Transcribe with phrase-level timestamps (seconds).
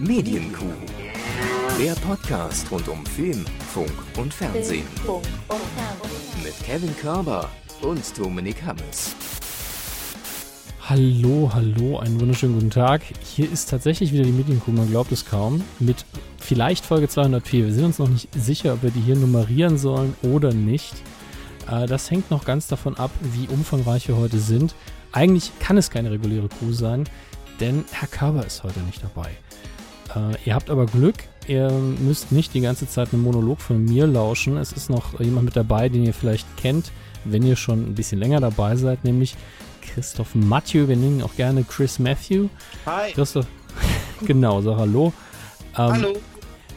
[0.00, 0.64] Medienkuh.
[1.78, 4.86] Der Podcast rund um Film, Funk und Fernsehen.
[6.42, 7.50] Mit Kevin Körber
[7.82, 9.14] und Dominik Hammes.
[10.88, 13.02] Hallo, hallo, einen wunderschönen guten Tag.
[13.22, 16.06] Hier ist tatsächlich wieder die Medienkuh, man glaubt es kaum, mit
[16.38, 17.66] vielleicht Folge 204.
[17.66, 20.94] Wir sind uns noch nicht sicher, ob wir die hier nummerieren sollen oder nicht.
[21.70, 24.74] Äh, das hängt noch ganz davon ab, wie umfangreich wir heute sind.
[25.12, 27.04] Eigentlich kann es keine reguläre Crew sein,
[27.60, 29.36] denn Herr Körber ist heute nicht dabei.
[30.14, 34.06] Äh, ihr habt aber Glück, ihr müsst nicht die ganze Zeit einen Monolog von mir
[34.06, 34.56] lauschen.
[34.56, 36.90] Es ist noch jemand mit dabei, den ihr vielleicht kennt,
[37.24, 39.36] wenn ihr schon ein bisschen länger dabei seid, nämlich
[39.80, 40.88] Christoph Matthew.
[40.88, 42.48] Wir nennen ihn auch gerne Chris Matthew.
[42.86, 43.12] Hi.
[43.12, 43.46] Christoph,
[44.26, 45.12] genau, sag Hallo.
[45.76, 46.12] Ähm, Hallo.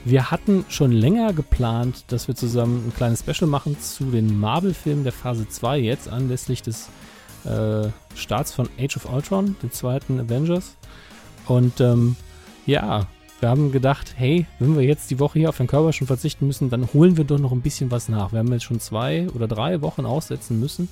[0.05, 5.05] Wir hatten schon länger geplant, dass wir zusammen ein kleines Special machen zu den Marvel-Filmen
[5.05, 6.89] der Phase 2 jetzt anlässlich des
[7.45, 10.75] äh, Starts von Age of Ultron, dem zweiten Avengers.
[11.47, 12.17] Und ähm,
[12.65, 13.07] ja,
[13.43, 16.47] wir haben gedacht, hey, wenn wir jetzt die Woche hier auf den Körper schon verzichten
[16.47, 18.31] müssen, dann holen wir doch noch ein bisschen was nach.
[18.31, 20.87] Wir haben jetzt schon zwei oder drei Wochen aussetzen müssen,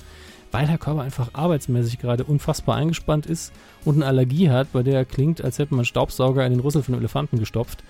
[0.52, 3.54] weil der Körper einfach arbeitsmäßig gerade unfassbar eingespannt ist
[3.86, 6.84] und eine Allergie hat, bei der er klingt, als hätte man Staubsauger in den Rüssel
[6.84, 7.86] von einem Elefanten gestopft.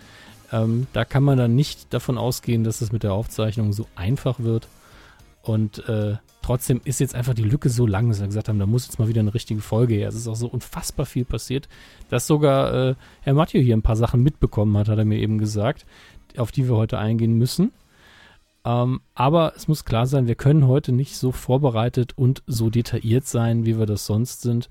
[0.52, 4.41] Ähm, da kann man dann nicht davon ausgehen, dass es mit der Aufzeichnung so einfach
[4.41, 4.67] wird.
[5.41, 8.66] Und äh, trotzdem ist jetzt einfach die Lücke so lang, dass wir gesagt haben, da
[8.66, 10.09] muss jetzt mal wieder eine richtige Folge her.
[10.09, 11.67] Es ist auch so unfassbar viel passiert,
[12.09, 15.38] dass sogar äh, Herr Mathieu hier ein paar Sachen mitbekommen hat, hat er mir eben
[15.38, 15.86] gesagt,
[16.38, 17.72] auf die wir heute eingehen müssen.
[18.64, 23.25] Ähm, aber es muss klar sein, wir können heute nicht so vorbereitet und so detailliert
[23.25, 24.69] sein, wie wir das sonst sind.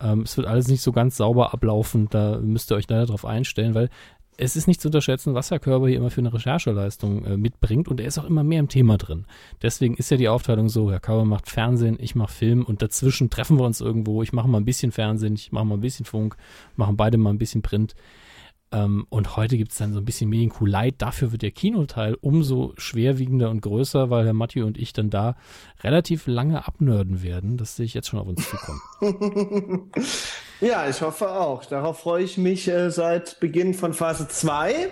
[0.00, 3.24] Ähm, es wird alles nicht so ganz sauber ablaufen, da müsst ihr euch leider darauf
[3.24, 3.90] einstellen, weil
[4.36, 7.88] es ist nicht zu unterschätzen, was Herr Körber hier immer für eine Rechercheleistung äh, mitbringt
[7.88, 9.26] und er ist auch immer mehr im Thema drin.
[9.62, 13.30] Deswegen ist ja die Aufteilung so, Herr Körber macht Fernsehen, ich mache Film und dazwischen
[13.30, 14.22] treffen wir uns irgendwo.
[14.22, 16.36] Ich mache mal ein bisschen Fernsehen, ich mache mal ein bisschen Funk,
[16.76, 17.94] machen beide mal ein bisschen Print.
[18.74, 20.96] Ähm, und heute gibt es dann so ein bisschen Medienkuh Light.
[20.98, 25.36] Dafür wird der Kinoteil umso schwerwiegender und größer, weil Herr Mathieu und ich dann da
[25.82, 27.56] relativ lange abnörden werden.
[27.56, 28.80] Das sehe ich jetzt schon auf uns zukommen.
[30.60, 31.64] ja, ich hoffe auch.
[31.64, 34.90] Darauf freue ich mich äh, seit Beginn von Phase 2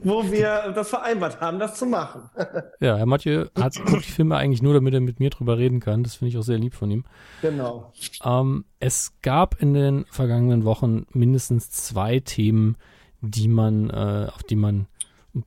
[0.00, 2.22] wo wir das vereinbart haben, das zu machen.
[2.80, 6.02] ja, Herr Mathieu hat die Filme eigentlich nur, damit er mit mir drüber reden kann.
[6.02, 7.04] Das finde ich auch sehr lieb von ihm.
[7.42, 7.92] Genau.
[8.24, 12.76] Ähm, es gab in den vergangenen Wochen mindestens zwei Themen,
[13.20, 14.86] die man, äh, auf die man,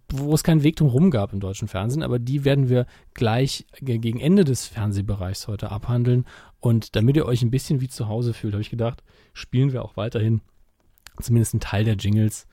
[0.09, 4.19] wo es keinen Weg drum gab im deutschen Fernsehen, aber die werden wir gleich gegen
[4.19, 6.25] Ende des Fernsehbereichs heute abhandeln.
[6.59, 9.03] Und damit ihr euch ein bisschen wie zu Hause fühlt, habe ich gedacht,
[9.33, 10.41] spielen wir auch weiterhin
[11.21, 12.47] zumindest einen Teil der Jingles.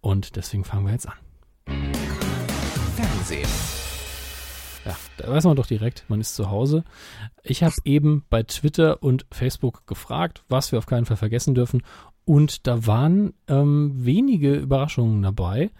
[0.00, 1.18] Und deswegen fangen wir jetzt an.
[2.96, 3.48] Fernsehen.
[4.84, 6.84] Ja, da weiß man doch direkt, man ist zu Hause.
[7.42, 11.82] Ich habe eben bei Twitter und Facebook gefragt, was wir auf keinen Fall vergessen dürfen.
[12.24, 15.70] Und da waren ähm, wenige Überraschungen dabei.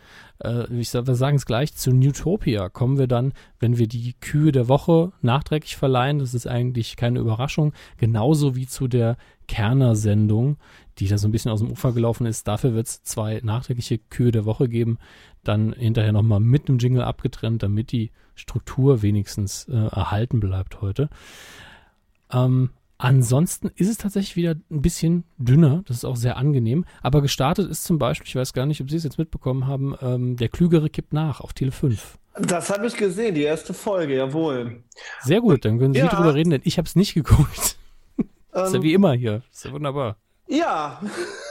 [0.42, 4.52] Äh, ich wir sagen es gleich, zu Newtopia kommen wir dann, wenn wir die Kühe
[4.52, 6.18] der Woche nachträglich verleihen.
[6.18, 7.72] Das ist eigentlich keine Überraschung.
[7.96, 9.16] Genauso wie zu der
[9.48, 10.58] Kerner-Sendung,
[10.98, 12.46] die da so ein bisschen aus dem Ufer gelaufen ist.
[12.46, 14.98] Dafür wird es zwei nachträgliche Kühe der Woche geben.
[15.44, 21.08] Dann hinterher nochmal mit einem Jingle abgetrennt, damit die Struktur wenigstens äh, erhalten bleibt heute.
[22.30, 25.82] Ähm, Ansonsten ist es tatsächlich wieder ein bisschen dünner.
[25.86, 26.84] Das ist auch sehr angenehm.
[27.02, 29.96] Aber gestartet ist zum Beispiel, ich weiß gar nicht, ob Sie es jetzt mitbekommen haben,
[30.00, 32.18] ähm, der Klügere kippt nach auf Tele 5.
[32.40, 34.82] Das habe ich gesehen, die erste Folge, jawohl.
[35.22, 36.08] Sehr gut, dann können Sie ja.
[36.08, 37.76] drüber reden, denn ich habe es nicht geguckt.
[38.52, 39.42] das ist ja ähm, wie immer hier.
[39.52, 40.16] Ist ja wunderbar.
[40.48, 41.00] Ja,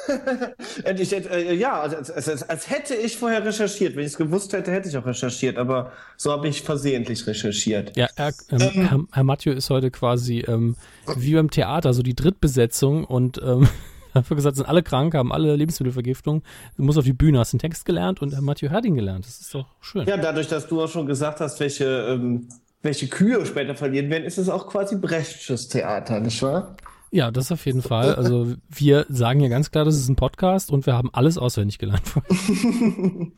[0.97, 3.95] ich äh, ja, als, als, als, hätte ich vorher recherchiert.
[3.95, 7.95] Wenn ich es gewusst hätte, hätte ich auch recherchiert, aber so habe ich versehentlich recherchiert.
[7.95, 10.75] Ja, er, ähm, ähm, Herr, Herr Mathieu ist heute quasi ähm,
[11.15, 13.67] wie beim Theater, so die Drittbesetzung und ähm,
[14.13, 16.43] dafür gesagt, sind alle krank, haben alle Lebensmittelvergiftung,
[16.77, 19.25] du musst auf die Bühne, hast den Text gelernt und Herr Mathieu hat ihn gelernt.
[19.25, 20.07] Das ist doch schön.
[20.07, 22.47] Ja, dadurch, dass du auch schon gesagt hast, welche, ähm,
[22.81, 26.75] welche Kühe später verlieren werden, ist es auch quasi Brechtsches Theater, nicht wahr?
[27.13, 28.16] Ja, das auf jeden Fall.
[28.16, 31.77] Also wir sagen ja ganz klar, das ist ein Podcast und wir haben alles auswendig
[31.77, 32.01] gelernt.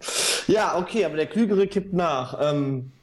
[0.48, 2.39] ja, okay, aber der Klügere kippt nach.
[2.42, 2.94] Ähm,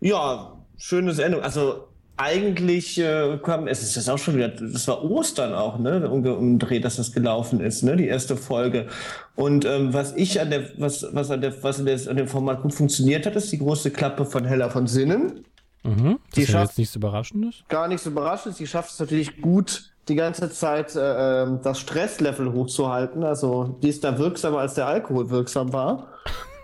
[0.00, 1.40] ja, schöne Sendung.
[1.40, 1.88] Also
[2.18, 6.84] eigentlich äh, kam, es ist das auch schon wieder, das war Ostern auch, ne, umgedreht,
[6.84, 8.88] dass das gelaufen ist, ne, die erste Folge.
[9.34, 12.28] Und ähm, was ich an der, was, was an der, was an, der, an dem
[12.28, 15.44] Format gut funktioniert hat, ist die große Klappe von Hella von Sinnen.
[15.84, 17.64] Mhm, das die ist ja schafft, jetzt nichts Überraschendes.
[17.68, 18.58] Gar nichts Überraschendes.
[18.58, 23.24] Die schafft es natürlich gut, die ganze Zeit äh, ähm, das Stresslevel hochzuhalten.
[23.24, 26.08] Also die ist da wirksamer, als der Alkohol wirksam war.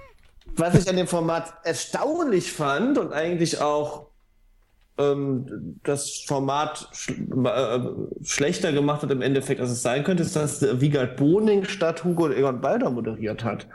[0.56, 4.06] Was ich an dem Format erstaunlich fand und eigentlich auch
[4.98, 7.80] ähm, das Format sch äh,
[8.22, 12.30] schlechter gemacht hat im Endeffekt, als es sein könnte, ist, dass Wiegald Boning statt Hugo
[12.30, 13.66] Egon Balder moderiert hat.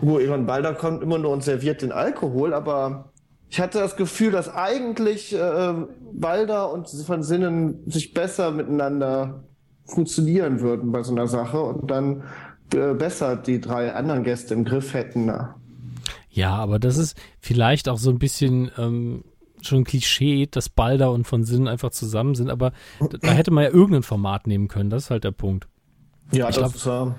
[0.00, 3.12] Hugo Egon Balder kommt immer nur und serviert den Alkohol, aber
[3.48, 5.74] ich hatte das Gefühl, dass eigentlich äh,
[6.12, 9.44] Balder und von Sinnen sich besser miteinander
[9.84, 12.24] funktionieren würden bei so einer Sache und dann
[12.74, 15.26] äh, besser die drei anderen Gäste im Griff hätten.
[15.26, 15.54] Na.
[16.30, 19.24] Ja, aber das ist vielleicht auch so ein bisschen ähm,
[19.62, 22.72] schon ein Klischee, dass Balder und von Sinnen einfach zusammen sind, aber
[23.20, 25.68] da hätte man ja irgendein Format nehmen können, das ist halt der Punkt.
[26.32, 27.14] Ja, ich das glaub, ist ja.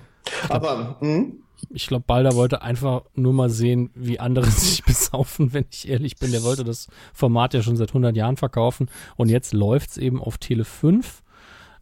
[0.50, 1.41] Aber, hm?
[1.69, 6.18] Ich glaube, Balder wollte einfach nur mal sehen, wie andere sich besaufen, wenn ich ehrlich
[6.18, 6.31] bin.
[6.31, 10.21] Der wollte das Format ja schon seit 100 Jahren verkaufen und jetzt läuft es eben
[10.21, 11.24] auf Tele 5.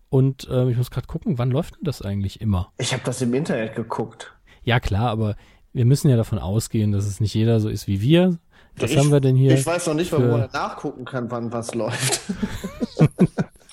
[0.09, 2.71] Und äh, ich muss gerade gucken, wann läuft denn das eigentlich immer?
[2.77, 4.33] Ich habe das im Internet geguckt.
[4.63, 5.35] Ja, klar, aber
[5.73, 8.37] wir müssen ja davon ausgehen, dass es nicht jeder so ist wie wir.
[8.77, 9.53] Was ich, haben wir denn hier?
[9.53, 12.21] Ich weiß noch nicht, warum man nachgucken kann, wann was läuft.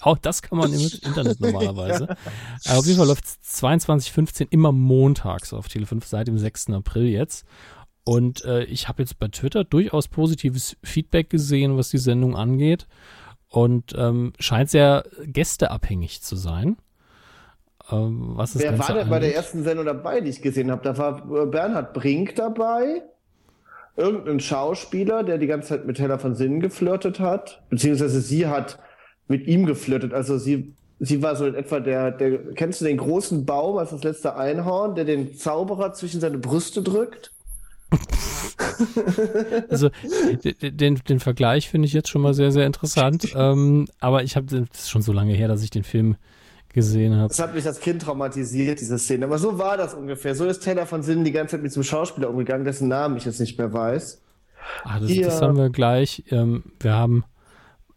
[0.02, 2.08] Auch das kann man im Internet normalerweise.
[2.64, 2.76] ja.
[2.76, 6.70] auf jeden Fall läuft es 22.15 immer montags auf Tele5 seit dem 6.
[6.70, 7.46] April jetzt.
[8.04, 12.88] Und äh, ich habe jetzt bei Twitter durchaus positives Feedback gesehen, was die Sendung angeht.
[13.48, 16.78] Und ähm, scheint sehr gästeabhängig zu sein.
[17.90, 20.82] Ähm, was Wer Ganze war denn bei der ersten Sendung dabei, die ich gesehen habe?
[20.82, 23.02] Da war äh, Bernhard Brink dabei
[23.96, 28.78] irgendein Schauspieler, der die ganze Zeit mit Hella von Sinnen geflirtet hat, beziehungsweise sie hat
[29.28, 30.12] mit ihm geflirtet.
[30.12, 33.90] Also sie, sie war so in etwa der, der, kennst du den großen Baum als
[33.90, 37.32] das letzte Einhorn, der den Zauberer zwischen seine Brüste drückt?
[39.68, 39.90] also
[40.62, 43.32] den, den Vergleich finde ich jetzt schon mal sehr, sehr interessant.
[43.36, 46.16] ähm, aber ich habe, das ist schon so lange her, dass ich den Film
[46.72, 47.28] gesehen habe.
[47.28, 49.26] Das hat mich als Kind traumatisiert, diese Szene.
[49.26, 50.34] Aber so war das ungefähr.
[50.34, 53.24] So ist Taylor von Sinnen die ganze Zeit mit diesem Schauspieler umgegangen, dessen Namen ich
[53.24, 54.22] jetzt nicht mehr weiß.
[54.84, 56.24] Ah, das, das haben wir gleich.
[56.30, 57.24] Ähm, wir haben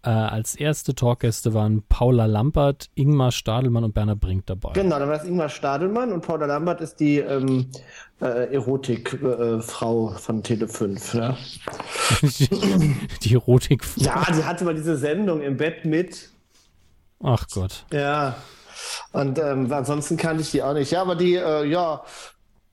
[0.05, 4.73] äh, als erste Talkgäste waren Paula Lampert, Ingmar Stadelmann und Bernhard Brink dabei.
[4.73, 7.71] Genau, dann war es Ingmar Stadelmann und Paula Lampert ist die ähm,
[8.21, 11.13] äh, Erotikfrau äh, von Tele 5.
[11.15, 11.37] Ja?
[13.23, 14.03] die Erotikfrau.
[14.03, 16.29] Ja, die hatte mal diese Sendung im Bett mit.
[17.23, 17.85] Ach Gott.
[17.91, 18.35] Ja.
[19.11, 20.91] Und ähm, ansonsten kannte ich die auch nicht.
[20.91, 22.03] Ja, aber die, äh, ja,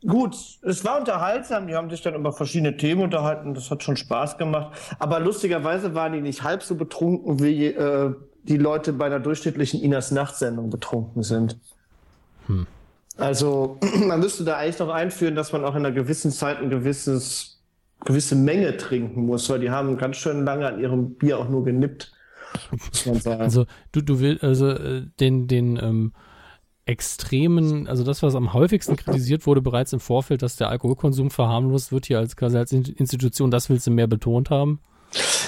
[0.07, 1.69] Gut, es war unterhaltsam.
[1.69, 3.55] Die haben sich dann über verschiedene Themen unterhalten.
[3.55, 4.77] Das hat schon Spaß gemacht.
[4.99, 8.13] Aber lustigerweise waren die nicht halb so betrunken, wie äh,
[8.43, 11.59] die Leute bei einer durchschnittlichen Inas Nachtsendung betrunken sind.
[12.47, 12.67] Hm.
[13.17, 16.71] Also man müsste da eigentlich noch einführen, dass man auch in einer gewissen Zeit ein
[16.71, 17.63] gewisses,
[18.05, 21.65] gewisse Menge trinken muss, weil die haben ganz schön lange an ihrem Bier auch nur
[21.65, 22.13] genippt.
[22.71, 23.41] Muss man sagen.
[23.41, 26.13] Also du, du willst also äh, den, den ähm,
[26.85, 31.93] extremen, also das, was am häufigsten kritisiert wurde bereits im Vorfeld, dass der Alkoholkonsum verharmlost
[31.93, 34.81] wird hier als quasi als Institution, das willst du mehr betont haben?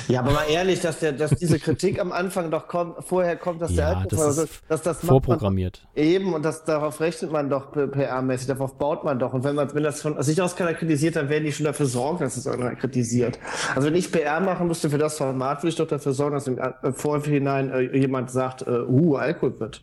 [0.08, 3.62] Ja, aber mal ehrlich, dass, der, dass diese Kritik am Anfang doch kommt, vorher kommt,
[3.62, 5.86] dass ja, der Alkohol, das dass das vorprogrammiert.
[5.94, 9.32] eben, und das, darauf rechnet man doch PR-mäßig, darauf baut man doch.
[9.32, 11.86] Und wenn man, wenn das von sich aus keiner kritisiert, dann werden die schon dafür
[11.86, 13.38] sorgen, dass es einer kritisiert.
[13.74, 16.46] Also wenn ich PR machen müsste für das Format, würde ich doch dafür sorgen, dass
[16.46, 19.82] im äh, Vorhinein äh, jemand sagt, äh, uh, Alkohol wird.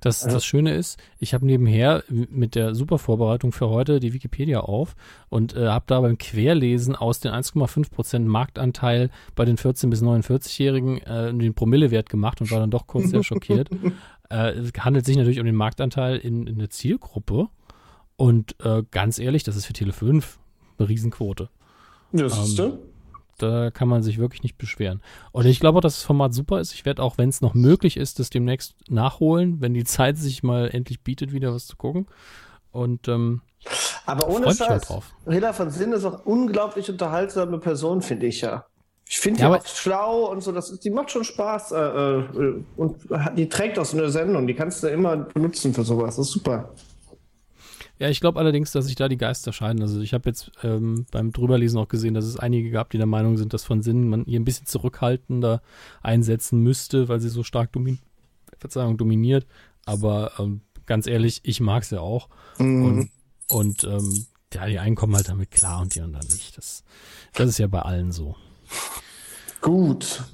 [0.00, 4.60] Das, das Schöne ist, ich habe nebenher mit der super Vorbereitung für heute die Wikipedia
[4.60, 4.96] auf
[5.28, 10.98] und äh, habe da beim Querlesen aus den 1,5% Marktanteil bei den 14- bis 49-Jährigen
[11.02, 13.68] äh, den Promillewert gemacht und war dann doch kurz sehr schockiert.
[14.32, 17.48] Äh, es handelt sich natürlich um den Marktanteil in, in der Zielgruppe
[18.14, 20.38] und äh, ganz ehrlich, das ist für Tele 5
[20.78, 21.48] eine Riesenquote.
[22.12, 22.78] Ja, das ist ähm,
[23.42, 25.02] da kann man sich wirklich nicht beschweren.
[25.32, 26.74] Und ich glaube auch, dass das Format super ist.
[26.74, 30.42] Ich werde auch, wenn es noch möglich ist, das demnächst nachholen, wenn die Zeit sich
[30.42, 32.06] mal endlich bietet, wieder was zu gucken.
[32.72, 33.42] Und ähm,
[34.06, 34.88] aber ohne Scheiß,
[35.26, 38.64] Reda von Sinn ist auch unglaublich unterhaltsame Person, finde ich ja.
[39.06, 41.76] Ich finde ja, die auch schlau und so, das ist, die macht schon Spaß äh,
[41.76, 42.96] äh, und
[43.36, 46.32] die trägt auch so eine Sendung, die kannst du immer benutzen für sowas, das ist
[46.32, 46.70] super.
[48.00, 49.82] Ja, ich glaube allerdings, dass sich da die Geister scheiden.
[49.82, 53.06] Also ich habe jetzt ähm, beim Drüberlesen auch gesehen, dass es einige gab, die der
[53.06, 55.60] Meinung sind, dass von Sinn man ihr ein bisschen zurückhaltender
[56.02, 57.98] einsetzen müsste, weil sie so stark domin
[58.56, 59.46] Verzeihung, dominiert.
[59.84, 62.30] Aber ähm, ganz ehrlich, ich mag sie ja auch.
[62.58, 62.84] Mhm.
[62.84, 63.10] Und,
[63.50, 66.56] und ähm, ja, die einen kommen halt damit klar und die anderen nicht.
[66.56, 66.84] Das,
[67.34, 68.34] das ist ja bei allen so.
[69.60, 70.24] Gut.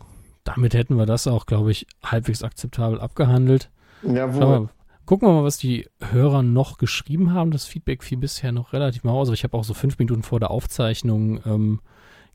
[0.45, 3.71] Damit hätten wir das auch, glaube ich, halbwegs akzeptabel abgehandelt.
[4.05, 4.69] Jawohl.
[5.07, 7.53] Gucken wir mal, was die Hörer noch geschrieben haben.
[7.53, 9.29] Das Feedback fiel bisher noch relativ mal aus.
[9.29, 11.81] Aber ich habe auch so fünf Minuten vor der Aufzeichnung ähm,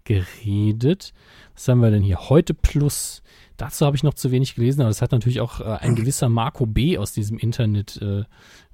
[0.05, 1.13] geredet.
[1.53, 2.29] Was haben wir denn hier?
[2.29, 3.23] Heute Plus.
[3.57, 6.29] Dazu habe ich noch zu wenig gelesen, aber das hat natürlich auch äh, ein gewisser
[6.29, 6.97] Marco B.
[6.97, 8.23] aus diesem Internet äh,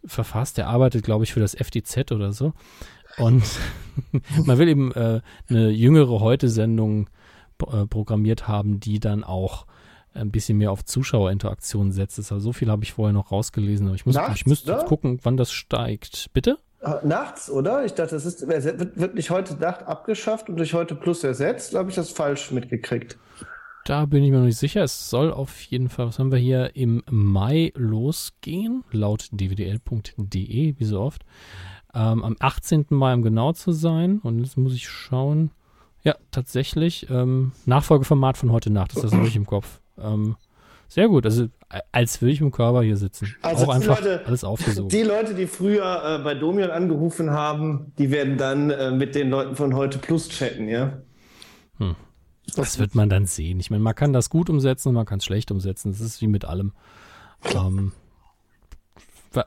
[0.06, 0.60] verfasst.
[0.60, 2.54] Der arbeitet, glaube ich, für das FDZ oder so.
[3.18, 3.44] Und
[4.46, 7.10] man will eben äh, eine jüngere Heute-Sendung
[7.66, 9.66] äh, programmiert haben, die dann auch
[10.18, 12.18] ein bisschen mehr auf Zuschauerinteraktion setzt.
[12.20, 14.86] Also so viel habe ich vorher noch rausgelesen, aber ich, muss, Nachts, ich müsste jetzt
[14.86, 16.28] gucken, wann das steigt.
[16.34, 16.58] Bitte?
[16.82, 17.86] Äh, nachts, oder?
[17.86, 21.74] Ich dachte, das ist, wird, wird nicht heute Nacht abgeschafft und durch heute Plus ersetzt.
[21.76, 23.18] Habe ich das falsch mitgekriegt.
[23.86, 24.84] Da bin ich mir noch nicht sicher.
[24.84, 30.84] Es soll auf jeden Fall, was haben wir hier, im Mai losgehen, laut dwdl.de, wie
[30.84, 31.24] so oft.
[31.94, 32.88] Ähm, am 18.
[32.90, 34.20] Mai, um genau zu sein.
[34.20, 35.52] Und jetzt muss ich schauen.
[36.04, 37.10] Ja, tatsächlich.
[37.10, 39.80] Ähm, Nachfolgeformat von heute Nacht, das ist das habe ich im Kopf.
[40.00, 40.36] Ähm,
[40.88, 41.26] sehr gut.
[41.26, 41.48] Also
[41.92, 43.36] als würde ich im Körper hier sitzen.
[43.42, 44.90] Also auch einfach Leute, alles aufgesogen.
[44.90, 49.30] Die Leute, die früher äh, bei Domian angerufen haben, die werden dann äh, mit den
[49.30, 51.02] Leuten von heute Plus chatten, ja?
[51.78, 51.96] Hm.
[52.56, 53.60] Das wird man dann sehen.
[53.60, 55.92] Ich meine, man kann das gut umsetzen und man kann es schlecht umsetzen.
[55.92, 56.72] Das ist wie mit allem.
[57.54, 57.92] Ähm,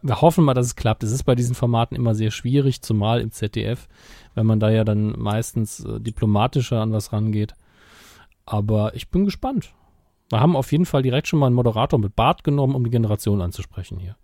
[0.03, 1.03] wir hoffen mal, dass es klappt.
[1.03, 3.89] Es ist bei diesen Formaten immer sehr schwierig, zumal im ZDF,
[4.35, 7.55] wenn man da ja dann meistens äh, diplomatischer an was rangeht.
[8.45, 9.73] Aber ich bin gespannt.
[10.31, 12.91] Wir haben auf jeden Fall direkt schon mal einen Moderator mit Bart genommen, um die
[12.91, 14.17] Generation anzusprechen hier.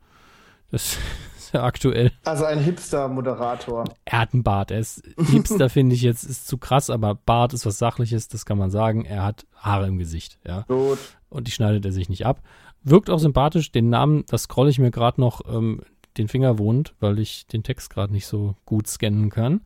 [0.71, 0.99] Das
[1.37, 2.13] ist ja aktuell.
[2.25, 3.85] Also ein Hipster-Moderator.
[4.05, 4.71] Er hat einen Bart.
[4.71, 8.47] Er ist Hipster, finde ich jetzt, ist zu krass, aber Bart ist was Sachliches, das
[8.47, 9.05] kann man sagen.
[9.05, 10.63] Er hat Haare im Gesicht, ja.
[10.63, 10.99] Gut.
[11.29, 12.41] Und die schneidet er sich nicht ab.
[12.83, 13.73] Wirkt auch sympathisch.
[13.73, 15.83] Den Namen, das scrolle ich mir gerade noch ähm,
[16.17, 19.63] den Finger wohnt, weil ich den Text gerade nicht so gut scannen kann.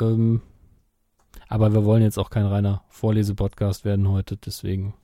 [0.00, 0.40] Ähm,
[1.48, 4.94] aber wir wollen jetzt auch kein reiner Vorlesepodcast werden heute, deswegen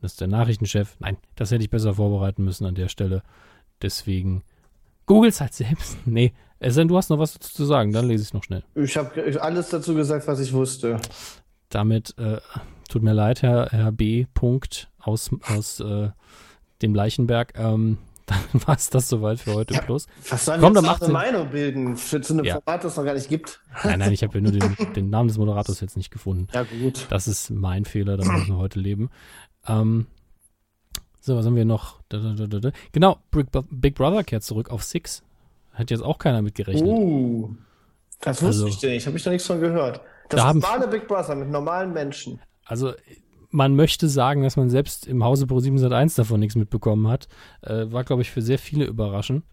[0.00, 0.96] das ist der Nachrichtenchef.
[0.98, 3.22] Nein, das hätte ich besser vorbereiten müssen an der Stelle.
[3.82, 4.42] Deswegen
[5.06, 5.96] Googles halt selbst.
[6.06, 8.44] Nee, es denn, du hast noch was dazu zu sagen, dann lese ich es noch
[8.44, 8.62] schnell.
[8.74, 11.00] Ich habe alles dazu gesagt, was ich wusste.
[11.70, 12.38] Damit äh,
[12.88, 14.26] tut mir leid, Herr, Herr B.
[14.34, 16.10] Punkt aus, aus äh,
[16.82, 17.54] dem Leichenberg.
[17.56, 17.98] Ähm,
[18.30, 20.06] dann war es das soweit für heute ja, Plus.
[20.28, 22.54] Was sollen Komm, wir jetzt eine Meinung bilden für zu einem ja.
[22.54, 23.60] Format, das es noch gar nicht gibt?
[23.82, 26.46] Nein, nein, ich habe ja nur den, den, Namen des Moderators jetzt nicht gefunden.
[26.54, 27.06] Ja, gut.
[27.10, 29.10] Das ist mein Fehler, da müssen wir heute leben.
[29.66, 30.06] Ähm,
[31.20, 32.00] so, was haben wir noch?
[32.92, 33.18] Genau,
[33.70, 35.22] Big Brother kehrt zurück auf Six.
[35.74, 36.88] Hat jetzt auch keiner mitgerechnet.
[36.88, 37.54] Uh,
[38.20, 39.06] das wusste also, ich nicht.
[39.06, 40.00] Habe ich da nichts von gehört.
[40.28, 42.40] Das da normale Big Brother mit normalen Menschen.
[42.64, 42.94] Also,
[43.50, 47.28] man möchte sagen, dass man selbst im Hause Pro 701 davon nichts mitbekommen hat.
[47.62, 49.44] Äh, war, glaube ich, für sehr viele überraschend.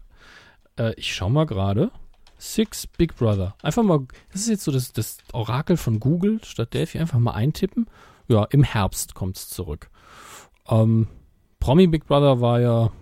[0.78, 1.90] Äh, ich schau mal gerade.
[2.38, 3.56] Six Big Brother.
[3.62, 6.98] Einfach mal, das ist jetzt so das, das Orakel von Google statt Delphi.
[6.98, 7.86] Einfach mal eintippen.
[8.28, 9.90] Ja, im Herbst kommt es zurück.
[10.68, 11.08] Ähm,
[11.58, 12.92] Promi Big Brother war ja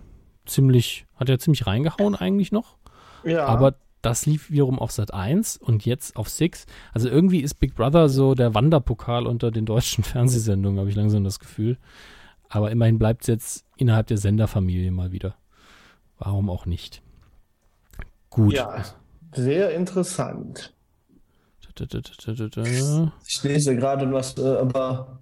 [0.45, 2.77] ziemlich, hat ja ziemlich reingehauen eigentlich noch.
[3.23, 3.45] Ja.
[3.45, 3.75] Aber
[4.07, 6.65] das lief wiederum auf Sat 1 und jetzt auf Six.
[6.93, 11.25] Also irgendwie ist Big Brother so der Wanderpokal unter den deutschen Fernsehsendungen, habe ich langsam
[11.25, 11.77] das Gefühl.
[12.47, 15.35] Aber immerhin bleibt es jetzt innerhalb der Senderfamilie mal wieder.
[16.17, 17.01] Warum auch nicht?
[18.29, 18.53] Gut.
[18.53, 18.85] Ja,
[19.33, 20.73] sehr interessant.
[23.27, 25.19] Ich lese gerade was, äh, aber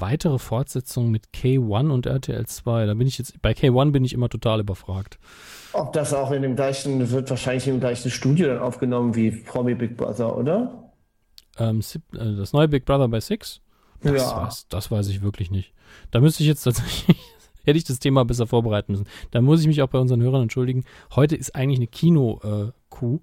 [0.00, 2.86] weitere Fortsetzung mit K1 und RTL 2.
[2.86, 5.18] Da bin ich jetzt, bei K1 bin ich immer total überfragt.
[5.72, 9.74] Ob das auch in dem gleichen, wird wahrscheinlich im gleichen Studio dann aufgenommen wie Promi
[9.74, 10.92] Big Brother, oder?
[11.58, 11.80] Ähm,
[12.14, 13.60] äh, das neue Big Brother bei Six?
[14.02, 14.44] Das, ja.
[14.44, 15.72] weiß, das weiß ich wirklich nicht.
[16.10, 17.16] Da müsste ich jetzt tatsächlich,
[17.64, 19.06] hätte ich das Thema besser vorbereiten müssen.
[19.30, 20.84] Da muss ich mich auch bei unseren Hörern entschuldigen.
[21.14, 23.16] Heute ist eigentlich eine Kino-Kuh.
[23.16, 23.20] Äh,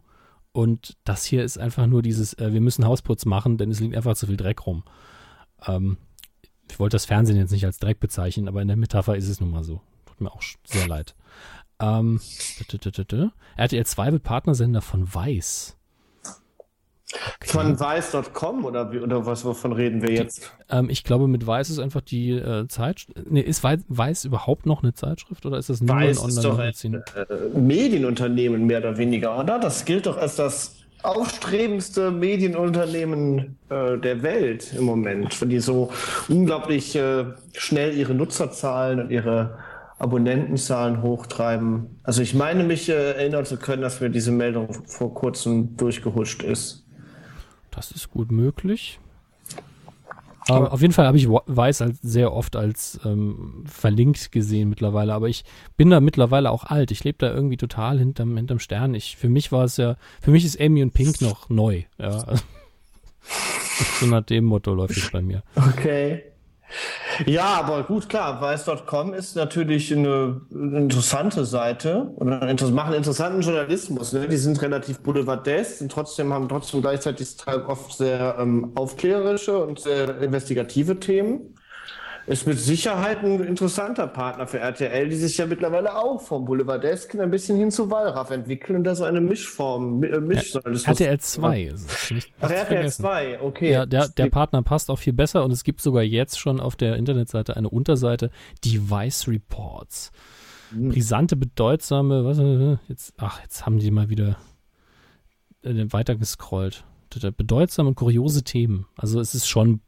[0.53, 3.95] und das hier ist einfach nur dieses, äh, wir müssen Hausputz machen, denn es liegt
[3.95, 4.83] einfach zu viel Dreck rum.
[5.67, 5.97] Ähm,
[6.69, 9.39] ich wollte das Fernsehen jetzt nicht als Dreck bezeichnen, aber in der Metapher ist es
[9.39, 9.81] nun mal so.
[10.05, 11.15] Tut mir auch sehr leid.
[11.79, 12.19] Ähm,
[13.57, 15.77] RTL 2 wird Partnersender von Weiß.
[17.13, 17.47] Okay.
[17.47, 20.51] Von Weiß.com oder, oder was, wovon reden wir jetzt?
[20.69, 23.29] Ähm, ich glaube, mit Weiß ist einfach die äh, Zeitschrift.
[23.29, 26.95] Nee, ist Weiß, Weiß, überhaupt noch eine Zeitschrift oder ist das nur Weiß ein Online-Magazin?
[26.95, 29.57] Äh, Medienunternehmen mehr oder weniger, oder?
[29.57, 35.91] Das gilt doch als das aufstrebendste Medienunternehmen äh, der Welt im Moment, die so
[36.27, 39.57] unglaublich äh, schnell ihre Nutzerzahlen und ihre
[39.99, 41.99] Abonnentenzahlen hochtreiben.
[42.03, 46.43] Also ich meine mich äh, erinnern zu können, dass mir diese Meldung vor kurzem durchgehuscht
[46.43, 46.85] ist.
[47.71, 48.99] Das ist gut möglich.
[50.55, 55.13] Aber auf jeden Fall habe ich Weiß als sehr oft als ähm, verlinkt gesehen mittlerweile.
[55.13, 55.43] Aber ich
[55.75, 56.91] bin da mittlerweile auch alt.
[56.91, 58.93] Ich lebe da irgendwie total hinterm, hinterm Stern.
[58.93, 61.83] Ich, für mich war es ja, für mich ist Amy und Pink noch neu.
[61.97, 62.25] Ja.
[63.99, 65.43] so nach dem Motto läuft es bei mir.
[65.55, 66.23] Okay.
[67.25, 74.13] Ja, aber gut, klar, weiß.com ist natürlich eine interessante Seite und machen interessanten Journalismus.
[74.13, 74.27] Ne?
[74.27, 77.29] Die sind relativ boulevardesk und trotzdem haben trotzdem gleichzeitig
[77.67, 81.55] oft sehr ähm, aufklärerische und sehr investigative Themen.
[82.27, 87.21] Ist mit Sicherheit ein interessanter Partner für RTL, die sich ja mittlerweile auch vom Boulevardesken
[87.21, 91.19] ein bisschen hin zu Wallraff entwickeln und da so eine Mischform, äh, Misch ja, RTL
[91.19, 92.11] 2 ist es.
[92.11, 93.71] Nicht, Ach, RTL 2, okay.
[93.71, 96.75] Ja, der, der Partner passt auch viel besser und es gibt sogar jetzt schon auf
[96.75, 98.29] der Internetseite eine Unterseite,
[98.63, 100.11] Device Reports.
[100.71, 100.89] Hm.
[100.89, 104.35] Brisante, bedeutsame, was, äh, jetzt, ach, jetzt haben die mal wieder
[105.63, 106.83] äh, weiter gescrollt.
[107.37, 108.85] Bedeutsame und kuriose Themen.
[108.97, 109.79] Also es ist schon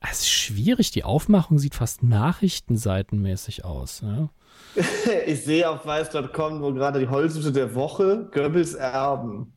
[0.00, 0.90] es ist schwierig.
[0.90, 4.02] Die Aufmachung sieht fast nachrichtenseitenmäßig aus.
[4.02, 4.30] Ja?
[5.26, 9.54] ich sehe auf weiß.com, wo gerade die Holzhütte der Woche Goebbels Erben.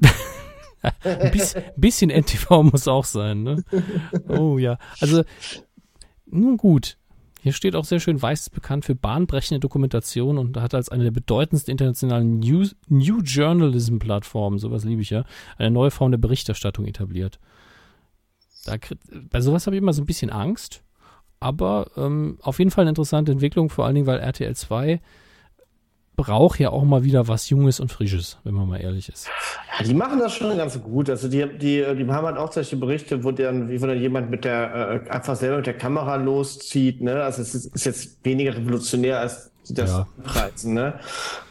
[1.02, 3.64] ein bisschen, bisschen NTV muss auch sein, ne?
[4.28, 4.78] Oh ja.
[5.00, 5.22] Also,
[6.26, 6.98] nun gut.
[7.40, 11.04] Hier steht auch sehr schön, Weiß ist bekannt für bahnbrechende Dokumentation und hat als eine
[11.04, 15.24] der bedeutendsten internationalen New, New Journalism-Plattformen, sowas liebe ich ja,
[15.58, 17.38] eine neue Form der Berichterstattung etabliert.
[18.64, 18.76] Da,
[19.30, 20.82] bei sowas habe ich immer so ein bisschen Angst.
[21.40, 25.00] Aber ähm, auf jeden Fall eine interessante Entwicklung, vor allen Dingen, weil RTL 2
[26.16, 29.28] braucht ja auch mal wieder was Junges und Frisches, wenn man mal ehrlich ist.
[29.78, 31.10] Ja, die machen das schon ganz gut.
[31.10, 34.30] Also die, die, die haben halt auch solche Berichte, wo dann, wie wo dann jemand
[34.30, 37.02] mit der äh, einfach selber mit der Kamera loszieht.
[37.02, 37.22] Ne?
[37.22, 40.06] Also es ist, ist jetzt weniger revolutionär als das ja.
[40.22, 41.00] Preisen, ne?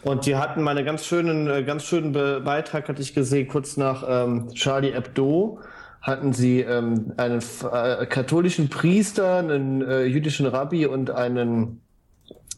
[0.04, 3.76] Und die hatten mal einen ganz schönen, äh, ganz schönen Beitrag, hatte ich gesehen, kurz
[3.76, 5.60] nach ähm, Charlie Hebdo
[6.04, 7.42] hatten sie ähm, einen
[7.72, 11.82] äh, katholischen Priester, einen äh, jüdischen Rabbi und einen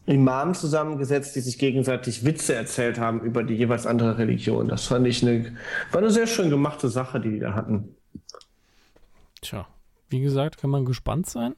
[0.04, 4.68] Imam zusammengesetzt, die sich gegenseitig Witze erzählt haben über die jeweils andere Religion.
[4.68, 5.56] Das fand ich eine,
[5.92, 7.94] war eine sehr schön gemachte Sache, die die da hatten.
[9.40, 9.66] Tja,
[10.08, 11.54] wie gesagt, kann man gespannt sein.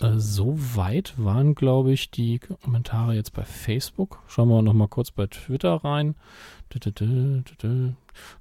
[0.00, 4.20] Äh, so weit waren, glaube ich, die Kommentare jetzt bei Facebook.
[4.26, 6.14] Schauen wir noch mal kurz bei Twitter rein.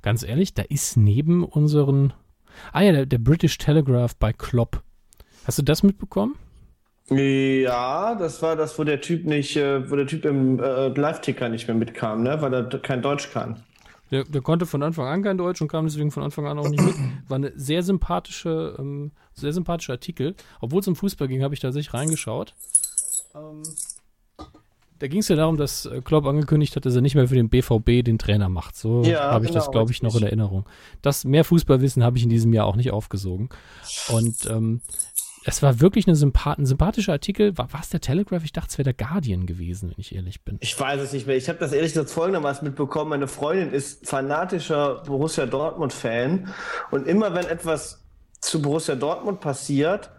[0.01, 2.13] Ganz ehrlich, da ist neben unseren
[2.73, 4.81] Ah ja, der, der British Telegraph bei Klopp.
[5.45, 6.35] Hast du das mitbekommen?
[7.09, 11.47] Ja, das war das, wo der Typ nicht, äh, wo der Typ im äh, Live-Ticker
[11.47, 12.41] nicht mehr mitkam, ne?
[12.41, 13.63] weil er kein Deutsch kann.
[14.11, 16.69] Der, der, konnte von Anfang an kein Deutsch und kam deswegen von Anfang an auch
[16.69, 16.95] nicht mit.
[17.27, 20.35] War eine sehr sympathische, ähm, sehr sympathischer Artikel.
[20.61, 22.55] Obwohl es um Fußball ging, habe ich tatsächlich reingeschaut.
[23.35, 23.63] Ähm,
[24.99, 27.35] da ging es ja darum, dass äh, Klopp angekündigt hat, dass er nicht mehr für
[27.35, 28.75] den BVB den Trainer macht.
[28.75, 30.65] So ja, habe ich genau, das, glaube ich, noch in Erinnerung.
[31.01, 33.49] Das mehr Fußballwissen habe ich in diesem Jahr auch nicht aufgesogen.
[34.09, 34.81] Und ähm,
[35.45, 37.57] es war wirklich eine Sympath ein sympathischer Artikel.
[37.57, 38.43] War, war es der Telegraph?
[38.43, 40.57] Ich dachte, es wäre der Guardian gewesen, wenn ich ehrlich bin.
[40.59, 41.37] Ich weiß es nicht mehr.
[41.37, 43.11] Ich habe das ehrlich gesagt folgendermaßen mitbekommen.
[43.11, 46.53] Meine Freundin ist fanatischer Borussia Dortmund-Fan.
[46.91, 48.03] Und immer wenn etwas
[48.41, 50.11] zu Borussia Dortmund passiert,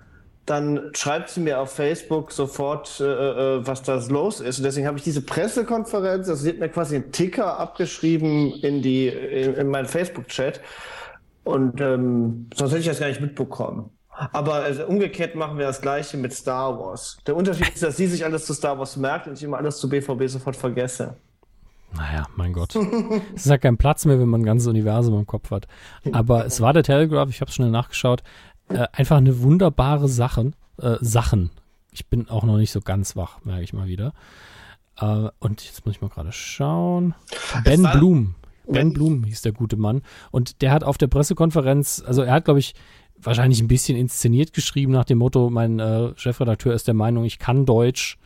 [0.49, 4.59] dann schreibt sie mir auf Facebook sofort, äh, äh, was das los ist.
[4.59, 8.81] Und deswegen habe ich diese Pressekonferenz, also sie hat mir quasi einen Ticker abgeschrieben in
[8.81, 10.61] die in, in meinen Facebook-Chat.
[11.45, 13.91] Und ähm, sonst hätte ich das gar nicht mitbekommen.
[14.33, 17.19] Aber also, umgekehrt machen wir das gleiche mit Star Wars.
[17.27, 19.79] Der Unterschied ist, dass sie sich alles zu Star Wars merkt und ich immer alles
[19.79, 21.17] zu BVB sofort vergesse.
[21.95, 22.75] Naja, mein Gott.
[23.35, 25.69] es ist ja kein Platz mehr, wenn man ein ganzes Universum im Kopf hat.
[26.13, 28.23] Aber es war der Telegraph, ich habe schnell nachgeschaut
[28.69, 31.51] äh, einfach eine wunderbare Sache, äh, Sachen.
[31.91, 34.13] Ich bin auch noch nicht so ganz wach, merke ich mal wieder.
[35.01, 37.15] Äh, und jetzt muss ich mal gerade schauen.
[37.65, 38.35] Ben Blum.
[38.67, 40.03] Ben Blum hieß der gute Mann.
[40.31, 42.75] Und der hat auf der Pressekonferenz, also er hat, glaube ich,
[43.21, 47.39] wahrscheinlich ein bisschen inszeniert geschrieben nach dem Motto, mein äh, Chefredakteur ist der Meinung, ich
[47.39, 48.19] kann Deutsch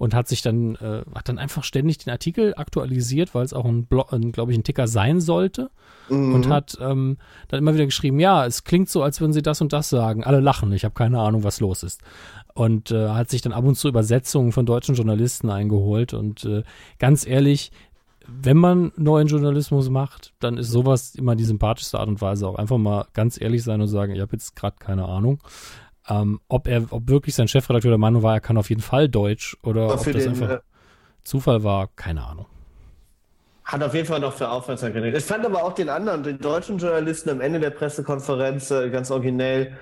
[0.00, 3.66] und hat sich dann, äh, hat dann einfach ständig den Artikel aktualisiert, weil es auch
[3.66, 5.70] ein, ein glaube ich, ein Ticker sein sollte.
[6.08, 6.34] Mhm.
[6.34, 9.60] Und hat ähm, dann immer wieder geschrieben, ja, es klingt so, als würden sie das
[9.60, 10.24] und das sagen.
[10.24, 12.00] Alle lachen, ich habe keine Ahnung, was los ist.
[12.54, 16.14] Und äh, hat sich dann ab und zu Übersetzungen von deutschen Journalisten eingeholt.
[16.14, 16.62] Und äh,
[16.98, 17.70] ganz ehrlich,
[18.26, 22.48] wenn man neuen Journalismus macht, dann ist sowas immer die sympathischste Art und Weise.
[22.48, 25.40] Auch einfach mal ganz ehrlich sein und sagen, ich habe jetzt gerade keine Ahnung.
[26.10, 29.08] Ähm, ob er, ob wirklich sein Chefredakteur der Meinung war, er kann auf jeden Fall
[29.08, 30.58] Deutsch oder ob das den, einfach äh,
[31.22, 32.46] Zufall war, keine Ahnung.
[33.64, 35.14] Hat auf jeden Fall noch für Aufmerksamkeit.
[35.14, 39.12] Ich fand aber auch den anderen, den deutschen Journalisten am Ende der Pressekonferenz äh, ganz
[39.12, 39.76] originell.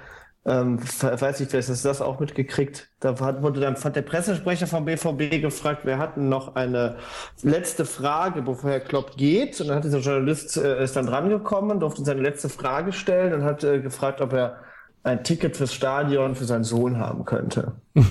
[0.44, 2.90] Ähm, weiß ich, vielleicht hast du das auch mitgekriegt.
[3.00, 6.96] Da hat, wurde dann hat der Pressesprecher vom BVB gefragt, wer hat denn noch eine
[7.42, 9.60] letzte Frage, bevor Herr Klopp geht.
[9.60, 13.44] Und dann hat dieser Journalist äh, ist dann drangekommen, durfte seine letzte Frage stellen und
[13.44, 14.58] hat äh, gefragt, ob er
[15.02, 17.80] ein Ticket fürs Stadion für seinen Sohn haben könnte.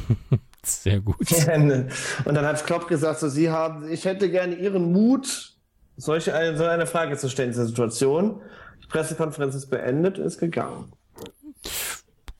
[0.64, 1.18] Sehr gut.
[1.56, 5.54] Und dann hat Klopp gesagt, so, Sie haben, ich hätte gerne Ihren Mut,
[5.96, 8.42] solche eine, so eine Frage zu stellen in dieser Situation.
[8.84, 10.92] Die Pressekonferenz ist beendet, ist gegangen.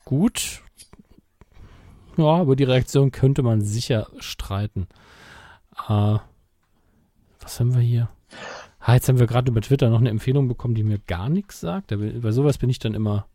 [0.04, 0.62] Gut.
[2.16, 4.88] Ja, über die Reaktion könnte man sicher streiten.
[5.88, 6.18] Äh,
[7.40, 8.08] was haben wir hier?
[8.80, 11.60] Ah, jetzt haben wir gerade über Twitter noch eine Empfehlung bekommen, die mir gar nichts
[11.60, 11.94] sagt.
[11.96, 13.26] Bei sowas bin ich dann immer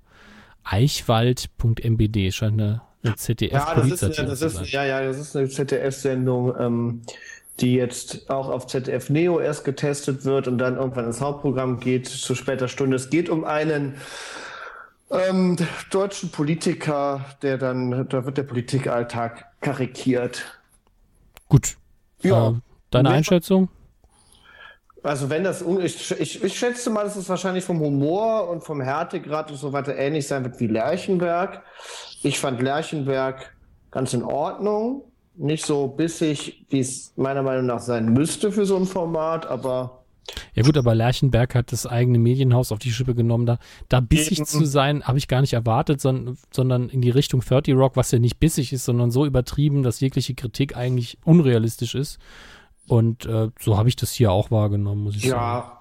[0.63, 5.35] Eichwald.mbd scheint eine eine ZDF ja, das ist, eine, das ist, ja, ja, das ist
[5.35, 7.01] eine ZDF-Sendung, ähm,
[7.59, 12.07] die jetzt auch auf ZDF Neo erst getestet wird und dann irgendwann ins Hauptprogramm geht
[12.07, 12.95] zu später Stunde.
[12.95, 13.95] Es geht um einen
[15.11, 15.57] ähm,
[15.91, 20.59] deutschen Politiker, der dann, da wird der Politikalltag karikiert.
[21.49, 21.77] Gut.
[22.21, 22.49] Ja.
[22.49, 22.53] Äh,
[22.89, 23.69] deine Einschätzung?
[25.03, 28.79] Also wenn das, ich, ich, ich schätze mal, dass es wahrscheinlich vom Humor und vom
[28.79, 31.61] Härtegrad und so weiter ähnlich sein wird wie Lerchenberg.
[32.23, 33.53] Ich fand Lerchenberg
[33.91, 35.03] ganz in Ordnung.
[35.35, 40.03] Nicht so bissig, wie es meiner Meinung nach sein müsste für so ein Format, aber
[40.53, 43.45] ja gut, aber Lerchenberg hat das eigene Medienhaus auf die Schippe genommen.
[43.45, 47.41] Da, da bissig zu sein, habe ich gar nicht erwartet, sondern, sondern in die Richtung
[47.41, 51.95] 30 Rock, was ja nicht bissig ist, sondern so übertrieben, dass jegliche Kritik eigentlich unrealistisch
[51.95, 52.19] ist.
[52.87, 55.31] Und äh, so habe ich das hier auch wahrgenommen, muss ich ja.
[55.31, 55.67] sagen.
[55.67, 55.79] Ja.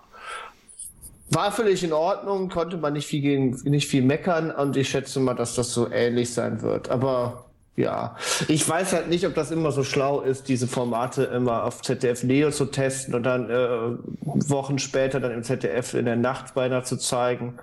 [1.35, 5.19] War völlig in Ordnung, konnte man nicht viel, gegen, nicht viel meckern und ich schätze
[5.19, 6.91] mal, dass das so ähnlich sein wird.
[6.91, 8.17] Aber ja,
[8.49, 12.23] ich weiß halt nicht, ob das immer so schlau ist, diese Formate immer auf ZDF
[12.23, 16.83] Neo zu testen und dann äh, Wochen später dann im ZDF in der Nacht beinahe
[16.83, 17.59] zu zeigen.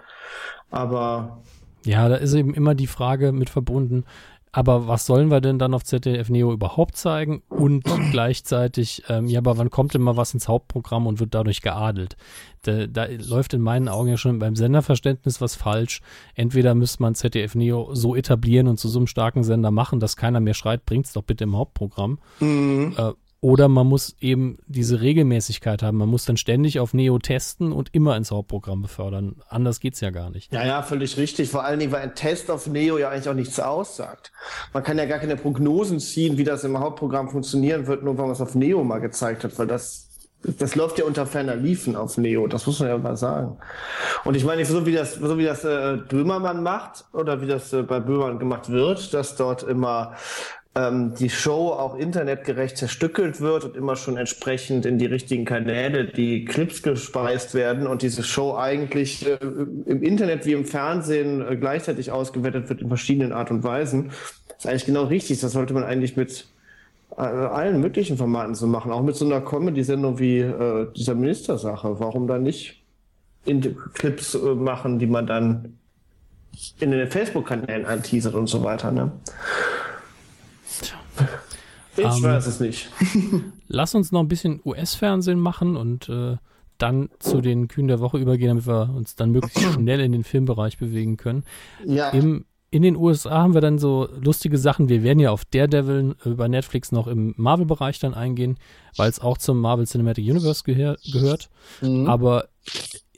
[0.71, 1.43] Aber
[1.85, 4.03] ja, da ist eben immer die Frage mit verbunden,
[4.51, 7.43] aber was sollen wir denn dann auf ZDF Neo überhaupt zeigen?
[7.49, 11.61] Und gleichzeitig, ähm, ja, aber wann kommt denn mal was ins Hauptprogramm und wird dadurch
[11.61, 12.17] geadelt?
[12.63, 16.01] Da, da, läuft in meinen Augen ja schon beim Senderverständnis was falsch.
[16.33, 20.17] Entweder müsste man ZDF Neo so etablieren und zu so einem starken Sender machen, dass
[20.17, 22.19] keiner mehr schreit, bringt's doch bitte im Hauptprogramm.
[22.39, 22.95] Mhm.
[22.97, 25.97] Äh, oder man muss eben diese Regelmäßigkeit haben.
[25.97, 29.37] Man muss dann ständig auf Neo testen und immer ins Hauptprogramm befördern.
[29.47, 30.51] Anders geht's ja gar nicht.
[30.51, 31.49] Ja, ja, völlig richtig.
[31.49, 34.33] Vor allen Dingen, weil ein Test auf Neo ja eigentlich auch nichts aussagt.
[34.73, 38.25] Man kann ja gar keine Prognosen ziehen, wie das im Hauptprogramm funktionieren wird, nur weil
[38.25, 40.09] man es auf Neo mal gezeigt hat, weil das
[40.41, 43.57] das läuft ja unter ferner Liefen auf Neo, das muss man ja mal sagen.
[44.23, 47.73] Und ich meine, so wie das, so wie das äh, Böhmermann macht oder wie das
[47.73, 50.15] äh, bei Böhmermann gemacht wird, dass dort immer
[50.79, 56.05] ähm, die Show auch internetgerecht zerstückelt wird und immer schon entsprechend in die richtigen Kanäle
[56.05, 61.57] die Clips gespeist werden und diese Show eigentlich äh, im Internet wie im Fernsehen äh,
[61.57, 64.11] gleichzeitig ausgewertet wird in verschiedenen Art und Weisen.
[64.57, 65.39] Ist eigentlich genau richtig.
[65.39, 66.47] Das sollte man eigentlich mit
[67.17, 71.99] äh, allen möglichen Formaten so machen, auch mit so einer Comedy-Sendung wie äh, dieser Ministersache.
[71.99, 72.81] Warum dann nicht
[73.45, 75.77] in Clips äh, machen, die man dann
[76.79, 78.91] in den Facebook-Kanälen anteasert und so weiter.
[78.91, 79.11] Ne?
[81.97, 82.89] Ich ähm, weiß es nicht.
[83.67, 86.37] lass uns noch ein bisschen US-Fernsehen machen und äh,
[86.77, 90.23] dann zu den Kühen der Woche übergehen, damit wir uns dann möglichst schnell in den
[90.23, 91.43] Filmbereich bewegen können.
[91.85, 92.09] Ja.
[92.09, 94.89] Im, in den USA haben wir dann so lustige Sachen.
[94.89, 98.57] Wir werden ja auf Daredevil über Netflix noch im Marvel-Bereich dann eingehen,
[98.95, 101.49] weil es auch zum Marvel Cinematic Universe gehör, gehört.
[101.81, 102.07] Mhm.
[102.07, 102.49] Aber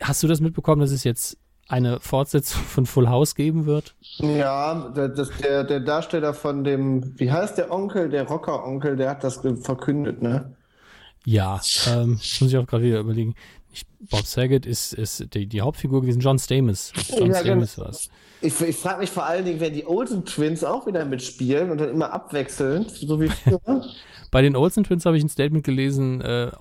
[0.01, 1.37] hast du das mitbekommen, dass es jetzt
[1.71, 3.95] eine Fortsetzung von Full House geben wird?
[4.17, 9.09] Ja, der, das, der, der Darsteller von dem, wie heißt der Onkel, der Rocker-Onkel, der
[9.09, 10.53] hat das verkündet, ne?
[11.25, 13.35] Ja, ähm, muss ich auch gerade wieder überlegen.
[13.71, 16.91] Ich, Bob Saget ist, ist die, die, Hauptfigur gewesen, John Stamos.
[17.17, 17.87] John ja, Stamos genau.
[17.87, 18.09] was.
[18.41, 21.79] Ich, ich frage mich vor allen Dingen, wenn die Olsen Twins auch wieder mitspielen und
[21.79, 23.85] dann immer abwechselnd, so wie früher.
[24.29, 26.51] Bei den Olsen Twins habe ich ein Statement gelesen, äh,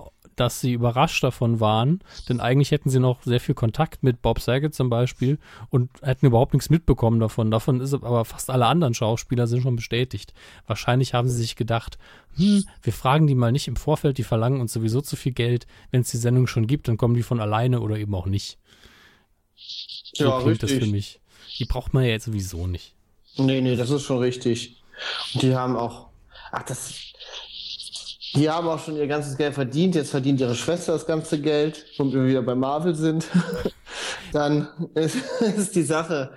[0.41, 4.39] dass sie überrascht davon waren, denn eigentlich hätten sie noch sehr viel Kontakt mit Bob
[4.39, 5.37] Saget zum Beispiel
[5.69, 7.51] und hätten überhaupt nichts mitbekommen davon.
[7.51, 10.33] Davon ist aber fast alle anderen Schauspieler sind schon bestätigt.
[10.65, 11.99] Wahrscheinlich haben sie sich gedacht,
[12.37, 15.67] hm, wir fragen die mal nicht im Vorfeld, die verlangen uns sowieso zu viel Geld.
[15.91, 18.57] Wenn es die Sendung schon gibt, dann kommen die von alleine oder eben auch nicht.
[19.55, 20.79] So ja, klingt richtig.
[20.79, 21.19] das für mich.
[21.59, 22.95] Die braucht man ja jetzt sowieso nicht.
[23.37, 24.81] Nee, nee, das ist schon richtig.
[25.35, 26.07] Und die haben auch,
[26.51, 26.95] ach, das,
[28.35, 29.95] die haben auch schon ihr ganzes Geld verdient.
[29.95, 33.27] Jetzt verdient ihre Schwester das ganze Geld, womit wir wieder bei Marvel sind.
[34.33, 35.17] Dann ist,
[35.57, 36.31] ist, die Sache.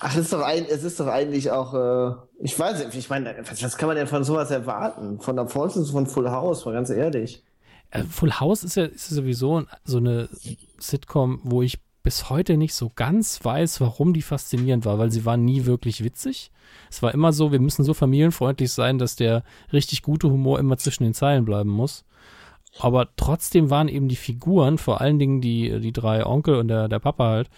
[0.00, 3.08] Ach, es ist doch, ein, es ist doch eigentlich auch, äh, ich weiß nicht, ich
[3.08, 5.20] meine, was, was, kann man denn von sowas erwarten?
[5.20, 7.44] Von der Fortsetzung von Full House, mal ganz ehrlich.
[7.90, 10.28] Äh, Full House ist ja, ist ja sowieso so eine
[10.78, 15.24] Sitcom, wo ich bis heute nicht so ganz weiß, warum die faszinierend war, weil sie
[15.24, 16.50] war nie wirklich witzig.
[16.90, 20.78] Es war immer so, wir müssen so familienfreundlich sein, dass der richtig gute Humor immer
[20.78, 22.04] zwischen den Zeilen bleiben muss.
[22.78, 26.88] Aber trotzdem waren eben die Figuren, vor allen Dingen die, die drei Onkel und der,
[26.88, 27.50] der Papa halt,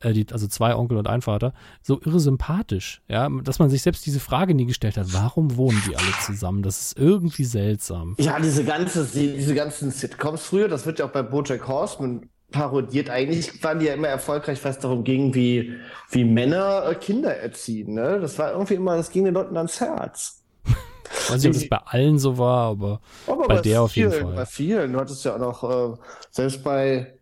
[0.00, 3.82] äh, die, also zwei Onkel und ein Vater, so irre sympathisch, ja, dass man sich
[3.82, 6.62] selbst diese Frage nie gestellt hat, warum wohnen die alle zusammen?
[6.62, 8.14] Das ist irgendwie seltsam.
[8.18, 13.10] Ja, diese ganze, diese ganzen Sitcoms früher, das wird ja auch bei Bojack Horseman parodiert.
[13.10, 15.74] Eigentlich waren die ja immer erfolgreich, was darum ging, wie,
[16.10, 17.94] wie Männer äh, Kinder erziehen.
[17.94, 18.20] Ne?
[18.20, 20.42] Das war irgendwie immer, das ging den Leuten ans Herz.
[20.64, 23.96] Ich weiß nicht, ob das bei allen so war, aber, aber bei, bei der auf
[23.96, 24.34] jeden Fall.
[24.34, 24.92] Bei vielen.
[24.92, 25.96] Du hattest ja auch noch, äh,
[26.30, 27.14] selbst bei,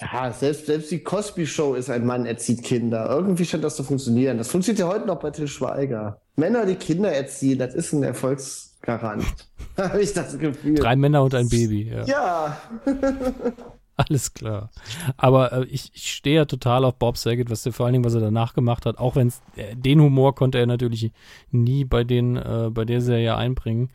[0.00, 3.08] ja, selbst, selbst die Cosby Show ist ein Mann erzieht Kinder.
[3.08, 4.38] Irgendwie scheint das zu funktionieren.
[4.38, 6.20] Das funktioniert ja heute noch bei Till Schweiger.
[6.36, 9.24] Männer, die Kinder erziehen, das ist ein Erfolgsgarant.
[9.76, 10.74] Habe ich das Gefühl.
[10.74, 11.90] Drei Männer und ein Baby.
[11.90, 12.04] Ja.
[12.04, 12.60] ja.
[13.96, 14.70] Alles klar.
[15.16, 18.04] Aber äh, ich, ich stehe ja total auf Bob Saget, was er vor allen Dingen,
[18.04, 18.98] was er danach gemacht hat.
[18.98, 21.12] Auch wenn äh, den Humor konnte er natürlich
[21.50, 23.90] nie bei den, äh, bei der Serie einbringen.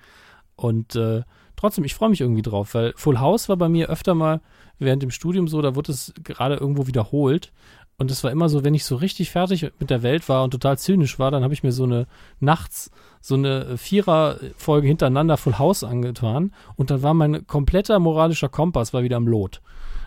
[0.55, 1.21] Und äh,
[1.55, 4.41] trotzdem, ich freue mich irgendwie drauf, weil Full House war bei mir öfter mal
[4.79, 7.51] während dem Studium so, da wurde es gerade irgendwo wiederholt.
[7.97, 10.49] Und es war immer so, wenn ich so richtig fertig mit der Welt war und
[10.49, 12.07] total zynisch war, dann habe ich mir so eine
[12.39, 12.89] nachts
[13.21, 19.03] so eine Vierer-Folge hintereinander Full House angetan und dann war mein kompletter moralischer Kompass war
[19.03, 19.61] wieder am Lot.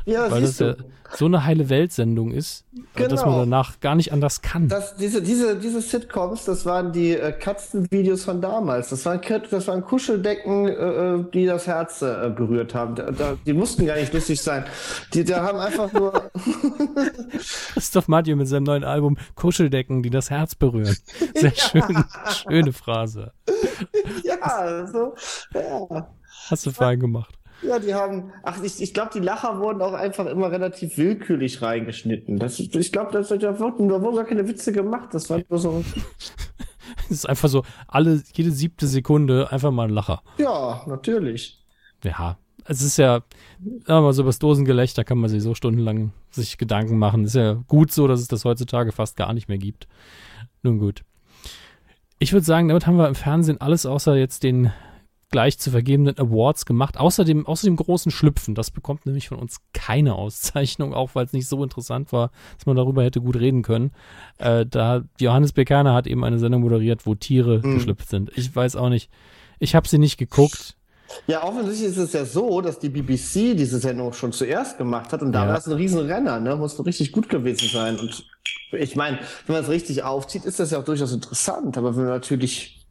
[0.04, 0.74] Ja, weil das ja
[1.16, 2.64] so eine heile Weltsendung ist,
[2.94, 3.08] genau.
[3.08, 3.44] dass man genau.
[3.44, 4.68] danach gar nicht anders kann.
[4.68, 8.90] Das, diese, diese, diese Sitcoms, das waren die äh, Katzenvideos von damals.
[8.90, 12.94] Das waren, das waren Kuscheldecken, äh, äh, die das Herz äh, berührt haben.
[12.94, 14.64] Da, da, die mussten gar nicht lustig sein.
[15.12, 16.12] Die da haben einfach nur.
[17.74, 20.96] Christoph Mathieu mit seinem neuen Album Kuscheldecken, die das Herz berühren.
[21.34, 21.68] Sehr ja.
[21.68, 22.04] schön,
[22.48, 23.32] schöne Phrase.
[24.24, 25.14] Ja, so,
[25.54, 26.08] ja.
[26.50, 27.38] Hast du fein gemacht.
[27.62, 31.62] Ja, die haben, ach, ich, ich glaube, die Lacher wurden auch einfach immer relativ willkürlich
[31.62, 32.38] reingeschnitten.
[32.38, 35.10] Das, ich glaube, da wurden, da wurden gar keine Witze gemacht.
[35.12, 35.84] Das war nur so.
[37.06, 40.22] Es ist einfach so, alle, jede siebte Sekunde einfach mal ein Lacher.
[40.38, 41.62] Ja, natürlich.
[42.02, 43.22] Ja, es ist ja,
[43.60, 47.24] sagen wir mal so, über das Dosengelächter kann man sich so stundenlang sich Gedanken machen.
[47.24, 49.86] Ist ja gut so, dass es das heutzutage fast gar nicht mehr gibt.
[50.62, 51.04] Nun gut.
[52.18, 54.72] Ich würde sagen, damit haben wir im Fernsehen alles außer jetzt den
[55.34, 56.96] gleich zu vergebenden Awards gemacht.
[56.96, 58.54] Außerdem, außer dem großen Schlüpfen.
[58.54, 62.66] Das bekommt nämlich von uns keine Auszeichnung, auch weil es nicht so interessant war, dass
[62.66, 63.90] man darüber hätte gut reden können.
[64.38, 67.74] Äh, da Johannes Bekerner hat eben eine Sendung moderiert, wo Tiere mhm.
[67.74, 68.30] geschlüpft sind.
[68.36, 69.10] Ich weiß auch nicht.
[69.58, 70.76] Ich habe sie nicht geguckt.
[71.26, 75.20] Ja, offensichtlich ist es ja so, dass die BBC diese Sendung schon zuerst gemacht hat
[75.20, 75.48] und da ja.
[75.48, 76.54] war es ein Riesenrenner, ne?
[76.54, 77.98] Muss richtig gut gewesen sein.
[77.98, 78.24] Und
[78.70, 81.76] ich meine, wenn man es richtig aufzieht, ist das ja auch durchaus interessant.
[81.76, 82.83] Aber wenn man natürlich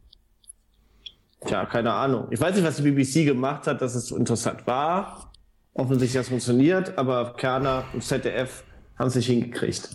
[1.46, 2.28] Tja, keine Ahnung.
[2.30, 5.30] Ich weiß nicht, was die BBC gemacht hat, dass es so interessant war.
[5.74, 8.64] Offensichtlich hat es funktioniert, aber Kerner und ZDF
[8.98, 9.90] haben es nicht hingekriegt.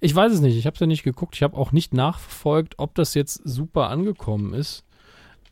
[0.00, 0.56] Ich weiß es nicht.
[0.56, 1.36] Ich habe es ja nicht geguckt.
[1.36, 4.84] Ich habe auch nicht nachverfolgt, ob das jetzt super angekommen ist.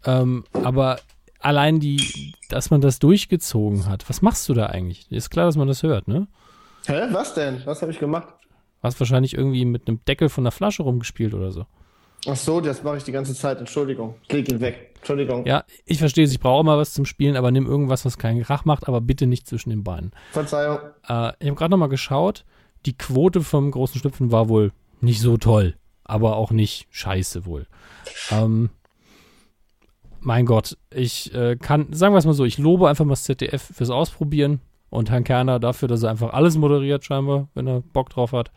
[0.04, 0.98] Ähm, aber
[1.40, 4.08] allein die, dass man das durchgezogen hat.
[4.08, 5.10] Was machst du da eigentlich?
[5.10, 6.26] Ist klar, dass man das hört, ne?
[6.86, 7.08] Hä?
[7.12, 7.62] Was denn?
[7.64, 8.28] Was habe ich gemacht?
[8.82, 11.66] Hast wahrscheinlich irgendwie mit einem Deckel von der Flasche rumgespielt oder so.
[12.26, 13.58] Ach so, das mache ich die ganze Zeit.
[13.58, 14.14] Entschuldigung.
[14.22, 14.90] Ich leg ihn weg.
[14.96, 15.46] Entschuldigung.
[15.46, 16.32] Ja, ich verstehe es.
[16.32, 19.26] Ich brauche mal was zum Spielen, aber nimm irgendwas, was keinen Krach macht, aber bitte
[19.26, 20.12] nicht zwischen den Beinen.
[20.32, 20.78] Verzeihung.
[21.08, 22.44] Äh, ich habe gerade noch mal geschaut.
[22.86, 27.66] Die Quote vom großen Schlüpfen war wohl nicht so toll, aber auch nicht scheiße wohl.
[28.30, 28.70] Ähm,
[30.20, 33.24] mein Gott, ich äh, kann, sagen wir es mal so, ich lobe einfach mal das
[33.24, 37.80] ZDF fürs Ausprobieren und Herrn Kerner dafür, dass er einfach alles moderiert, scheinbar, wenn er
[37.80, 38.50] Bock drauf hat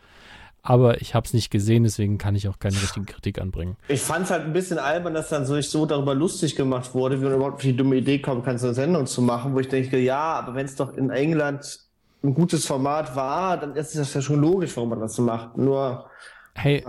[0.66, 3.76] aber ich habe es nicht gesehen, deswegen kann ich auch keine richtige Kritik anbringen.
[3.86, 7.20] Ich fand es halt ein bisschen albern, dass dann so, so darüber lustig gemacht wurde,
[7.20, 9.60] wie man überhaupt auf die dumme Idee kommen kann, so eine Sendung zu machen, wo
[9.60, 11.80] ich denke, ja, aber wenn es doch in England
[12.24, 15.58] ein gutes Format war, dann ist das ja schon logisch, warum man das so macht.
[15.58, 16.06] Nur.
[16.54, 16.82] Hey,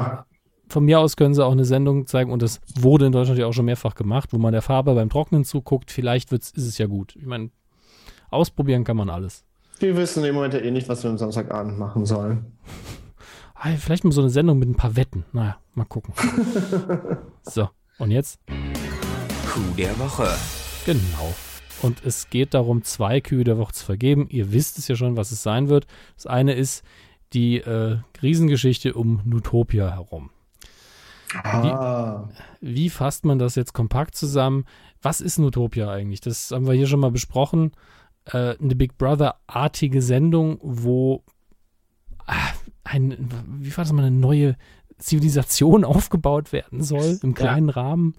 [0.69, 3.45] von mir aus können sie auch eine Sendung zeigen und das wurde in Deutschland ja
[3.45, 5.91] auch schon mehrfach gemacht, wo man der Farbe beim Trocknen zuguckt.
[5.91, 7.13] Vielleicht wird's, ist es ja gut.
[7.17, 7.49] Ich meine,
[8.29, 9.43] ausprobieren kann man alles.
[9.79, 12.53] Wir wissen im Moment ja eh nicht, was wir am Samstagabend machen sollen.
[13.65, 15.25] Ah, vielleicht mal so eine Sendung mit ein paar Wetten.
[15.32, 16.13] Naja, mal gucken.
[17.41, 18.39] so, und jetzt?
[18.45, 20.30] Kuh der Woche.
[20.86, 21.34] Genau.
[21.82, 24.28] Und es geht darum, zwei Kühe der Woche zu vergeben.
[24.30, 25.88] Ihr wisst es ja schon, was es sein wird.
[26.15, 26.84] Das eine ist
[27.34, 30.30] die äh, Riesengeschichte um Nutopia herum.
[31.41, 32.30] Ah.
[32.62, 34.65] Wie, wie, fasst man das jetzt kompakt zusammen?
[35.01, 36.21] Was ist Nutopia eigentlich?
[36.21, 37.71] Das haben wir hier schon mal besprochen.
[38.25, 41.23] Äh, eine Big Brother-artige Sendung, wo
[42.28, 42.54] ah,
[42.85, 44.55] ein, wie war das mal, eine neue
[44.97, 47.75] Zivilisation aufgebaut werden soll, im kleinen ja.
[47.75, 48.15] Rahmen.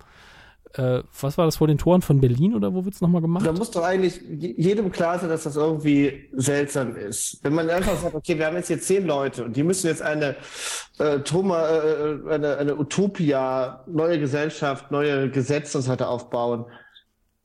[0.74, 3.46] Äh, was war das vor den Toren von Berlin oder wo wird es nochmal gemacht?
[3.46, 7.38] Da muss doch eigentlich jedem klar sein, dass das irgendwie seltsam ist.
[7.42, 10.02] Wenn man einfach sagt, okay, wir haben jetzt hier zehn Leute und die müssen jetzt
[10.02, 10.37] eine,
[10.98, 16.66] äh, Toma, äh, eine, eine Utopia, neue Gesellschaft, neue Gesetze und so weiter aufbauen,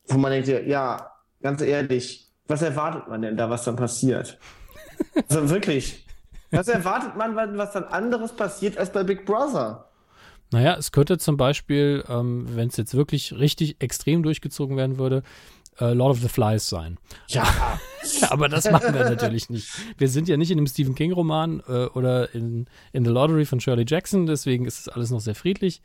[0.07, 4.39] wo man denkt, ja, ganz ehrlich, was erwartet man denn da, was dann passiert?
[5.29, 6.05] also wirklich,
[6.52, 9.88] was erwartet man, was dann anderes passiert als bei Big Brother?
[10.52, 15.24] Naja, es könnte zum Beispiel, ähm, wenn es jetzt wirklich richtig extrem durchgezogen werden würde,
[15.80, 16.98] äh, Lord of the Flies sein.
[17.30, 17.46] Ja.
[18.30, 19.70] Aber das machen wir natürlich nicht.
[19.98, 23.62] Wir sind ja nicht in einem Stephen King-Roman äh, oder in, in The Lottery von
[23.62, 25.82] Shirley Jackson, deswegen ist es alles noch sehr friedlich.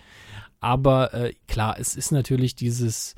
[0.61, 3.15] Aber äh, klar, es ist natürlich dieses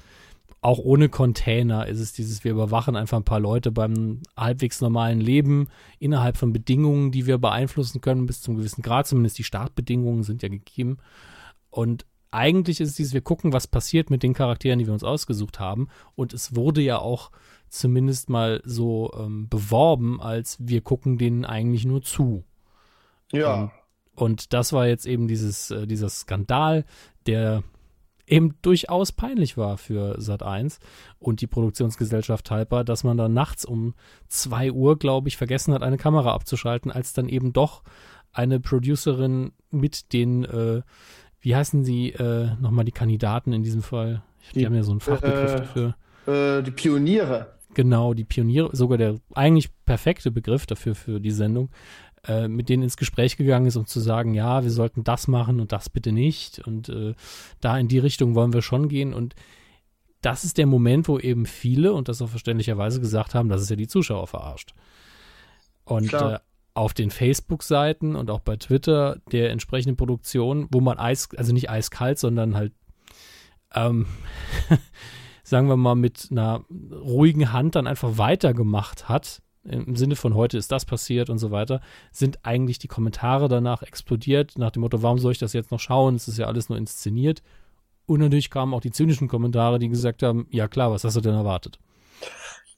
[0.60, 5.20] auch ohne Container ist es dieses, wir überwachen einfach ein paar Leute beim halbwegs normalen
[5.20, 5.68] Leben
[6.00, 9.06] innerhalb von Bedingungen, die wir beeinflussen können, bis zum gewissen Grad.
[9.06, 10.98] Zumindest die Startbedingungen sind ja gegeben.
[11.70, 15.04] Und eigentlich ist es dieses, wir gucken, was passiert mit den Charakteren, die wir uns
[15.04, 15.88] ausgesucht haben.
[16.16, 17.30] Und es wurde ja auch
[17.68, 22.44] zumindest mal so ähm, beworben, als wir gucken denen eigentlich nur zu.
[23.32, 23.70] Ja.
[24.14, 26.84] Und, und das war jetzt eben dieses, äh, dieser Skandal,
[27.26, 27.62] der
[28.30, 30.78] eben durchaus peinlich war für Sat 1
[31.18, 33.94] und die Produktionsgesellschaft Talpa, dass man da nachts um
[34.28, 37.82] 2 Uhr, glaube ich, vergessen hat, eine Kamera abzuschalten, als dann eben doch
[38.32, 40.82] eine Producerin mit den, äh,
[41.40, 44.22] wie heißen sie äh, nochmal die Kandidaten in diesem Fall?
[44.52, 45.96] Die, die haben ja so einen Fachbegriff äh, dafür.
[46.26, 47.54] Äh, die Pioniere.
[47.74, 51.70] Genau, die Pioniere, sogar der eigentlich perfekte Begriff dafür für die Sendung,
[52.28, 55.60] äh, mit denen ins Gespräch gegangen ist, um zu sagen, ja, wir sollten das machen
[55.60, 56.58] und das bitte nicht.
[56.60, 57.14] Und äh,
[57.60, 59.14] da in die Richtung wollen wir schon gehen.
[59.14, 59.34] Und
[60.20, 63.70] das ist der Moment, wo eben viele, und das auch verständlicherweise gesagt haben, dass es
[63.70, 64.74] ja die Zuschauer verarscht.
[65.84, 66.38] Und äh,
[66.74, 71.70] auf den Facebook-Seiten und auch bei Twitter der entsprechenden Produktion, wo man eis, also nicht
[71.70, 72.72] eiskalt, sondern halt,
[73.74, 74.06] ähm,
[75.42, 80.58] sagen wir mal, mit einer ruhigen Hand dann einfach weitergemacht hat, im Sinne von heute
[80.58, 85.02] ist das passiert und so weiter, sind eigentlich die Kommentare danach explodiert, nach dem Motto,
[85.02, 86.14] warum soll ich das jetzt noch schauen?
[86.14, 87.42] Es ist ja alles nur inszeniert.
[88.06, 91.20] Und natürlich kamen auch die zynischen Kommentare, die gesagt haben, ja klar, was hast du
[91.20, 91.78] denn erwartet?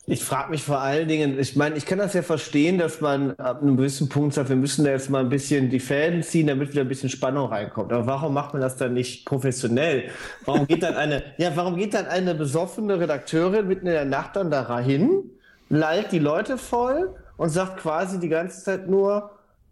[0.06, 3.32] Ich frage mich vor allen Dingen, ich meine, ich kann das ja verstehen, dass man
[3.36, 6.48] ab einem gewissen Punkt sagt, wir müssen da jetzt mal ein bisschen die Fäden ziehen,
[6.48, 7.92] damit wieder ein bisschen Spannung reinkommt.
[7.92, 10.10] Aber warum macht man das dann nicht professionell?
[10.46, 14.34] Warum geht dann eine, ja, warum geht dann eine besoffene Redakteurin mitten in der Nacht
[14.34, 15.30] dann da hin?
[15.70, 19.30] Lallt die Leute voll und sagt quasi die ganze Zeit nur,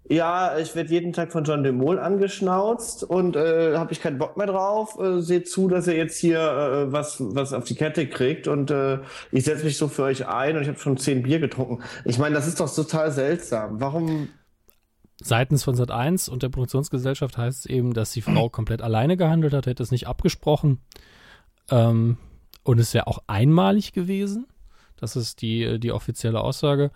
[0.08, 4.16] ja, ich werde jeden Tag von John de Mol angeschnauzt und äh, habe ich keinen
[4.16, 4.98] Bock mehr drauf.
[4.98, 8.70] Äh, seht zu, dass er jetzt hier äh, was, was auf die Kette kriegt und
[8.70, 9.00] äh,
[9.32, 11.82] ich setze mich so für euch ein und ich habe schon zehn Bier getrunken.
[12.06, 13.80] Ich meine, das ist doch total seltsam.
[13.80, 14.28] Warum?
[15.20, 19.16] Seitens von Sat 1 und der Produktionsgesellschaft heißt es eben, dass die Frau komplett alleine
[19.16, 20.80] gehandelt hat, hätte es nicht abgesprochen.
[21.70, 22.16] Ähm,
[22.62, 24.46] und es wäre auch einmalig gewesen.
[25.00, 26.90] Das ist die, die offizielle Aussage.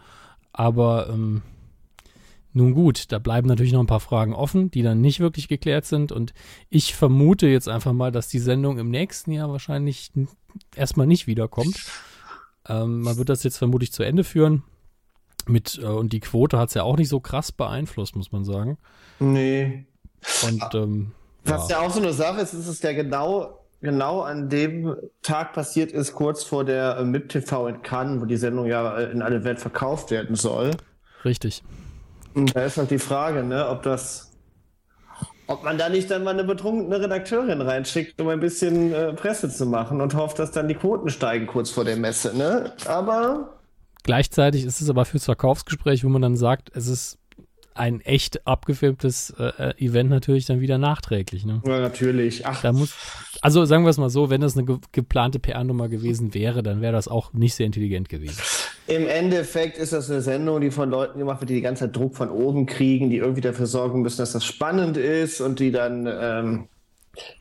[0.52, 1.42] Aber ähm,
[2.52, 5.86] nun gut, da bleiben natürlich noch ein paar Fragen offen, die dann nicht wirklich geklärt
[5.86, 6.12] sind.
[6.12, 6.34] Und
[6.68, 10.12] ich vermute jetzt einfach mal, dass die Sendung im nächsten Jahr wahrscheinlich
[10.76, 11.76] erstmal nicht wiederkommt.
[12.68, 14.64] Ähm, man wird das jetzt vermutlich zu Ende führen.
[15.46, 18.44] Mit, äh, und die Quote hat es ja auch nicht so krass beeinflusst, muss man
[18.44, 18.78] sagen.
[19.18, 19.86] Nee.
[20.46, 21.12] Und ähm,
[21.44, 21.80] was ja.
[21.80, 25.92] ja auch so eine Sache ist, ist es ja genau genau an dem Tag passiert
[25.92, 29.22] ist, kurz vor der äh, MIP TV in Cannes, wo die Sendung ja äh, in
[29.22, 30.70] alle Welt verkauft werden soll.
[31.24, 31.62] Richtig.
[32.34, 34.32] Und da ist halt die Frage, ne, ob das,
[35.46, 39.50] ob man da nicht dann mal eine betrunkene Redakteurin reinschickt, um ein bisschen äh, Presse
[39.50, 42.72] zu machen und hofft, dass dann die Quoten steigen kurz vor der Messe, ne?
[42.86, 43.58] Aber
[44.04, 47.18] Gleichzeitig ist es aber fürs Verkaufsgespräch, wo man dann sagt, es ist
[47.74, 51.44] ein echt abgefilmtes äh, äh, Event natürlich dann wieder nachträglich.
[51.44, 51.62] Ne?
[51.66, 52.46] Ja, natürlich.
[52.46, 52.60] Ach.
[52.62, 52.94] Da muss,
[53.40, 56.80] also sagen wir es mal so, wenn das eine ge geplante PR-Nummer gewesen wäre, dann
[56.80, 58.40] wäre das auch nicht sehr intelligent gewesen.
[58.86, 61.96] Im Endeffekt ist das eine Sendung, die von Leuten gemacht wird, die die ganze Zeit
[61.96, 65.70] Druck von oben kriegen, die irgendwie dafür sorgen müssen, dass das spannend ist und die
[65.70, 66.68] dann ähm,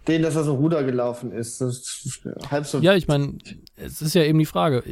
[0.07, 1.61] denen, dass das so Ruder gelaufen ist.
[1.61, 3.37] ist halb so ja, ich meine,
[3.75, 4.83] es ist ja eben die Frage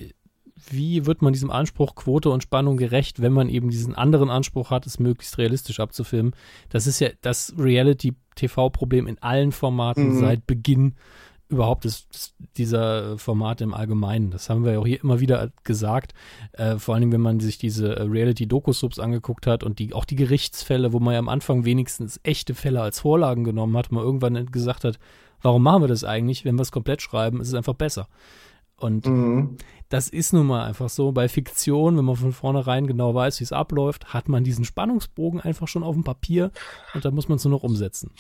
[0.72, 4.70] wie wird man diesem Anspruch Quote und Spannung gerecht, wenn man eben diesen anderen Anspruch
[4.70, 6.34] hat, es möglichst realistisch abzufilmen.
[6.70, 10.20] Das ist ja das Reality-TV-Problem in allen Formaten mhm.
[10.20, 10.96] seit Beginn
[11.50, 12.08] überhaupt des,
[12.58, 14.30] dieser Formate im Allgemeinen.
[14.30, 16.14] Das haben wir ja auch hier immer wieder gesagt.
[16.54, 20.16] Äh, vor allem, wenn man sich diese äh, Reality-Doku-Subs angeguckt hat und die, auch die
[20.16, 24.46] Gerichtsfälle, wo man ja am Anfang wenigstens echte Fälle als Vorlagen genommen hat, man irgendwann
[24.52, 25.00] gesagt hat,
[25.42, 26.46] warum machen wir das eigentlich?
[26.46, 28.08] Wenn wir es komplett schreiben, ist es einfach besser.
[28.78, 29.58] Und mhm.
[29.90, 31.12] Das ist nun mal einfach so.
[31.12, 35.42] Bei Fiktion, wenn man von vornherein genau weiß, wie es abläuft, hat man diesen Spannungsbogen
[35.42, 36.52] einfach schon auf dem Papier
[36.94, 38.12] und da muss man es nur noch umsetzen.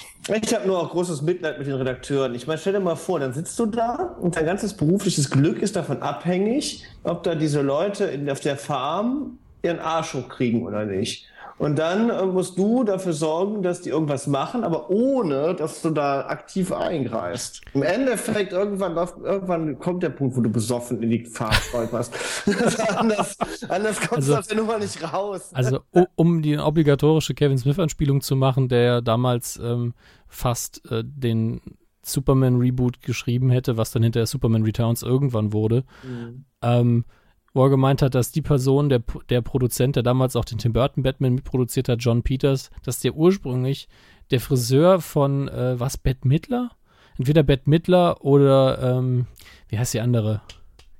[0.41, 2.33] Ich habe nur auch großes Mitleid mit den Redakteuren.
[2.33, 5.61] Ich meine, stell dir mal vor, dann sitzt du da und dein ganzes berufliches Glück
[5.61, 10.85] ist davon abhängig, ob da diese Leute in, auf der Farm ihren Arsch hochkriegen oder
[10.85, 11.27] nicht.
[11.59, 15.89] Und dann äh, musst du dafür sorgen, dass die irgendwas machen, aber ohne, dass du
[15.89, 17.61] da aktiv eingreifst.
[17.73, 22.13] Im Endeffekt, irgendwann, irgendwann kommt der Punkt, wo du besoffen in die Fahrt stolperst.
[22.95, 25.51] anders, anders kommst also, du aus der Nummer nicht raus.
[25.53, 25.81] Also,
[26.15, 29.93] um die obligatorische Kevin Smith-Anspielung zu machen, der ja damals ähm,
[30.27, 31.59] fast äh, den
[32.03, 35.83] Superman-Reboot geschrieben hätte, was dann hinterher Superman Returns irgendwann wurde.
[36.03, 36.45] Mhm.
[36.61, 37.05] Ähm,
[37.53, 40.73] wo er gemeint hat, dass die Person, der, der Produzent, der damals auch den Tim
[40.73, 43.87] Burton Batman mitproduziert hat, John Peters, dass der ursprünglich
[44.31, 46.71] der Friseur von, äh, was, Bette Midler?
[47.17, 49.25] Entweder Bette Midler oder, ähm,
[49.67, 50.41] wie heißt die andere?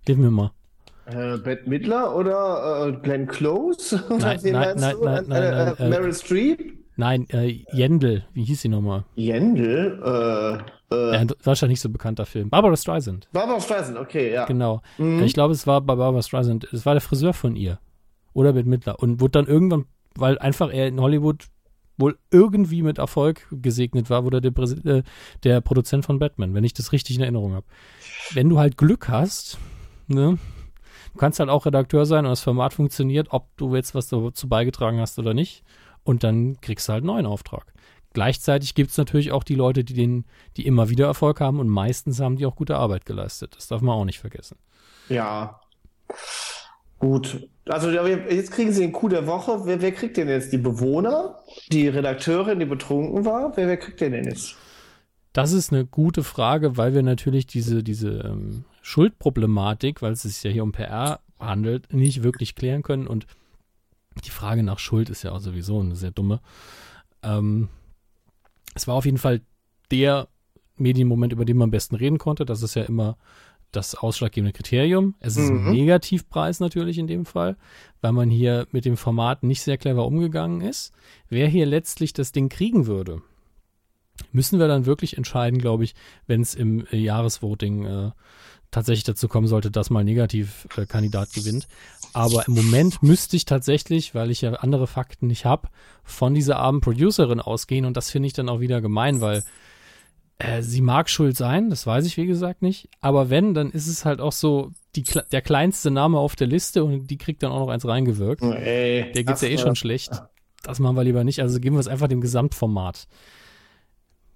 [0.05, 0.51] Hilf mir mal.
[1.05, 4.03] Äh, Bette Midler oder äh, Glenn Close?
[4.09, 6.77] Nein, nein, nein, nein, nein, äh, nein, äh, Meryl Streep?
[6.97, 9.05] Nein, äh, Jendel, wie hieß sie nochmal?
[9.15, 10.01] Jendel?
[10.03, 12.49] Äh, Äh, ja, wahrscheinlich nicht so bekannter Film.
[12.49, 13.27] Barbara Streisand.
[13.31, 14.45] Barbara Streisand, okay, ja.
[14.45, 14.81] Genau.
[14.97, 15.23] Mhm.
[15.23, 17.79] Ich glaube, es war bei Barbara Streisand, es war der Friseur von ihr.
[18.33, 18.99] Oder mit Mittler.
[18.99, 19.85] Und wurde dann irgendwann,
[20.15, 21.47] weil einfach er in Hollywood
[21.97, 24.53] wohl irgendwie mit Erfolg gesegnet war, wurde der,
[24.85, 25.03] äh,
[25.43, 27.65] der Produzent von Batman, wenn ich das richtig in Erinnerung habe.
[28.31, 29.57] Wenn du halt Glück hast,
[30.07, 30.37] ne,
[31.13, 34.47] du kannst halt auch Redakteur sein und das Format funktioniert, ob du jetzt was dazu
[34.47, 35.63] beigetragen hast oder nicht.
[36.03, 37.73] Und dann kriegst du halt einen neuen Auftrag.
[38.13, 40.25] Gleichzeitig gibt es natürlich auch die Leute, die, den,
[40.57, 43.55] die immer wieder Erfolg haben und meistens haben die auch gute Arbeit geleistet.
[43.55, 44.57] Das darf man auch nicht vergessen.
[45.09, 45.59] Ja.
[46.97, 47.47] Gut.
[47.67, 49.61] Also jetzt kriegen Sie den Coup der Woche.
[49.65, 50.51] Wer, wer kriegt denn jetzt?
[50.51, 51.39] Die Bewohner?
[51.71, 53.55] Die Redakteurin, die betrunken war?
[53.55, 54.55] Wer, wer kriegt den denn jetzt?
[55.33, 60.43] Das ist eine gute Frage, weil wir natürlich diese, diese ähm, Schuldproblematik, weil es sich
[60.43, 63.07] ja hier um PR handelt, nicht wirklich klären können.
[63.07, 63.27] Und
[64.25, 66.41] die Frage nach Schuld ist ja auch sowieso eine sehr dumme.
[67.21, 67.69] Ähm,
[68.75, 69.41] es war auf jeden Fall
[69.91, 70.27] der
[70.77, 72.45] Medienmoment, über den man am besten reden konnte.
[72.45, 73.17] Das ist ja immer
[73.71, 75.15] das ausschlaggebende Kriterium.
[75.19, 75.67] Es ist mhm.
[75.67, 77.55] ein Negativpreis natürlich in dem Fall,
[78.01, 80.91] weil man hier mit dem Format nicht sehr clever umgegangen ist.
[81.27, 83.21] Wer hier letztlich das Ding kriegen würde,
[84.31, 85.93] müssen wir dann wirklich entscheiden, glaube ich,
[86.25, 88.11] wenn es im äh, Jahresvoting äh,
[88.71, 91.67] tatsächlich dazu kommen sollte, dass mal Negativkandidat gewinnt.
[92.13, 95.69] Aber im Moment müsste ich tatsächlich, weil ich ja andere Fakten nicht habe,
[96.03, 97.85] von dieser armen Producerin ausgehen.
[97.85, 99.43] Und das finde ich dann auch wieder gemein, weil
[100.39, 102.89] äh, sie mag schuld sein, das weiß ich wie gesagt nicht.
[103.01, 106.83] Aber wenn, dann ist es halt auch so die, der kleinste Name auf der Liste
[106.83, 108.41] und die kriegt dann auch noch eins reingewirkt.
[108.41, 110.23] Ey, der geht's ja eh schon schlecht.
[110.63, 111.41] Das machen wir lieber nicht.
[111.41, 113.07] Also geben wir es einfach dem Gesamtformat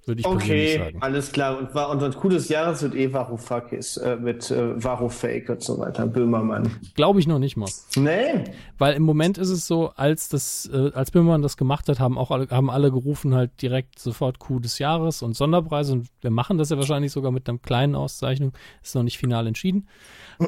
[0.06, 0.98] würde ich okay, sagen.
[0.98, 1.58] Okay, alles klar.
[1.58, 5.80] Und, war, und Coup des Jahres wird eh Varoufakis äh, mit äh, Varufake und so
[5.80, 6.08] weiter.
[6.08, 6.70] Böhmermann.
[6.96, 7.70] Glaube ich noch nicht mal.
[7.96, 8.44] Nee.
[8.78, 12.18] Weil im Moment ist es so, als das, äh, als Böhmermann das gemacht hat, haben
[12.18, 15.94] auch alle, haben alle gerufen halt direkt sofort Coup des Jahres und Sonderpreise.
[15.94, 18.54] Und wir machen das ja wahrscheinlich sogar mit einer kleinen Auszeichnung.
[18.82, 19.88] Ist noch nicht final entschieden.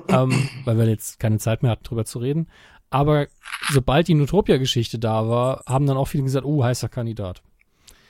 [0.10, 2.48] ähm, weil wir jetzt keine Zeit mehr hatten, drüber zu reden.
[2.90, 3.28] Aber
[3.72, 7.42] sobald die Nutopia-Geschichte da war, haben dann auch viele gesagt, oh, heißer Kandidat.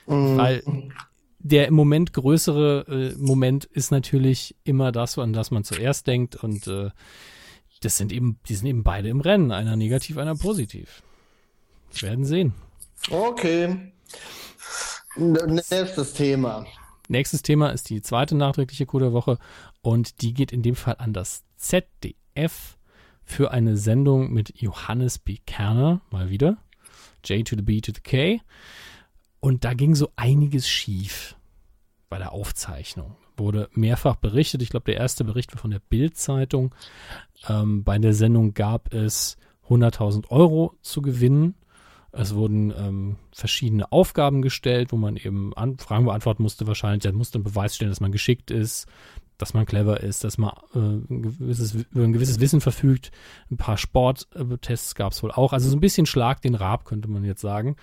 [0.06, 0.36] Mhm.
[0.36, 0.62] Weil
[1.46, 6.36] der im Moment größere äh, Moment ist natürlich immer das, an das man zuerst denkt.
[6.36, 6.90] Und äh,
[7.80, 11.02] das sind eben, die sind eben beide im Rennen, einer negativ, einer positiv.
[11.92, 12.52] Wir werden sehen.
[13.10, 13.92] Okay.
[15.16, 16.66] Nächstes Thema.
[17.08, 19.38] Nächstes Thema ist die zweite nachträgliche Coup der Woche
[19.82, 22.76] und die geht in dem Fall an das ZDF
[23.22, 25.38] für eine Sendung mit Johannes B.
[25.46, 26.56] Kerner, mal wieder.
[27.24, 28.40] J to the B to the K.
[29.46, 31.36] Und da ging so einiges schief
[32.08, 33.14] bei der Aufzeichnung.
[33.36, 34.60] Wurde mehrfach berichtet.
[34.60, 36.74] Ich glaube, der erste Bericht war von der Bild-Zeitung.
[37.48, 39.36] Ähm, bei der Sendung gab es
[39.68, 41.54] 100.000 Euro zu gewinnen.
[42.10, 46.66] Es wurden ähm, verschiedene Aufgaben gestellt, wo man eben an Fragen beantworten musste.
[46.66, 48.88] Wahrscheinlich, man musste einen Beweis stellen, dass man geschickt ist,
[49.38, 53.12] dass man clever ist, dass man äh, ein, gewisses, über ein gewisses Wissen verfügt.
[53.50, 55.52] Ein paar Sporttests gab es wohl auch.
[55.52, 57.76] Also so ein bisschen Schlag den Rab, könnte man jetzt sagen.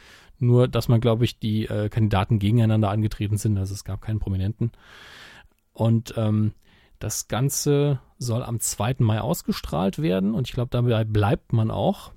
[0.43, 3.57] Nur, dass man, glaube ich, die äh, Kandidaten gegeneinander angetreten sind.
[3.57, 4.71] Also es gab keinen Prominenten.
[5.71, 6.53] Und ähm,
[6.99, 8.95] das Ganze soll am 2.
[8.99, 10.33] Mai ausgestrahlt werden.
[10.33, 12.11] Und ich glaube, dabei bleibt man auch.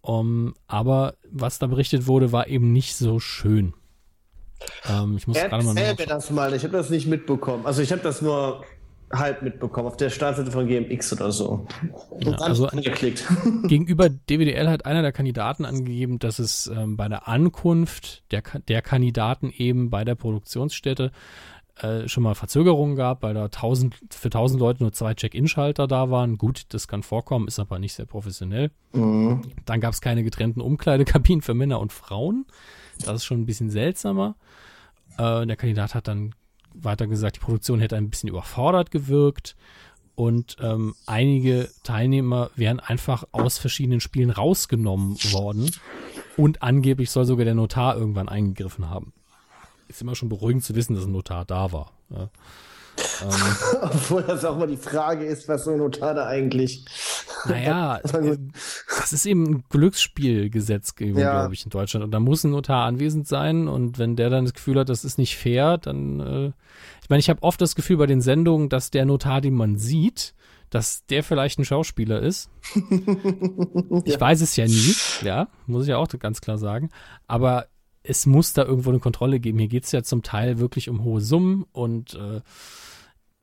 [0.00, 3.72] Um, aber was da berichtet wurde, war eben nicht so schön.
[4.86, 5.72] Ähm, ich muss gerade mal.
[5.72, 7.64] mir das mal, ich habe das nicht mitbekommen.
[7.64, 8.64] Also ich habe das nur
[9.18, 11.66] halb mitbekommen, auf der Startseite von GMX oder so.
[12.20, 13.24] Ja, also angeklickt.
[13.64, 18.82] Gegenüber DWDL hat einer der Kandidaten angegeben, dass es ähm, bei der Ankunft der, der
[18.82, 21.12] Kandidaten eben bei der Produktionsstätte
[21.76, 26.10] äh, schon mal Verzögerungen gab, weil da 1000, für 1000 Leute nur zwei Check-In-Schalter da
[26.10, 26.38] waren.
[26.38, 28.70] Gut, das kann vorkommen, ist aber nicht sehr professionell.
[28.92, 29.42] Mhm.
[29.64, 32.46] Dann gab es keine getrennten Umkleidekabinen für Männer und Frauen.
[33.04, 34.36] Das ist schon ein bisschen seltsamer.
[35.18, 36.34] Äh, der Kandidat hat dann
[36.74, 39.56] weiter gesagt, die Produktion hätte ein bisschen überfordert gewirkt
[40.14, 45.70] und ähm, einige Teilnehmer wären einfach aus verschiedenen Spielen rausgenommen worden
[46.36, 49.12] und angeblich soll sogar der Notar irgendwann eingegriffen haben.
[49.88, 51.92] Ist immer schon beruhigend zu wissen, dass ein Notar da war.
[52.10, 52.30] Ja.
[53.22, 53.30] Ähm,
[53.82, 56.84] Obwohl das auch mal die Frage ist, was so ein Notar da eigentlich.
[57.46, 58.38] Naja, äh,
[58.98, 61.40] das ist eben ein Glücksspielgesetzgebung, ja.
[61.40, 62.04] glaube ich, in Deutschland.
[62.04, 63.68] Und da muss ein Notar anwesend sein.
[63.68, 66.20] Und wenn der dann das Gefühl hat, das ist nicht fair, dann.
[66.20, 66.52] Äh,
[67.02, 69.76] ich meine, ich habe oft das Gefühl bei den Sendungen, dass der Notar, den man
[69.76, 70.34] sieht,
[70.70, 72.50] dass der vielleicht ein Schauspieler ist.
[74.04, 74.20] ich ja.
[74.20, 76.90] weiß es ja nie, ja, muss ich ja auch ganz klar sagen.
[77.26, 77.66] Aber
[78.02, 79.58] es muss da irgendwo eine Kontrolle geben.
[79.58, 82.40] Hier geht es ja zum Teil wirklich um hohe Summen und äh,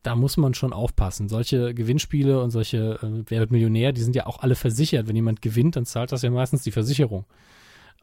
[0.03, 1.29] da muss man schon aufpassen.
[1.29, 5.07] Solche Gewinnspiele und solche äh, Wer wird Millionär, die sind ja auch alle versichert.
[5.07, 7.25] Wenn jemand gewinnt, dann zahlt das ja meistens die Versicherung.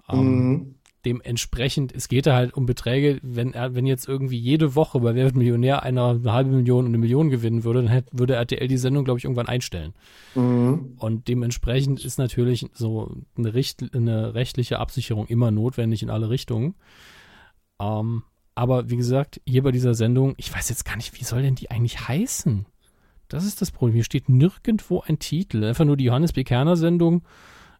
[0.08, 0.74] Ähm, mhm.
[1.04, 5.14] dementsprechend, es geht da halt um Beträge, wenn er, wenn jetzt irgendwie jede Woche bei
[5.14, 8.36] Wer wird Millionär einer eine halbe Million und eine Million gewinnen würde, dann hätte, würde
[8.36, 9.92] RTL die Sendung, glaube ich, irgendwann einstellen.
[10.34, 10.94] Mhm.
[10.98, 16.74] Und dementsprechend ist natürlich so eine, Richt, eine rechtliche Absicherung immer notwendig in alle Richtungen.
[17.80, 18.22] Ähm,
[18.58, 21.54] aber wie gesagt, hier bei dieser Sendung, ich weiß jetzt gar nicht, wie soll denn
[21.54, 22.66] die eigentlich heißen?
[23.28, 23.94] Das ist das Problem.
[23.94, 25.62] Hier steht nirgendwo ein Titel.
[25.62, 26.42] Einfach nur die Johannes B.
[26.42, 27.22] Kerner Sendung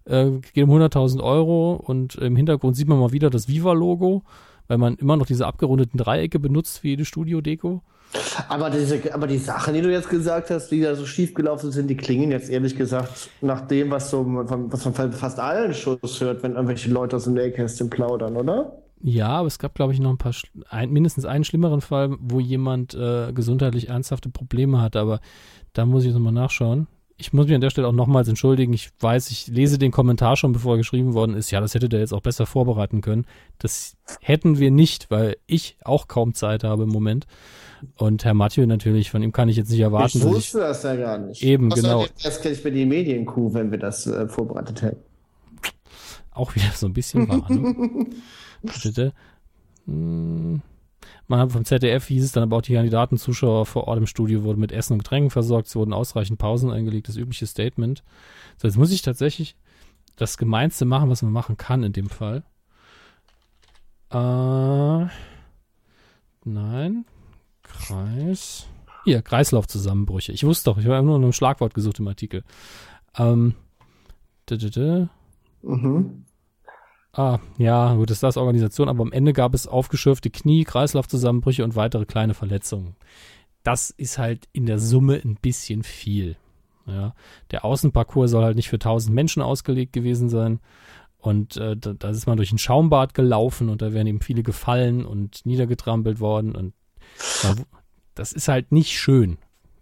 [0.05, 4.23] äh, geht um 100.000 Euro und im Hintergrund sieht man mal wieder das Viva-Logo,
[4.69, 7.83] weil man immer noch diese abgerundeten Dreiecke benutzt für jede Studio-Deko.
[8.49, 11.73] Aber, diese, aber die Sachen, die du jetzt gesagt hast, die da so schief gelaufen
[11.73, 16.21] sind, die klingen jetzt ehrlich gesagt nach dem, was, so, was man fast allen Shows
[16.21, 18.81] hört, wenn irgendwelche Leute aus dem Nähkästchen plaudern, oder?
[19.01, 20.35] Ja, aber es gab, glaube ich, noch ein paar,
[20.71, 25.21] ein, mindestens einen schlimmeren Fall, wo jemand äh, gesundheitlich ernsthafte Probleme hatte, aber
[25.73, 26.89] da muss ich nochmal nachschauen
[27.21, 28.73] ich muss mich an der Stelle auch nochmals entschuldigen.
[28.73, 31.51] Ich weiß, ich lese den Kommentar schon, bevor er geschrieben worden ist.
[31.51, 33.27] Ja, das hätte der jetzt auch besser vorbereiten können.
[33.59, 37.27] Das hätten wir nicht, weil ich auch kaum Zeit habe im Moment.
[37.97, 40.19] Und Herr Mathieu natürlich, von ihm kann ich jetzt nicht erwarten.
[40.19, 41.43] Ich wusste ich, das ja gar nicht.
[41.43, 42.07] Eben, Was genau.
[42.23, 45.03] Das kenne ich bei die Medienkuh, wenn wir das äh, vorbereitet hätten.
[46.31, 48.15] Auch wieder so ein bisschen Warnung.
[49.87, 50.63] Hm.
[51.27, 54.07] Man hat vom ZDF hieß es dann aber auch, die Kandidaten, Zuschauer vor Ort im
[54.07, 58.03] Studio wurden mit Essen und Getränken versorgt, es wurden ausreichend Pausen eingelegt, das übliche Statement.
[58.57, 59.57] So, jetzt muss ich tatsächlich
[60.17, 62.43] das Gemeinste machen, was man machen kann in dem Fall.
[64.11, 65.07] Äh,
[66.45, 67.05] nein.
[67.63, 68.67] Kreis.
[69.05, 70.33] Hier, Kreislaufzusammenbrüche.
[70.33, 72.43] Ich wusste doch, ich habe nur noch ein Schlagwort gesucht im Artikel.
[73.17, 73.55] Ähm,
[75.63, 76.25] Mhm.
[77.19, 81.75] Ah, ja, gut, ist das Organisation, aber am Ende gab es aufgeschürfte Knie, Kreislaufzusammenbrüche und
[81.75, 82.95] weitere kleine Verletzungen.
[83.65, 86.37] Das ist halt in der Summe ein bisschen viel.
[86.87, 87.17] Ja,
[87.51, 90.61] der Außenparcours soll halt nicht für 1000 Menschen ausgelegt gewesen sein.
[91.19, 94.45] Und äh, da, da, ist man durch ein Schaumbad gelaufen und da wären eben viele
[94.45, 96.55] gefallen und niedergetrampelt worden.
[96.55, 96.73] Und
[98.15, 99.39] das ist halt nicht schön.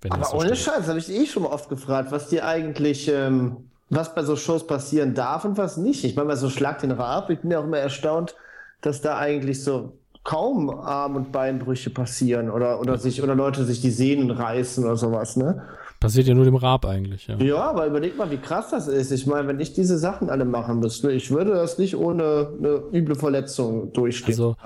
[0.09, 3.69] Aber so ohne Scheiß, habe ich eh schon mal oft gefragt, was die eigentlich ähm,
[3.89, 6.05] was bei so Shows passieren darf und was nicht.
[6.05, 8.35] Ich meine, bei so Schlag den Raab, ich bin ja auch immer erstaunt,
[8.81, 9.93] dass da eigentlich so
[10.25, 14.97] kaum Arm- und Beinbrüche passieren oder, oder, sich, oder Leute sich die Sehnen reißen oder
[14.97, 15.63] sowas, ne?
[16.07, 17.37] Passiert ja nur dem Rab eigentlich, ja.
[17.39, 19.11] Ja, aber überleg mal, wie krass das ist.
[19.11, 22.81] Ich meine, wenn ich diese Sachen alle machen müsste, ich würde das nicht ohne eine
[22.93, 24.29] üble Verletzung durchstehen.
[24.29, 24.57] Also,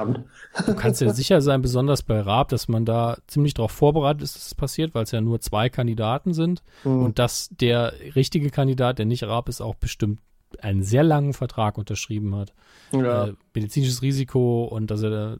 [0.66, 4.36] du kannst ja sicher sein, besonders bei Raab, dass man da ziemlich darauf vorbereitet ist,
[4.36, 7.04] dass es passiert, weil es ja nur zwei Kandidaten sind mhm.
[7.04, 10.20] und dass der richtige Kandidat, der nicht Raab ist, auch bestimmt
[10.60, 12.52] einen sehr langen Vertrag unterschrieben hat.
[12.92, 13.28] Ja.
[13.28, 15.38] Äh, medizinisches Risiko und dass er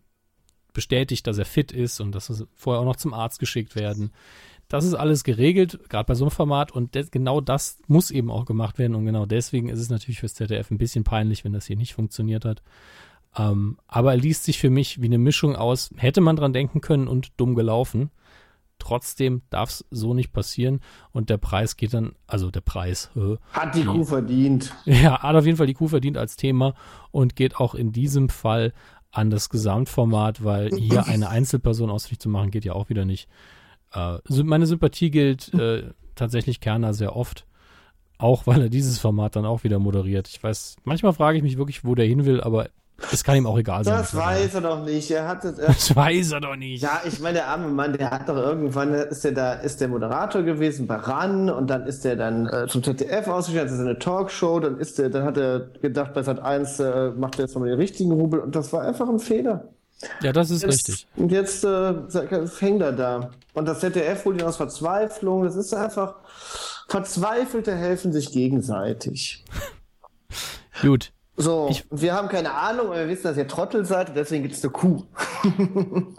[0.73, 4.13] bestätigt, dass er fit ist und dass er vorher auch noch zum Arzt geschickt werden.
[4.71, 8.31] Das ist alles geregelt, gerade bei so einem Format und das, genau das muss eben
[8.31, 11.53] auch gemacht werden und genau deswegen ist es natürlich fürs ZDF ein bisschen peinlich, wenn
[11.53, 12.63] das hier nicht funktioniert hat.
[13.37, 16.81] Ähm, aber er liest sich für mich wie eine Mischung aus, hätte man dran denken
[16.81, 18.11] können und dumm gelaufen.
[18.79, 23.11] Trotzdem darf es so nicht passieren und der Preis geht dann, also der Preis.
[23.17, 24.73] Äh, hat die, die Kuh verdient.
[24.85, 26.75] Ja, hat auf jeden Fall die Kuh verdient als Thema
[27.11, 28.73] und geht auch in diesem Fall
[29.11, 33.29] an das Gesamtformat, weil hier eine Einzelperson ausfindig zu machen, geht ja auch wieder nicht.
[33.95, 35.85] Äh, meine Sympathie gilt äh,
[36.15, 37.47] tatsächlich Kerner sehr oft.
[38.19, 40.29] Auch weil er dieses Format dann auch wieder moderiert.
[40.29, 42.69] Ich weiß, manchmal frage ich mich wirklich, wo der hin will, aber
[43.13, 43.97] es kann ihm auch egal sein.
[43.97, 45.11] Das weiß er doch nicht.
[45.11, 46.83] Er hat, äh, das weiß er doch nicht.
[46.83, 49.89] Ja, ich meine, der arme Mann, der hat doch irgendwann, ist der da, ist der
[49.89, 53.81] Moderator gewesen bei RAN und dann ist der dann äh, zum ZDF ausgestellt, das ist
[53.81, 57.47] eine Talkshow, dann ist der, dann hat er gedacht, bei Sat 1 äh, macht er
[57.47, 59.71] jetzt mal den richtigen Rubel und das war einfach ein Fehler.
[60.23, 61.07] Ja, das ist jetzt, richtig.
[61.17, 61.95] Und jetzt äh,
[62.59, 63.31] hängt er da.
[63.53, 65.43] Und das ZDF holt ihn aus Verzweiflung.
[65.45, 66.17] Das ist einfach,
[66.89, 69.45] Verzweifelte helfen sich gegenseitig.
[70.83, 71.13] Gut.
[71.37, 74.55] So, ich, wir haben keine Ahnung, aber wir wissen, dass ihr Trottel seid, deswegen gibt
[74.55, 75.05] es eine Kuh.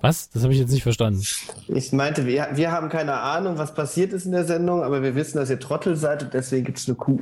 [0.00, 0.30] was?
[0.30, 1.22] Das habe ich jetzt nicht verstanden.
[1.68, 5.16] Ich meinte, wir, wir haben keine Ahnung, was passiert ist in der Sendung, aber wir
[5.16, 7.20] wissen, dass ihr Trottel seid und deswegen gibt es eine Kuh.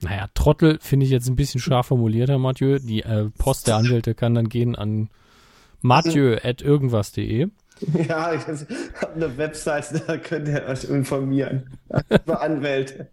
[0.00, 2.78] Naja, Trottel finde ich jetzt ein bisschen scharf formuliert, Herr Mathieu.
[2.78, 5.10] Die äh, Post der Anwälte kann dann gehen an
[5.82, 7.48] mathieu.irgendwas.de.
[8.08, 11.78] Ja, ich habe eine Website, da könnt ihr euch informieren.
[12.26, 13.08] Über Anwälte.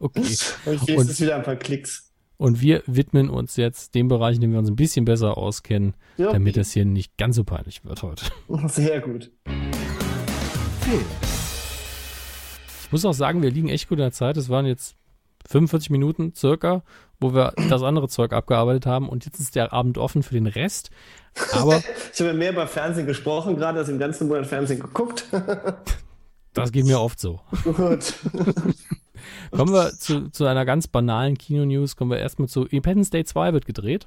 [0.00, 0.26] Okay.
[0.64, 2.12] Und hier ist es wieder ein paar Klicks.
[2.36, 5.94] Und wir widmen uns jetzt dem Bereich, in dem wir uns ein bisschen besser auskennen,
[6.16, 6.32] ja.
[6.32, 8.26] damit es hier nicht ganz so peinlich wird heute.
[8.68, 9.30] Sehr gut.
[12.84, 14.36] Ich muss auch sagen, wir liegen echt gut in der Zeit.
[14.36, 14.96] Es waren jetzt
[15.48, 16.82] 45 Minuten circa,
[17.20, 20.46] wo wir das andere Zeug abgearbeitet haben und jetzt ist der Abend offen für den
[20.46, 20.90] Rest.
[21.52, 25.26] Aber ich habe mehr über Fernsehen gesprochen, gerade als im ganzen Monat Fernsehen geguckt.
[26.54, 27.40] das geht mir oft so.
[27.64, 28.14] Gut.
[29.50, 31.96] kommen wir zu, zu einer ganz banalen Kino-News.
[31.96, 34.06] Kommen wir erstmal zu Independence Day 2 wird gedreht.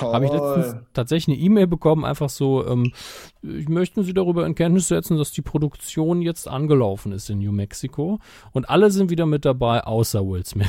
[0.00, 2.92] Habe ich letztens tatsächlich eine E-Mail bekommen, einfach so, ähm,
[3.42, 7.50] ich möchte Sie darüber in Kenntnis setzen, dass die Produktion jetzt angelaufen ist in New
[7.50, 8.20] Mexico
[8.52, 10.68] und alle sind wieder mit dabei, außer Will Smith.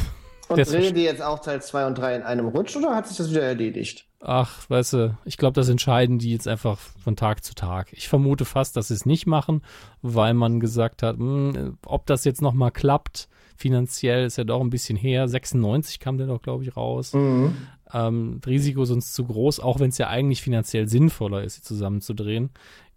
[0.49, 3.17] Und drehen die jetzt auch Teil 2 und 3 in einem Rutsch oder hat sich
[3.17, 4.05] das wieder erledigt?
[4.21, 7.93] Ach, weißt du, ich glaube, das entscheiden die jetzt einfach von Tag zu Tag.
[7.93, 9.61] Ich vermute fast, dass sie es nicht machen,
[10.01, 14.61] weil man gesagt hat, mh, hm, ob das jetzt nochmal klappt, finanziell ist ja doch
[14.61, 15.27] ein bisschen her.
[15.27, 17.13] 96 kam der doch, glaube ich, raus.
[17.13, 17.55] Mhm.
[17.93, 21.61] Ähm, Risiko ist uns zu groß, auch wenn es ja eigentlich finanziell sinnvoller ist, sie
[21.61, 22.49] zusammenzudrehen,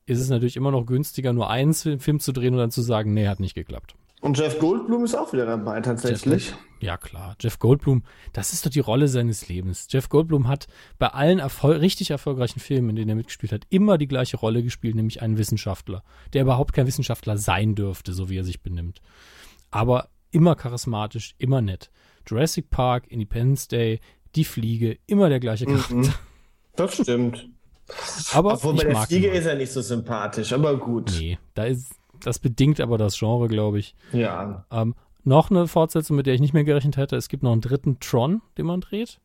[0.07, 3.15] ist es natürlich immer noch günstiger, nur einen Film zu drehen und dann zu sagen,
[3.15, 3.95] nee, hat nicht geklappt.
[4.21, 6.51] Und Jeff Goldblum ist auch wieder dabei, tatsächlich.
[6.51, 7.37] Jeff, ja, klar.
[7.41, 8.03] Jeff Goldblum,
[8.33, 9.87] das ist doch die Rolle seines Lebens.
[9.89, 10.67] Jeff Goldblum hat
[10.99, 14.63] bei allen Erfol richtig erfolgreichen Filmen, in denen er mitgespielt hat, immer die gleiche Rolle
[14.63, 16.03] gespielt, nämlich einen Wissenschaftler,
[16.33, 19.01] der überhaupt kein Wissenschaftler sein dürfte, so wie er sich benimmt.
[19.71, 21.91] Aber immer charismatisch, immer nett.
[22.27, 24.01] Jurassic Park, Independence Day,
[24.35, 25.77] Die Fliege, immer der gleiche mhm.
[25.77, 26.15] Charakter.
[26.75, 27.49] Das stimmt.
[28.33, 31.13] Aber Obwohl bei der Fliege ist er nicht so sympathisch, aber gut.
[31.19, 33.95] Nee, da ist, das bedingt aber das Genre, glaube ich.
[34.13, 34.65] Ja.
[34.71, 34.95] Ähm,
[35.25, 37.17] noch eine Fortsetzung, mit der ich nicht mehr gerechnet hätte.
[37.17, 39.21] Es gibt noch einen dritten Tron, den man dreht.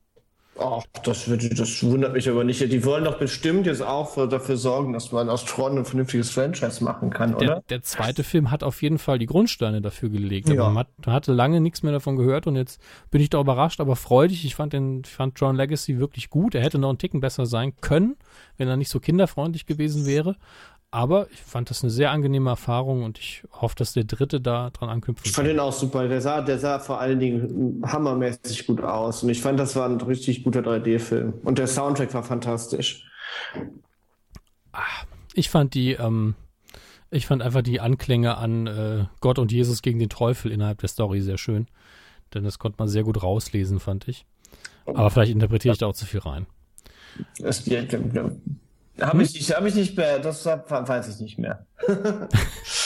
[0.60, 2.60] Ach, das, wird, das wundert mich aber nicht.
[2.62, 6.84] Die wollen doch bestimmt jetzt auch dafür sorgen, dass man aus Tron ein vernünftiges Franchise
[6.84, 7.46] machen kann, oder?
[7.46, 10.50] Der, der zweite Film hat auf jeden Fall die Grundsteine dafür gelegt.
[10.50, 10.70] Ja.
[10.70, 12.82] man, hat, hatte lange nichts mehr davon gehört und jetzt
[13.12, 14.46] bin ich da überrascht, aber freudig.
[14.46, 16.56] Ich fand, den, ich fand Tron Legacy wirklich gut.
[16.56, 18.16] Er hätte noch einen Ticken besser sein können,
[18.58, 20.38] wenn er nicht so kinderfreundlich gewesen wäre.
[20.90, 24.70] Aber ich fand das eine sehr angenehme Erfahrung und ich hoffe, dass der dritte da
[24.70, 25.30] dran anknüpfen kann.
[25.30, 26.08] Ich fand den auch super.
[26.08, 29.22] Der sah, der sah vor allen Dingen hammermäßig gut aus.
[29.22, 31.34] Und ich fand, das war ein richtig guter 3D-Film.
[31.44, 33.06] Und der Soundtrack war fantastisch.
[34.72, 34.82] Ah,
[35.34, 36.36] ich fand die, ähm,
[37.12, 40.90] ich fand einfach die Anklänge an äh, Gott und Jesus gegen den Teufel innerhalb der
[40.90, 41.68] Story sehr schön.
[42.34, 44.26] Denn das konnte man sehr gut rauslesen, fand ich.
[44.86, 46.46] Aber vielleicht interpretiere ich da auch zu viel rein.
[47.40, 47.82] Das, ja,
[49.02, 49.22] habe hm?
[49.22, 51.66] ich, nicht, hab ich nicht mehr, das weiß ich nicht mehr.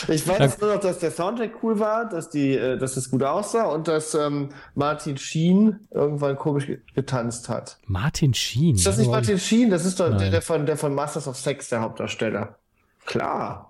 [0.08, 3.24] ich weiß nur noch, dass der Soundtrack cool war, dass die, äh, dass es gut
[3.24, 7.78] aussah und dass ähm, Martin Sheen irgendwann komisch getanzt hat.
[7.86, 8.76] Martin Sheen?
[8.76, 9.70] Ist das nicht Martin Sheen?
[9.70, 12.58] Das ist doch der, der, von, der von Masters of Sex, der Hauptdarsteller.
[13.06, 13.68] Klar.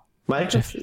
[0.50, 0.78] Jeff,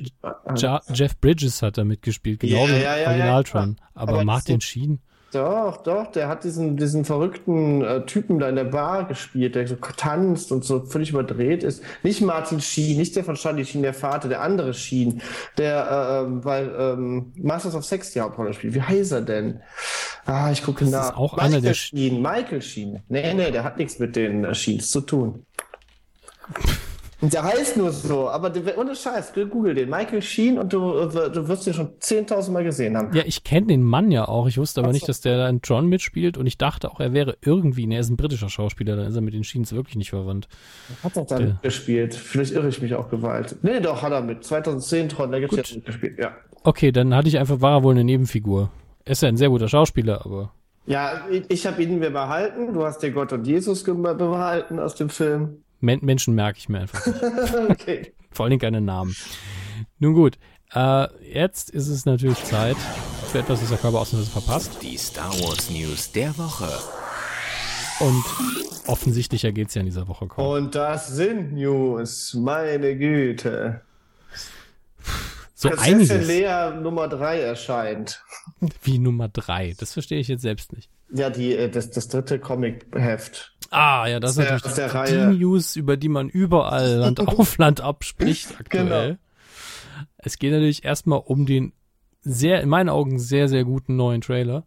[0.57, 3.77] ja, Jeff, Bridges hat da mitgespielt, genau ja, wie ja, ja, Originaltron.
[3.95, 5.01] Aber, aber Martin Sheen.
[5.31, 9.69] Doch, doch, der hat diesen, diesen verrückten äh, Typen da in der Bar gespielt, der
[9.69, 11.83] so tanzt und so völlig überdreht ist.
[12.03, 15.21] Nicht Martin Sheen, nicht der von Charlie Sheen, der Vater, der andere Sheen,
[15.59, 18.75] der äh, bei ähm, Masters of Sex die Hauptrolle spielt.
[18.75, 19.61] Wie heißt er denn?
[20.25, 21.11] Ah, ich gucke das nach.
[21.11, 23.03] Ist auch Michael einer der Sheen, Michael Sheen.
[23.09, 25.45] Nee, nee, der hat nichts mit den äh, Sheens zu tun.
[27.21, 29.91] Der heißt nur so, aber ohne Scheiß, google den.
[29.91, 33.13] Michael Sheen und du, äh, du wirst ihn schon 10.000 Mal gesehen haben.
[33.13, 34.47] Ja, ich kenne den Mann ja auch.
[34.47, 37.13] Ich wusste aber nicht, dass der da in John mitspielt und ich dachte auch, er
[37.13, 39.97] wäre irgendwie, ne, er ist ein britischer Schauspieler, dann ist er mit den Sheens wirklich
[39.97, 40.49] nicht verwandt.
[41.03, 42.15] Hat er dann mitgespielt.
[42.15, 43.57] Vielleicht irre ich mich auch gewalt.
[43.63, 44.45] Nee, doch, hat er mit.
[44.45, 46.37] 2010 Tron Legacy hat mitgespielt, ja.
[46.63, 48.71] Okay, dann hatte ich einfach, war er wohl eine Nebenfigur.
[49.05, 50.53] Er ist ja ein sehr guter Schauspieler, aber.
[50.87, 52.73] Ja, ich, ich habe ihn mir behalten.
[52.73, 55.63] Du hast dir Gott und Jesus behalten aus dem Film.
[55.81, 57.23] Men Menschen merke ich mir einfach nicht.
[57.71, 58.13] okay.
[58.31, 59.17] Vor allem keine Namen.
[59.99, 60.39] Nun gut,
[60.75, 62.77] äh, jetzt ist es natürlich Zeit
[63.31, 64.83] für etwas, das der Körper ausnahmsweise verpasst.
[64.83, 66.69] Die Star Wars News der Woche.
[68.01, 68.25] Und
[68.87, 70.47] offensichtlicher geht es ja in dieser Woche kaum.
[70.47, 73.83] Und das sind News, meine Güte.
[75.55, 76.27] So Prinzessin einiges.
[76.29, 78.23] Lea Nummer 3 erscheint.
[78.83, 79.75] Wie Nummer 3?
[79.79, 80.89] Das verstehe ich jetzt selbst nicht.
[81.13, 83.55] Ja, die, äh, das, das dritte Comic-Heft.
[83.71, 87.59] Ah, ja, das ist natürlich aus der die News, über die man überall Land auf
[87.59, 89.09] Land abspricht aktuell.
[89.09, 89.19] Genau.
[90.19, 91.73] Es geht natürlich erstmal um den
[92.23, 94.67] sehr, in meinen Augen sehr, sehr guten neuen Trailer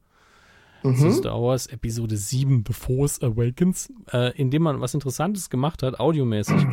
[0.83, 0.95] mhm.
[0.95, 5.83] zu Star Wars Episode 7 The Force Awakens, äh, in dem man was Interessantes gemacht
[5.83, 6.55] hat, audiomäßig.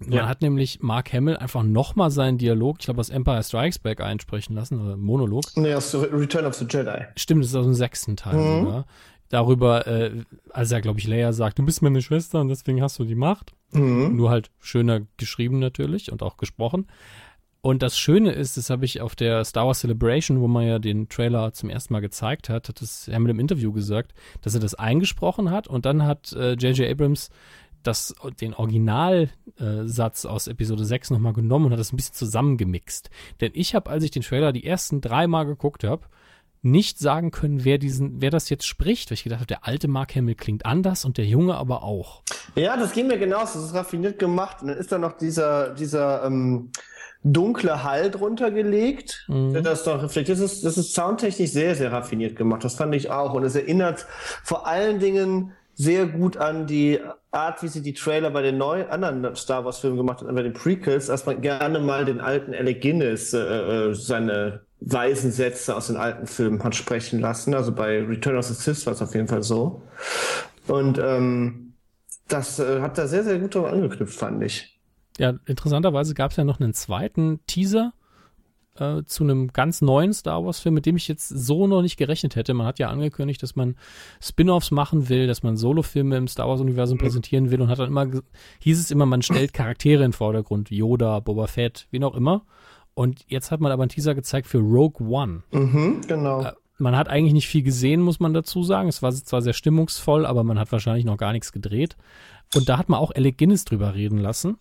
[0.00, 0.28] Man ja.
[0.28, 4.56] hat nämlich Mark Hamill einfach nochmal seinen Dialog, ich glaube aus Empire Strikes Back einsprechen
[4.56, 5.44] lassen, oder Monolog.
[5.56, 7.04] Nee, aus Return of the Jedi.
[7.16, 8.64] Stimmt, das ist aus dem sechsten Teil mhm.
[8.64, 8.86] sogar
[9.30, 12.98] darüber, äh, als er, glaube ich, Leia sagt, du bist meine Schwester und deswegen hast
[12.98, 13.54] du die Macht.
[13.72, 14.16] Mhm.
[14.16, 16.86] Nur halt schöner geschrieben natürlich und auch gesprochen.
[17.62, 20.78] Und das Schöne ist, das habe ich auf der Star Wars Celebration, wo man ja
[20.78, 24.60] den Trailer zum ersten Mal gezeigt hat, hat das mit dem Interview gesagt, dass er
[24.60, 26.80] das eingesprochen hat und dann hat J.J.
[26.80, 27.28] Äh, Abrams
[27.82, 33.10] das, den Originalsatz äh, aus Episode 6 nochmal genommen und hat das ein bisschen zusammengemixt.
[33.40, 36.06] Denn ich habe, als ich den Trailer die ersten drei Mal geguckt habe,
[36.62, 39.88] nicht sagen können, wer diesen, wer das jetzt spricht, weil ich gedacht habe, der alte
[39.88, 42.22] Mark Hamill klingt anders und der junge aber auch.
[42.54, 44.58] Ja, das ging mir genauso, das ist raffiniert gemacht.
[44.60, 46.70] Und dann ist da noch dieser, dieser ähm,
[47.22, 49.52] dunkle Hall drunter gelegt, mhm.
[49.52, 50.38] der das doch reflektiert.
[50.38, 52.64] Das ist, das ist soundtechnisch sehr, sehr raffiniert gemacht.
[52.64, 53.32] Das fand ich auch.
[53.34, 54.06] Und es erinnert
[54.42, 57.00] vor allen Dingen sehr gut an die
[57.30, 60.42] Art, wie sie die Trailer bei den neuen anderen Star Wars Filmen gemacht haben, bei
[60.42, 65.74] den Prequels, dass man gerne mal den alten Alec Guinness äh, äh, seine weisen Sätze
[65.74, 67.54] aus den alten Filmen hat sprechen lassen.
[67.54, 69.80] Also bei Return of the Sith war es auf jeden Fall so.
[70.66, 71.72] Und ähm,
[72.28, 74.78] das äh, hat da sehr, sehr gut daran angeknüpft, fand ich.
[75.16, 77.94] Ja, interessanterweise gab es ja noch einen zweiten Teaser
[78.80, 82.34] äh, zu einem ganz neuen Star Wars-Film, mit dem ich jetzt so noch nicht gerechnet
[82.34, 82.54] hätte.
[82.54, 83.76] Man hat ja angekündigt, dass man
[84.20, 87.02] Spin-offs machen will, dass man Solo-Filme im Star Wars-Universum mhm.
[87.02, 88.06] präsentieren will und hat dann immer,
[88.60, 92.46] hieß es immer, man stellt Charaktere in den Vordergrund, Yoda, Boba Fett, wen auch immer.
[92.94, 95.42] Und jetzt hat man aber einen Teaser gezeigt für Rogue One.
[95.52, 96.42] Mhm, genau.
[96.42, 98.88] Äh, man hat eigentlich nicht viel gesehen, muss man dazu sagen.
[98.88, 101.96] Es war zwar sehr stimmungsvoll, aber man hat wahrscheinlich noch gar nichts gedreht.
[102.54, 104.56] Und da hat man auch Alec Guinness drüber reden lassen.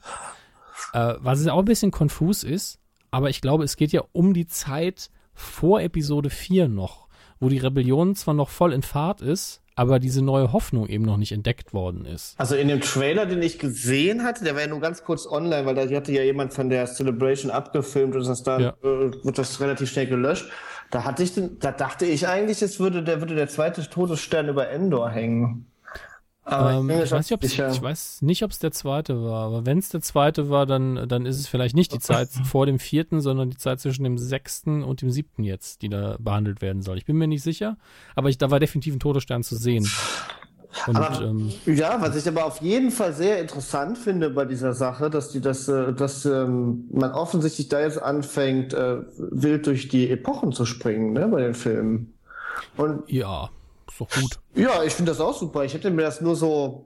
[0.94, 2.80] Äh, was auch ein bisschen konfus ist,
[3.12, 7.08] aber ich glaube, es geht ja um die Zeit vor Episode 4 noch,
[7.40, 11.16] wo die Rebellion zwar noch voll in Fahrt ist, aber diese neue Hoffnung eben noch
[11.16, 12.38] nicht entdeckt worden ist.
[12.38, 15.66] Also in dem Trailer, den ich gesehen hatte, der war ja nur ganz kurz online,
[15.66, 18.70] weil da hatte ja jemand von der Celebration abgefilmt und das dann ja.
[18.84, 20.50] äh, wird das relativ schnell gelöscht.
[20.92, 24.50] Da hatte ich den, da dachte ich eigentlich, es würde der würde der zweite Todesstern
[24.50, 25.66] über Endor hängen.
[26.52, 29.90] Ähm, ich, weiß nicht, ich, weiß nicht, ob es der zweite war, aber wenn es
[29.90, 33.50] der zweite war, dann, dann ist es vielleicht nicht die Zeit vor dem vierten, sondern
[33.50, 36.98] die Zeit zwischen dem sechsten und dem siebten jetzt, die da behandelt werden soll.
[36.98, 37.78] Ich bin mir nicht sicher,
[38.16, 39.90] aber ich, da war definitiv ein Todesstern zu sehen.
[40.88, 44.74] Und, aber, ähm, ja, was ich aber auf jeden Fall sehr interessant finde bei dieser
[44.74, 49.88] Sache, dass die das, äh, dass ähm, man offensichtlich da jetzt anfängt, äh, wild durch
[49.88, 52.14] die Epochen zu springen, ne, bei den Filmen.
[52.78, 53.50] Und ja
[54.00, 54.40] ist doch gut.
[54.56, 55.64] Ja, ich finde das auch super.
[55.64, 56.86] Ich hätte mir das nur so.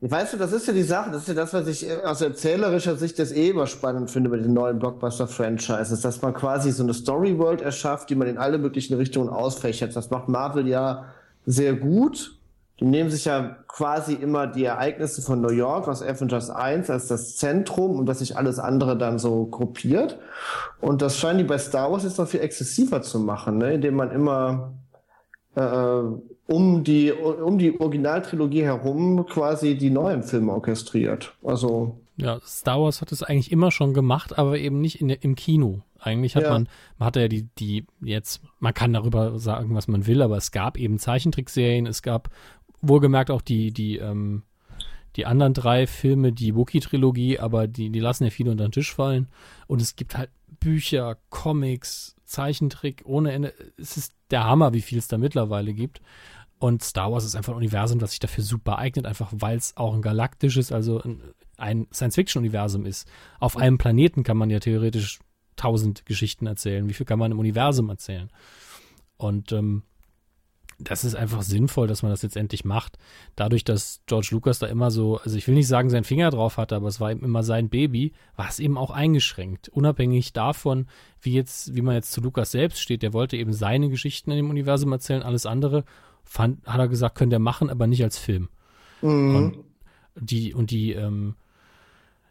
[0.00, 2.20] Weißt du, das ist ja die Sache, das ist ja das, was ich äh, aus
[2.20, 6.84] erzählerischer Sicht das eh immer spannend finde bei den neuen Blockbuster-Franchises, dass man quasi so
[6.84, 9.96] eine Story-World erschafft, die man in alle möglichen Richtungen ausfächert.
[9.96, 11.06] Das macht Marvel ja
[11.46, 12.38] sehr gut.
[12.78, 17.08] Die nehmen sich ja quasi immer die Ereignisse von New York aus Avengers 1 als
[17.08, 20.20] das Zentrum und dass sich alles andere dann so gruppiert.
[20.80, 23.74] Und das scheinen die bei Star Wars jetzt noch viel exzessiver zu machen, ne?
[23.74, 24.74] indem man immer
[25.54, 31.34] um die, um die Originaltrilogie herum quasi die neuen Filme orchestriert.
[31.44, 32.00] Also.
[32.16, 35.82] Ja, Star Wars hat es eigentlich immer schon gemacht, aber eben nicht in, im Kino.
[36.00, 36.50] Eigentlich hat ja.
[36.50, 36.68] man,
[36.98, 40.50] man hatte ja die, die jetzt, man kann darüber sagen, was man will, aber es
[40.50, 42.30] gab eben Zeichentrickserien, es gab
[42.80, 44.42] wohlgemerkt auch die, die, ähm,
[45.16, 48.94] die anderen drei Filme, die Wookie-Trilogie, aber die, die lassen ja viele unter den Tisch
[48.94, 49.28] fallen.
[49.66, 50.30] Und es gibt halt
[50.60, 53.54] Bücher, Comics, Zeichentrick ohne Ende.
[53.76, 56.00] Es ist der Hammer, wie viel es da mittlerweile gibt.
[56.58, 59.76] Und Star Wars ist einfach ein Universum, das sich dafür super eignet, einfach weil es
[59.76, 61.22] auch ein galaktisches, also ein,
[61.56, 63.08] ein Science-Fiction-Universum ist.
[63.38, 65.20] Auf einem Planeten kann man ja theoretisch
[65.54, 66.88] tausend Geschichten erzählen.
[66.88, 68.28] Wie viel kann man im Universum erzählen?
[69.16, 69.82] Und ähm,
[70.78, 72.98] das ist einfach sinnvoll, dass man das jetzt endlich macht.
[73.34, 76.56] Dadurch, dass George Lucas da immer so, also ich will nicht sagen, seinen Finger drauf
[76.56, 79.68] hatte, aber es war eben immer sein Baby, war es eben auch eingeschränkt.
[79.68, 80.86] Unabhängig davon,
[81.20, 84.36] wie jetzt, wie man jetzt zu Lucas selbst steht, der wollte eben seine Geschichten in
[84.36, 85.84] dem Universum erzählen, alles andere
[86.22, 88.48] fand, hat er gesagt, könnte er machen, aber nicht als Film.
[89.02, 89.34] Mhm.
[89.34, 89.58] Und
[90.14, 91.34] die, und die, ähm,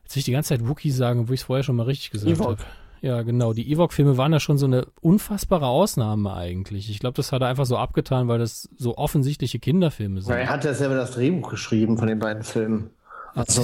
[0.04, 2.12] jetzt will ich die ganze Zeit Wookie sagen, wo ich es vorher schon mal richtig
[2.12, 2.58] gesagt habe.
[3.02, 3.54] Ja, genau.
[3.54, 6.90] Die Ewok-Filme waren ja schon so eine unfassbare Ausnahme eigentlich.
[6.90, 10.34] Ich glaube, das hat er einfach so abgetan, weil das so offensichtliche Kinderfilme sind.
[10.34, 12.90] Er hat ja selber das Drehbuch geschrieben von den beiden Filmen.
[13.36, 13.62] Also.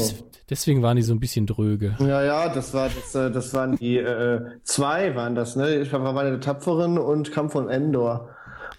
[0.49, 1.95] Deswegen waren die so ein bisschen dröge.
[1.99, 5.77] Ja, ja, das war das, äh, das waren die äh, zwei waren das, ne?
[5.77, 8.29] Ich war meine Tapferin und Kampf von Endor.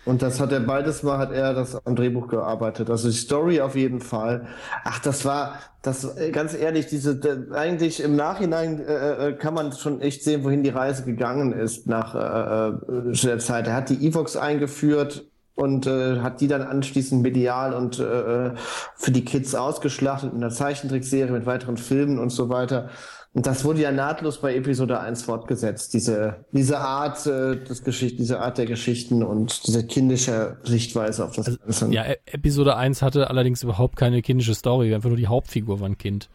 [0.05, 2.91] Und das hat er beides mal, hat er das am Drehbuch gearbeitet.
[2.91, 4.47] Also die Story auf jeden Fall.
[4.85, 9.73] Ach, das war, das äh, ganz ehrlich, diese eigentlich im Nachhinein äh, äh, kann man
[9.73, 13.67] schon echt sehen, wohin die Reise gegangen ist nach äh, äh, der Zeit.
[13.67, 18.53] Er hat die Evox eingeführt und äh, hat die dann anschließend medial und äh,
[18.97, 22.91] für die Kids ausgeschlachtet in der Zeichentrickserie mit weiteren Filmen und so weiter.
[23.35, 28.17] Und das wurde ja nahtlos bei Episode 1 fortgesetzt, diese, diese Art äh, des Geschicht,
[28.21, 31.93] diese Art der Geschichten und diese kindische Sichtweise auf das also, Ganze.
[31.93, 35.89] Ja, e- Episode 1 hatte allerdings überhaupt keine kindische Story, einfach nur die Hauptfigur war
[35.89, 36.29] ein Kind.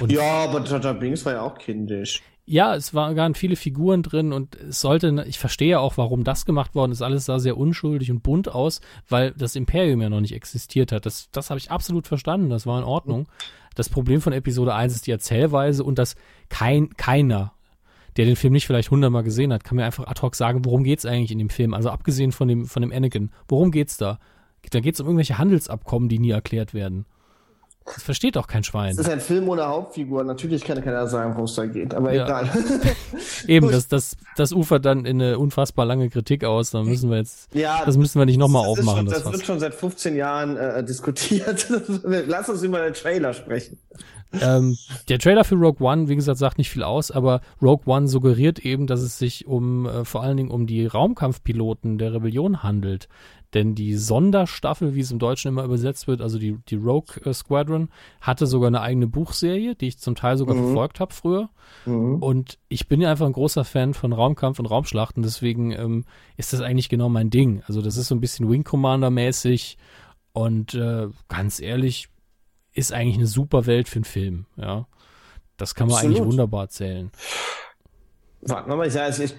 [0.00, 2.22] Und ja, aber Jaja Binks war ja auch kindisch.
[2.44, 6.74] Ja, es waren viele Figuren drin und es sollte, ich verstehe auch, warum das gemacht
[6.74, 7.00] worden ist.
[7.00, 11.06] Alles sah sehr unschuldig und bunt aus, weil das Imperium ja noch nicht existiert hat.
[11.06, 13.26] Das, das habe ich absolut verstanden, das war in Ordnung.
[13.74, 16.14] Das Problem von Episode 1 ist die Erzählweise und dass
[16.48, 17.52] kein, keiner,
[18.16, 20.84] der den Film nicht vielleicht hundertmal gesehen hat, kann mir einfach ad hoc sagen, worum
[20.84, 21.74] geht's eigentlich in dem Film?
[21.74, 24.18] Also abgesehen von dem, von dem Anakin, worum geht's da?
[24.70, 27.06] Da geht's um irgendwelche Handelsabkommen, die nie erklärt werden.
[27.84, 28.96] Das versteht auch kein Schwein.
[28.96, 30.24] Das ist ein Film ohne Hauptfigur.
[30.24, 32.24] Natürlich kann keiner sagen, wo es da geht, aber ja.
[32.24, 32.50] egal.
[33.46, 36.70] Eben, das, das, das ufert dann in eine unfassbar lange Kritik aus.
[36.70, 39.06] Da müssen wir jetzt, ja, das müssen wir nicht nochmal aufmachen.
[39.06, 41.66] Schon, das, das wird schon seit 15 Jahren äh, diskutiert.
[42.02, 43.78] Lass uns über den Trailer sprechen.
[44.40, 44.78] Ähm,
[45.08, 48.60] der Trailer für Rogue One, wie gesagt, sagt nicht viel aus, aber Rogue One suggeriert
[48.60, 53.08] eben, dass es sich um äh, vor allen Dingen um die Raumkampfpiloten der Rebellion handelt.
[53.54, 57.34] Denn die Sonderstaffel, wie es im Deutschen immer übersetzt wird, also die, die Rogue äh,
[57.34, 57.90] Squadron,
[58.20, 60.64] hatte sogar eine eigene Buchserie, die ich zum Teil sogar mhm.
[60.64, 61.50] verfolgt habe früher.
[61.84, 62.22] Mhm.
[62.22, 66.04] Und ich bin ja einfach ein großer Fan von Raumkampf und Raumschlachten, deswegen ähm,
[66.36, 67.62] ist das eigentlich genau mein Ding.
[67.66, 69.76] Also das ist so ein bisschen Wing Commander mäßig
[70.32, 72.08] und äh, ganz ehrlich,
[72.74, 74.86] ist eigentlich eine super Welt für einen Film, ja.
[75.58, 76.16] Das kann man Absolut.
[76.16, 77.10] eigentlich wunderbar erzählen.
[78.40, 79.34] Warten wir mal, ich, ich,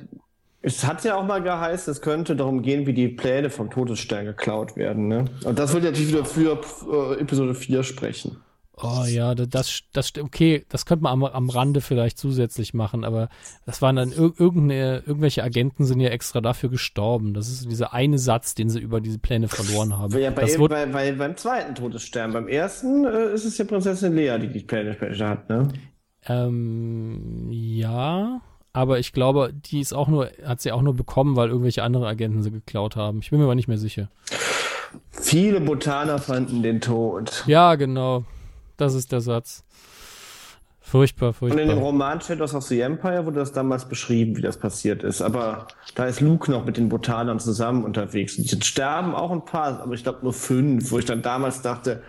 [0.66, 4.26] es hat ja auch mal geheißen, es könnte darum gehen, wie die Pläne vom Todesstern
[4.26, 5.09] geklaut werden.
[5.09, 5.26] Ne?
[5.43, 8.38] Und das wird natürlich wieder für äh, Episode 4 sprechen.
[8.82, 13.30] Oh ja, das, das, okay, das könnte man am, am Rande vielleicht zusätzlich machen, aber
[13.68, 17.36] das waren dann ir irgendeine, irgendwelche Agenten sind ja extra dafür gestorben.
[17.36, 20.18] Das ist dieser eine Satz, den sie über diese Pläne verloren haben.
[20.18, 24.39] Ja, bei, bei, bei, beim zweiten Todesstern, beim ersten äh, ist es ja Prinzessin Lea,
[24.39, 25.68] die die Pläne später hat, ne?
[26.26, 28.41] Ähm, ja,
[28.74, 32.07] aber ich glaube, die ist auch nur, hat sie auch nur bekommen, weil irgendwelche andere
[32.07, 33.19] Agenten sie geklaut haben.
[33.19, 34.09] Ich bin mir aber nicht mehr sicher.
[35.11, 37.43] Viele Botaner fanden den Tod.
[37.47, 38.24] Ja, genau.
[38.78, 39.63] Das ist der Satz.
[40.82, 41.63] Furchtbar, furchtbar.
[41.63, 45.03] Und in dem Roman Shadows of the Empire wurde das damals beschrieben, wie das passiert
[45.03, 45.21] ist.
[45.21, 48.38] Aber da ist Luke noch mit den Botanern zusammen unterwegs.
[48.38, 51.61] Und die sterben auch ein paar, aber ich glaube nur fünf, wo ich dann damals
[51.61, 52.03] dachte,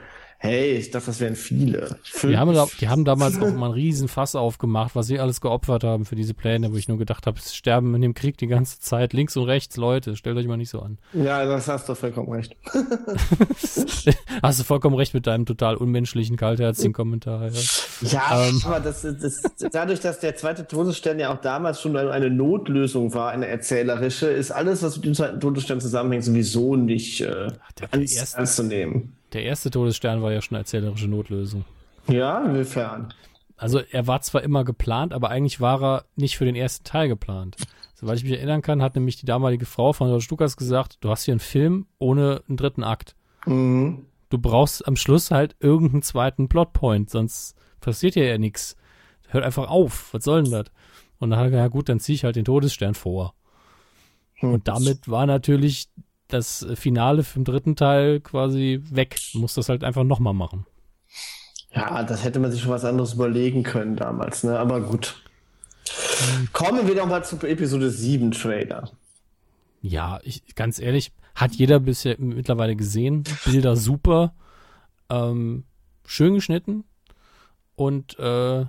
[0.45, 1.97] Hey, ich dachte, das wären viele.
[2.23, 5.85] Die haben, die haben, damals auch mal einen riesen Fass aufgemacht, was sie alles geopfert
[5.85, 8.47] haben für diese Pläne, wo ich nur gedacht habe, es sterben in dem Krieg die
[8.47, 10.17] ganze Zeit links und rechts Leute.
[10.17, 10.99] Stellt euch mal nicht so an.
[11.15, 12.55] Ja, das hast du vollkommen recht.
[14.43, 17.49] hast du vollkommen recht mit deinem total unmenschlichen, kaltherzigen Kommentar.
[17.49, 17.61] Ja,
[18.03, 18.61] ja ähm.
[18.67, 19.41] aber das, das,
[19.73, 24.51] dadurch, dass der zweite Todesstern ja auch damals schon eine Notlösung war, eine erzählerische, ist
[24.51, 27.47] alles, was mit dem zweiten Todesstern zusammenhängt, sowieso nicht äh,
[27.81, 29.15] Ach, ernst zu nehmen.
[29.35, 31.65] Der erste Todesstern war ja schon eine erzählerische Notlösung.
[32.07, 33.13] Ja, inwiefern?
[33.57, 37.09] Also er war zwar immer geplant, aber eigentlich war er nicht für den ersten Teil
[37.09, 37.57] geplant.
[37.95, 41.11] Soweit ich mich erinnern kann, hat nämlich die damalige Frau von George Lucas gesagt, du
[41.11, 43.17] hast hier einen Film ohne einen dritten Akt.
[43.47, 44.07] Mhm.
[44.31, 48.77] Du brauchst am Schluss halt irgendeinen zweiten Plotpoint, sonst passiert hier ja nichts.
[49.29, 50.67] Hört einfach auf, was soll denn das?
[51.19, 53.35] Und dann hat er gesagt, ja gut, dann ziehe ich halt den Todesstern vor.
[54.35, 54.55] Hm.
[54.55, 55.89] Und damit war natürlich
[56.35, 59.17] das Finale vom dritten Teil quasi weg.
[59.33, 60.67] Du musst das halt einfach nochmal machen.
[61.73, 64.59] Ja, das hätte man sich schon was anderes überlegen können damals, ne?
[64.59, 65.23] Aber gut.
[66.53, 68.91] Kommen wir doch mal zu Episode 7 Trailer.
[69.81, 73.25] Ja, ich, ganz ehrlich, hat jeder bisher mittlerweile gesehen.
[73.45, 74.35] Bilder super.
[75.11, 75.65] Ähm,
[76.07, 76.85] schön geschnitten.
[77.77, 78.67] Und äh,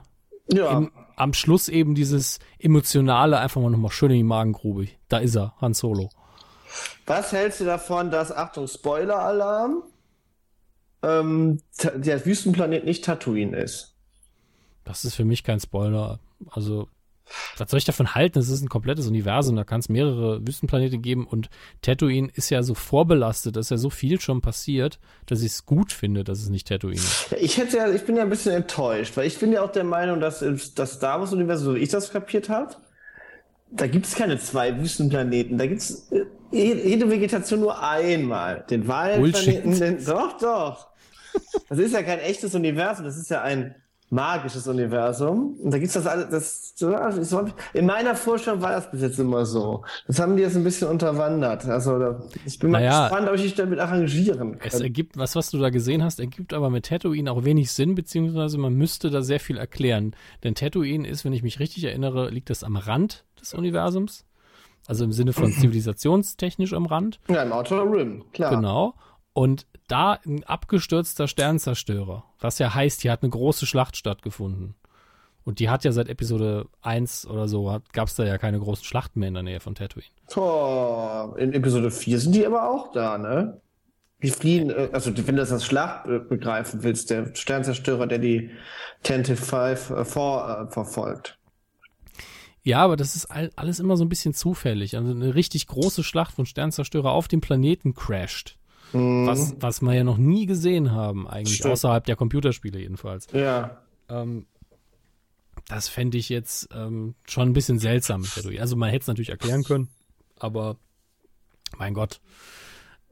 [0.51, 0.77] ja.
[0.77, 4.87] Im, am Schluss eben dieses emotionale, einfach mal nochmal schön in die Magengrube.
[5.07, 6.09] Da ist er, Han Solo.
[7.05, 9.83] Was hältst du davon, dass, Achtung, Spoiler-Alarm,
[11.03, 11.61] ähm,
[11.95, 13.95] der Wüstenplanet nicht Tatooine ist?
[14.83, 16.19] Das ist für mich kein Spoiler.
[16.49, 16.87] Also,
[17.57, 18.37] was soll ich davon halten?
[18.37, 21.49] Es ist ein komplettes Universum, da kann es mehrere Wüstenplanete geben und
[21.81, 25.91] Tatooine ist ja so vorbelastet, dass ja so viel schon passiert, dass ich es gut
[25.91, 27.35] finde, dass es nicht Tatooine ist.
[27.39, 29.83] Ich hätte ja, ich bin ja ein bisschen enttäuscht, weil ich bin ja auch der
[29.83, 30.45] Meinung, dass
[30.75, 32.75] das Star Wars Universum, so wie ich das kapiert habe,
[33.77, 35.57] da gibt es keine zwei Wüstenplaneten.
[35.57, 38.65] Da gibt es äh, jede Vegetation nur einmal.
[38.69, 40.87] Den Waldplaneten, den, doch, doch.
[41.69, 43.75] Das ist ja kein echtes Universum, das ist ja ein
[44.09, 45.57] magisches Universum.
[45.61, 46.75] Und da gibt es das alles.
[46.77, 47.35] Das,
[47.73, 49.83] in meiner Vorstellung war das bis jetzt immer so.
[50.07, 51.65] Das haben die jetzt ein bisschen unterwandert.
[51.65, 52.15] Also
[52.45, 54.67] ich bin naja, mal gespannt, ob ich mich damit arrangieren kann.
[54.67, 57.95] Es ergibt, was, was du da gesehen hast, ergibt aber mit Tatooine auch wenig Sinn,
[57.95, 60.15] beziehungsweise man müsste da sehr viel erklären.
[60.43, 64.25] Denn Tatooine ist, wenn ich mich richtig erinnere, liegt das am Rand des Universums.
[64.87, 67.19] Also im Sinne von zivilisationstechnisch am Rand.
[67.27, 68.55] Ja, im Outer Rim, klar.
[68.55, 68.93] Genau.
[69.33, 74.75] Und da ein abgestürzter Sternzerstörer, was ja heißt, hier hat eine große Schlacht stattgefunden.
[75.43, 78.83] Und die hat ja seit Episode 1 oder so, gab es da ja keine großen
[78.83, 80.07] Schlachten mehr in der Nähe von Tatooine.
[80.35, 83.61] Oh, in Episode 4 sind die aber auch da, ne?
[84.23, 88.49] Die fliehen, äh, also wenn du das als Schlacht begreifen willst, der Sternzerstörer, der die
[89.03, 91.37] Tentative 5 äh, vor, äh, verfolgt.
[92.65, 94.97] Ja, aber das ist alles immer so ein bisschen zufällig.
[94.97, 98.57] Also eine richtig große Schlacht von Sternzerstörer auf dem Planeten crasht.
[98.91, 99.27] Mhm.
[99.27, 101.73] Was, was wir ja noch nie gesehen haben, eigentlich, Stimmt.
[101.73, 103.27] außerhalb der Computerspiele jedenfalls.
[103.33, 103.81] Ja.
[104.09, 104.47] Ähm,
[105.67, 108.25] das fände ich jetzt ähm, schon ein bisschen seltsam.
[108.59, 109.89] Also man hätte es natürlich erklären können,
[110.39, 110.77] aber
[111.77, 112.19] mein Gott.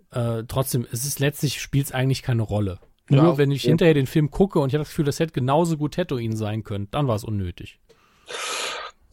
[0.10, 2.80] Äh, trotzdem, es ist letztlich spielt es eigentlich keine Rolle.
[3.08, 3.70] Nur ja, wenn ich ja.
[3.70, 6.64] hinterher den Film gucke und ich habe das Gefühl, das hätte genauso gut Tatooine sein
[6.64, 7.80] können, dann war es unnötig.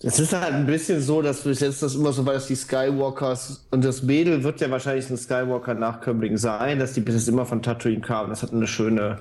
[0.03, 2.55] Es ist halt ein bisschen so, dass bis jetzt das immer so war, dass die
[2.55, 7.45] Skywalkers und das Mädel wird ja wahrscheinlich ein Skywalker-Nachkömmling sein, dass die bis jetzt immer
[7.45, 8.31] von Tatooine kamen.
[8.31, 9.19] Das hat eine schöne.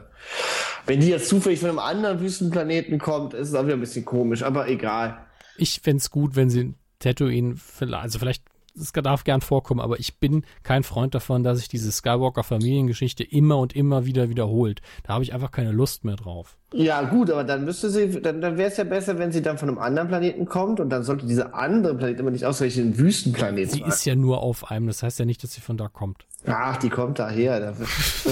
[0.85, 4.05] Wenn die jetzt zufällig von einem anderen Wüstenplaneten kommt, ist es auch wieder ein bisschen
[4.05, 5.17] komisch, aber egal.
[5.57, 7.55] Ich fände es gut, wenn sie Tatooine,
[7.91, 8.43] also vielleicht
[8.79, 13.57] es darf gern vorkommen, aber ich bin kein Freund davon, dass sich diese Skywalker-Familiengeschichte immer
[13.57, 14.81] und immer wieder wiederholt.
[15.03, 16.57] Da habe ich einfach keine Lust mehr drauf.
[16.73, 19.57] Ja, gut, aber dann müsste sie, dann, dann wäre es ja besser, wenn sie dann
[19.57, 22.97] von einem anderen Planeten kommt und dann sollte dieser andere Planet immer nicht ausreichend ein
[22.99, 23.79] Wüstenplanet sein.
[23.79, 26.25] Sie ist ja nur auf einem, das heißt ja nicht, dass sie von da kommt.
[26.45, 27.73] Ach, die kommt daher.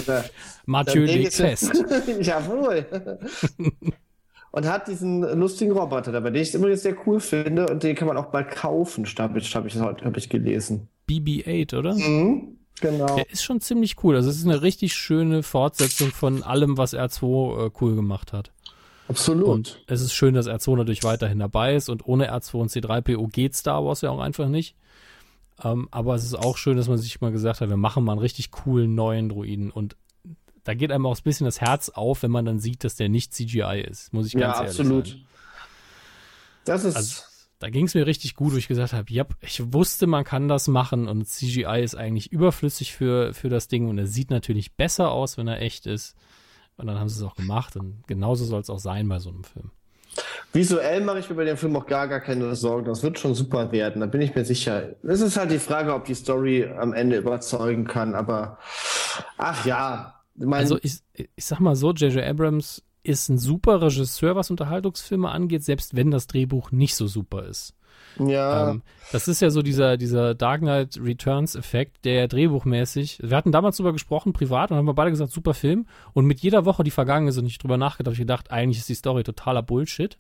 [0.05, 0.23] Da,
[0.65, 1.71] Mathieu legt fest.
[2.21, 2.85] Jawohl
[4.51, 8.07] und hat diesen lustigen Roboter dabei, den ich übrigens sehr cool finde und den kann
[8.07, 10.87] man auch mal kaufen, habe ich, hab ich, hab ich gelesen.
[11.09, 11.93] BB-8, oder?
[11.95, 13.15] Mhm, genau.
[13.15, 14.15] Der ist schon ziemlich cool.
[14.15, 18.51] Also es ist eine richtig schöne Fortsetzung von allem, was R2 äh, cool gemacht hat.
[19.07, 19.47] Absolut.
[19.47, 23.31] Und es ist schön, dass R2 natürlich weiterhin dabei ist und ohne R2 und C3PO
[23.31, 24.75] geht Star Wars ja auch einfach nicht.
[25.63, 28.13] Ähm, aber es ist auch schön, dass man sich mal gesagt hat, wir machen mal
[28.13, 29.95] einen richtig coolen neuen Druiden und
[30.67, 33.07] da geht einem auch ein bisschen das Herz auf, wenn man dann sieht, dass der
[33.07, 35.07] nicht CGI ist, muss ich ganz ja, ehrlich absolut.
[35.07, 35.25] sagen.
[36.65, 36.95] Das ist.
[36.97, 37.21] Also,
[37.59, 40.49] da ging es mir richtig gut, wo ich gesagt habe, ja, ich wusste, man kann
[40.49, 44.75] das machen und CGI ist eigentlich überflüssig für, für das Ding und er sieht natürlich
[44.75, 46.15] besser aus, wenn er echt ist.
[46.75, 49.29] Und dann haben sie es auch gemacht und genauso soll es auch sein bei so
[49.29, 49.71] einem Film.
[50.51, 52.85] Visuell mache ich mir bei dem Film auch gar, gar keine Sorgen.
[52.85, 54.95] Das wird schon super werden, da bin ich mir sicher.
[55.03, 58.59] Es ist halt die Frage, ob die Story am Ende überzeugen kann, aber
[59.37, 62.23] ach ja, mein also ich, ich sag mal so, J.J.
[62.23, 67.45] Abrams ist ein super Regisseur, was Unterhaltungsfilme angeht, selbst wenn das Drehbuch nicht so super
[67.45, 67.73] ist.
[68.19, 68.71] Ja.
[68.71, 68.81] Ähm,
[69.11, 73.77] das ist ja so dieser, dieser Dark Knight Returns Effekt, der drehbuchmäßig, wir hatten damals
[73.77, 75.87] drüber gesprochen, privat, und haben wir beide gesagt, super Film.
[76.13, 78.79] Und mit jeder Woche, die vergangen ist und ich drüber nachgedacht, habe ich gedacht, eigentlich
[78.79, 80.17] ist die Story totaler Bullshit.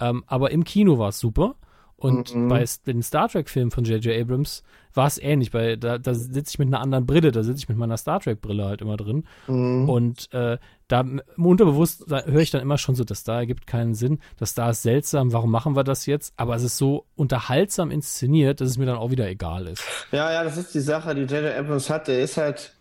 [0.00, 1.56] Ähm, aber im Kino war es super.
[2.04, 2.48] Und mhm.
[2.48, 4.20] bei den Star Trek-Filmen von J.J.
[4.20, 7.60] Abrams war es ähnlich, weil da, da sitze ich mit einer anderen Brille, da sitze
[7.60, 9.24] ich mit meiner Star Trek-Brille halt immer drin.
[9.46, 9.88] Mhm.
[9.88, 11.02] Und äh, da
[11.38, 14.82] unterbewusst höre ich dann immer schon so, dass da ergibt keinen Sinn, dass da ist
[14.82, 16.34] seltsam, warum machen wir das jetzt?
[16.36, 19.82] Aber es ist so unterhaltsam inszeniert, dass es mir dann auch wieder egal ist.
[20.12, 21.56] Ja, ja, das ist die Sache, die J.J.
[21.56, 22.08] Abrams hat.
[22.08, 22.74] Der ist halt.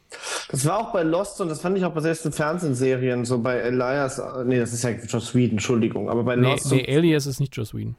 [0.50, 3.40] Das war auch bei Lost und das fand ich auch bei selbst in Fernsehserien, so
[3.40, 4.22] bei Elias.
[4.46, 6.10] Nee, das ist ja Joss Whedon, Entschuldigung.
[6.10, 6.70] Aber bei Lost.
[6.70, 7.96] Nee, nee Alias ist nicht Joss Whedon.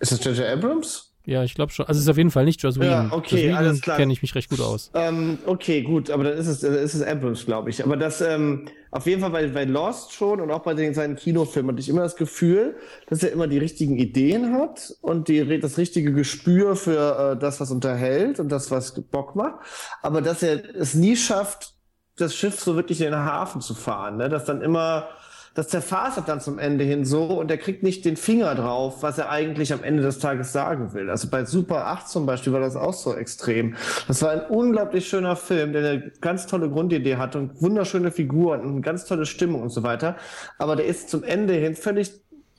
[0.00, 0.46] Ist das J.J.
[0.46, 1.10] Abrams?
[1.26, 1.86] Ja, ich glaube schon.
[1.86, 2.90] Also es ist auf jeden Fall nicht Joss Whedon.
[2.90, 3.98] Ja, okay, Joss alles klar.
[3.98, 4.90] kenne ich mich recht gut aus.
[4.94, 7.84] Ähm, okay, gut, aber dann ist es, dann ist es Abrams, glaube ich.
[7.84, 11.16] Aber das, ähm, auf jeden Fall bei, bei Lost schon und auch bei den, seinen
[11.16, 12.76] Kinofilmen hatte ich immer das Gefühl,
[13.08, 17.60] dass er immer die richtigen Ideen hat und die, das richtige Gespür für äh, das,
[17.60, 19.60] was unterhält und das, was Bock macht.
[20.02, 21.74] Aber dass er es nie schafft,
[22.16, 24.16] das Schiff so wirklich in den Hafen zu fahren.
[24.16, 24.28] Ne?
[24.28, 25.08] Dass dann immer
[25.54, 29.18] das zerfasert dann zum Ende hin so und er kriegt nicht den Finger drauf, was
[29.18, 31.10] er eigentlich am Ende des Tages sagen will.
[31.10, 33.74] Also bei Super 8 zum Beispiel war das auch so extrem.
[34.06, 38.60] Das war ein unglaublich schöner Film, der eine ganz tolle Grundidee hatte und wunderschöne Figuren
[38.60, 40.16] und eine ganz tolle Stimmung und so weiter.
[40.58, 42.12] Aber der ist zum Ende hin völlig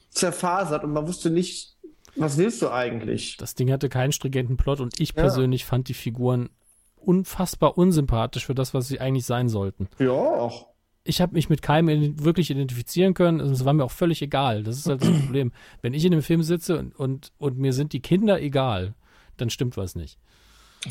[0.09, 1.77] zerfasert und man wusste nicht,
[2.17, 3.37] was willst du eigentlich?
[3.37, 5.67] Das Ding hatte keinen stringenten Plot und ich persönlich ja.
[5.67, 6.49] fand die Figuren
[6.97, 9.87] unfassbar unsympathisch für das, was sie eigentlich sein sollten.
[9.97, 10.70] Ja, auch
[11.03, 13.39] ich habe mich mit keinem wirklich identifizieren können.
[13.39, 14.63] Es war mir auch völlig egal.
[14.63, 15.51] Das ist halt das Problem.
[15.81, 18.93] Wenn ich in einem Film sitze und, und, und mir sind die Kinder egal,
[19.37, 20.17] dann stimmt was nicht.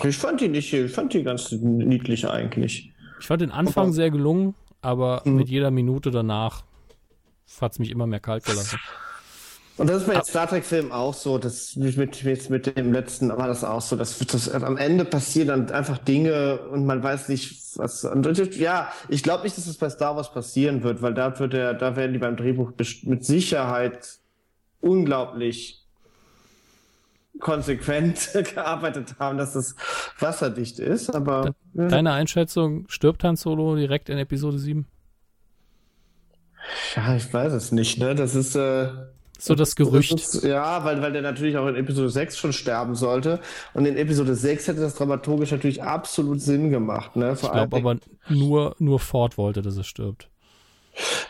[0.04, 2.92] Ich fand die nicht, ich fand die ganz niedlich eigentlich.
[3.18, 5.36] Ich fand den Anfang aber, sehr gelungen, aber mhm.
[5.36, 6.62] mit jeder Minute danach
[7.60, 8.78] hat es mich immer mehr kalt gelassen.
[9.80, 13.30] Und das ist bei den Star Trek-Filmen auch so, dass mit, mit, mit dem letzten
[13.30, 17.30] war das auch so, dass, dass am Ende passieren dann einfach Dinge und man weiß
[17.30, 18.04] nicht, was.
[18.04, 21.38] Und ja, ich glaube nicht, dass es das bei Star Wars passieren wird, weil da
[21.38, 22.72] wird der, da werden die beim Drehbuch
[23.04, 24.18] mit Sicherheit
[24.82, 25.82] unglaublich
[27.40, 29.76] konsequent gearbeitet haben, dass das
[30.18, 31.08] wasserdicht ist.
[31.14, 34.86] Aber deine Einschätzung stirbt Han Solo direkt in Episode 7?
[36.94, 37.98] Ja, ich weiß es nicht.
[37.98, 38.90] Ne, das ist äh,
[39.40, 40.12] so das Gerücht.
[40.12, 43.40] Das ist, ja, weil, weil der natürlich auch in Episode 6 schon sterben sollte.
[43.74, 47.16] Und in Episode 6 hätte das dramaturgisch natürlich absolut Sinn gemacht.
[47.16, 47.36] Ne?
[47.36, 47.96] Vor ich glaube aber
[48.28, 50.28] nur, nur Ford wollte, dass er stirbt.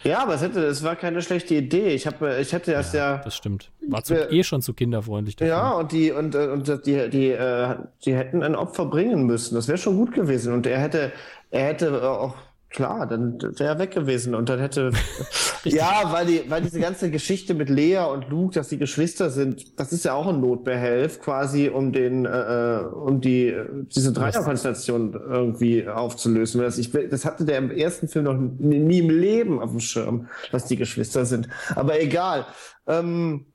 [0.04, 1.88] Ja, aber es hätte, es war keine schlechte Idee.
[1.88, 3.22] Ich habe, ich hätte erst ja, ja.
[3.22, 3.70] Das stimmt.
[3.86, 5.36] War zu, äh, eh schon zu kinderfreundlich.
[5.36, 5.54] Dafür.
[5.54, 9.54] Ja, und die, und, äh, und die, die, äh, die hätten ein Opfer bringen müssen.
[9.54, 10.52] Das wäre schon gut gewesen.
[10.52, 11.12] Und er hätte,
[11.50, 12.36] er hätte auch
[12.70, 14.92] klar, dann wäre er weg gewesen und dann hätte.
[15.64, 19.78] ja, weil die, weil diese ganze Geschichte mit Lea und Luke, dass die Geschwister sind,
[19.78, 23.54] das ist ja auch ein Notbehelf, quasi, um den, äh, äh um die
[23.94, 26.60] diese Dreierkonstellation irgendwie aufzulösen.
[26.60, 30.28] Das, ich, das hatte der im ersten Film noch nie im Leben auf dem Schirm,
[30.52, 31.48] dass die Geschwister sind.
[31.74, 32.46] Aber egal.
[32.86, 33.46] Ähm,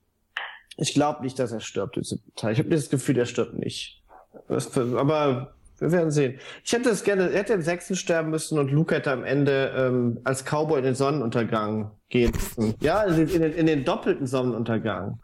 [0.76, 1.96] ich glaube nicht, dass er stirbt.
[1.96, 2.12] Ich
[2.42, 4.02] habe das Gefühl, er stirbt nicht.
[4.48, 6.38] Aber wir werden sehen.
[6.64, 9.72] Ich hätte es gerne, er hätte im sechsten sterben müssen und Luke hätte am Ende
[9.76, 12.74] ähm, als Cowboy in den Sonnenuntergang gehen müssen.
[12.80, 15.18] Ja, in den, in den, doppelten Sonnenuntergang.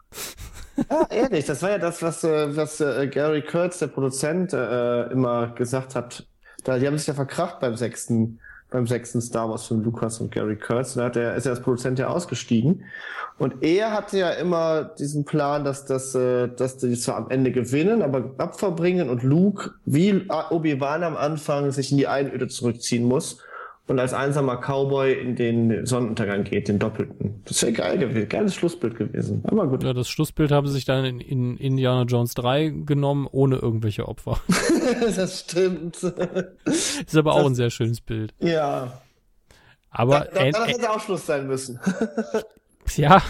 [0.89, 5.03] Ja, ehrlich, das war ja das, was, äh, was äh, Gary Kurtz, der Produzent, äh,
[5.11, 6.27] immer gesagt hat.
[6.63, 8.39] Da, die haben sich ja verkracht beim sechsten
[8.73, 10.95] beim sechsten Star Wars Film Lucas und Gary Kurtz.
[10.95, 12.83] Da hat er, ist er als Produzent ja ausgestiegen.
[13.37, 17.51] Und er hatte ja immer diesen Plan, dass, das, äh, dass die zwar am Ende
[17.51, 23.05] gewinnen, aber Abfall bringen und Luke, wie Obi-Wan am Anfang, sich in die Einöde zurückziehen
[23.05, 23.37] muss
[23.87, 27.41] und als einsamer Cowboy in den Sonnenuntergang geht, den doppelten.
[27.45, 29.43] Das wäre geil gewesen, geiles Schlussbild gewesen.
[29.45, 29.83] Aber gut.
[29.83, 34.07] Ja, das Schlussbild haben sie sich dann in, in Indiana Jones 3 genommen, ohne irgendwelche
[34.07, 34.39] Opfer.
[35.15, 35.97] das stimmt.
[36.65, 38.33] Ist aber auch das, ein sehr schönes Bild.
[38.39, 39.01] Ja.
[39.89, 41.79] Aber da, da, da hätte auch Schluss sein müssen.
[42.95, 43.21] ja.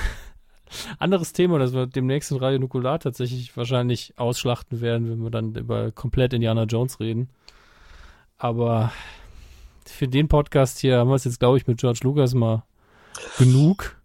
[0.97, 5.56] Anderes Thema, das wir demnächst in Radio Nukular tatsächlich wahrscheinlich ausschlachten werden, wenn wir dann
[5.56, 7.30] über komplett Indiana Jones reden.
[8.38, 8.91] Aber
[9.90, 12.64] für den Podcast hier haben wir es jetzt, glaube ich, mit George Lucas mal
[13.38, 14.02] genug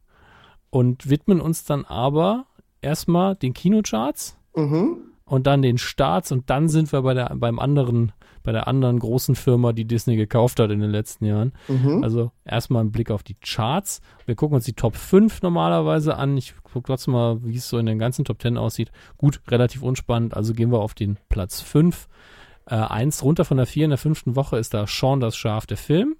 [0.70, 2.46] und widmen uns dann aber
[2.82, 4.98] erstmal den Kinocharts mhm.
[5.24, 8.12] und dann den Starts und dann sind wir bei der, beim anderen,
[8.42, 11.52] bei der anderen großen Firma, die Disney gekauft hat in den letzten Jahren.
[11.68, 12.02] Mhm.
[12.02, 14.00] Also erstmal ein Blick auf die Charts.
[14.26, 16.36] Wir gucken uns die Top 5 normalerweise an.
[16.36, 18.90] Ich gucke trotzdem mal, wie es so in den ganzen Top 10 aussieht.
[19.16, 20.34] Gut, relativ unspannend.
[20.34, 22.08] Also gehen wir auf den Platz 5.
[22.68, 25.66] Äh, eins runter von der vier in der fünften Woche ist da Sean das Schaf,
[25.66, 26.16] der Film.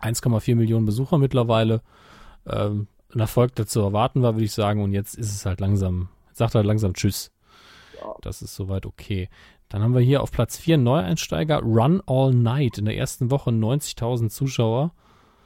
[0.00, 1.82] 1,4 Millionen Besucher mittlerweile.
[2.46, 4.82] Ähm, ein Erfolg, der zu erwarten war, würde ich sagen.
[4.82, 7.32] Und jetzt ist es halt langsam, sagt halt langsam Tschüss.
[8.20, 9.28] Das ist soweit okay.
[9.68, 12.78] Dann haben wir hier auf Platz 4 Neueinsteiger Run All Night.
[12.78, 14.92] In der ersten Woche 90.000 Zuschauer.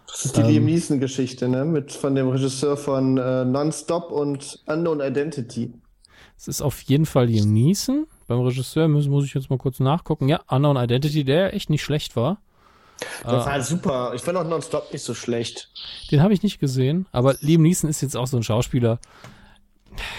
[0.07, 1.65] Das ist die ähm, Liam Neeson-Geschichte, ne?
[1.65, 5.73] Mit von dem Regisseur von äh, Non-Stop und Unknown Identity.
[6.37, 8.07] Es ist auf jeden Fall Liam Neeson.
[8.29, 10.29] Beim Regisseur muss, muss ich jetzt mal kurz nachgucken.
[10.29, 12.41] Ja, Unknown Identity, der echt nicht schlecht war.
[13.23, 14.13] Das war äh, super.
[14.15, 15.71] Ich fand auch Nonstop nicht so schlecht.
[16.11, 19.01] Den habe ich nicht gesehen, aber Liam Neeson ist jetzt auch so ein Schauspieler.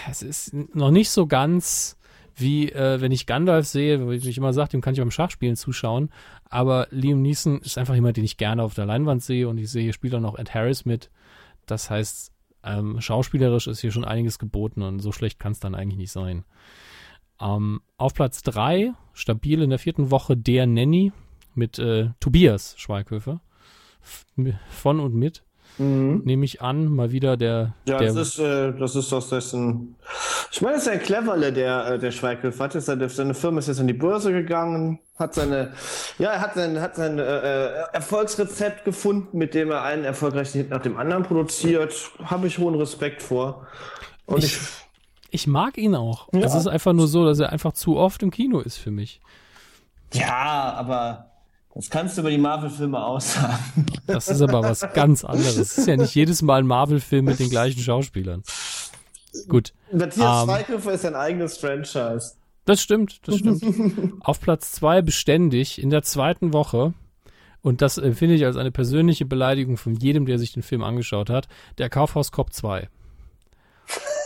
[0.10, 1.97] Es ist noch nicht so ganz
[2.36, 5.55] wie äh, wenn ich Gandalf sehe, wie ich immer sage, dem kann ich beim Schachspielen
[5.55, 6.10] zuschauen.
[6.45, 9.70] Aber Liam Neeson ist einfach jemand, den ich gerne auf der Leinwand sehe und ich
[9.70, 11.10] sehe, hier spielt auch noch Ed Harris mit.
[11.66, 12.32] Das heißt,
[12.64, 16.12] ähm, schauspielerisch ist hier schon einiges geboten und so schlecht kann es dann eigentlich nicht
[16.12, 16.45] sein.
[17.42, 21.12] Ähm, auf Platz 3, stabil in der vierten Woche, der Nanny
[21.56, 23.42] mit äh, Tobias Schweighöfer.
[24.70, 25.44] Von und mit.
[25.78, 26.22] Mhm.
[26.26, 27.74] Nehme ich an, mal wieder der.
[27.88, 29.96] Ja, der das ist, äh, das ist doch dessen.
[30.52, 32.74] Ich meine, das ist ein Cleverle, der, äh, der Schweighöfer hat.
[32.74, 35.74] Seine, seine Firma ist jetzt an die Börse gegangen, hat seine,
[36.18, 40.58] ja, er hat sein, hat sein äh, äh, Erfolgsrezept gefunden, mit dem er einen erfolgreichen
[40.58, 41.94] Hit nach dem anderen produziert.
[42.24, 43.68] Habe ich hohen Respekt vor.
[44.26, 44.60] Und ich, ich
[45.32, 46.28] ich mag ihn auch.
[46.34, 46.42] Ja.
[46.42, 49.22] Es ist einfach nur so, dass er einfach zu oft im Kino ist für mich.
[50.14, 51.32] Ja, aber
[51.74, 53.86] das kannst du über die Marvel-Filme aussagen.
[54.08, 55.58] Das ist aber was ganz anderes.
[55.58, 58.44] Es ist ja nicht jedes Mal ein Marvel-Film mit den gleichen Schauspielern.
[59.48, 59.74] Gut.
[59.92, 62.34] Matthias um, Schweighöfer ist ein eigenes Franchise.
[62.66, 64.14] Das stimmt, das stimmt.
[64.22, 66.94] Auf Platz zwei beständig in der zweiten Woche,
[67.62, 71.30] und das empfinde ich als eine persönliche Beleidigung von jedem, der sich den Film angeschaut
[71.30, 72.90] hat, der Kaufhaus Cop 2.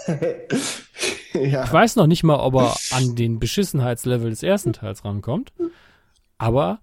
[1.34, 1.64] ja.
[1.64, 5.54] Ich weiß noch nicht mal, ob er an den Beschissenheitslevel des ersten Teils rankommt.
[6.38, 6.80] Aber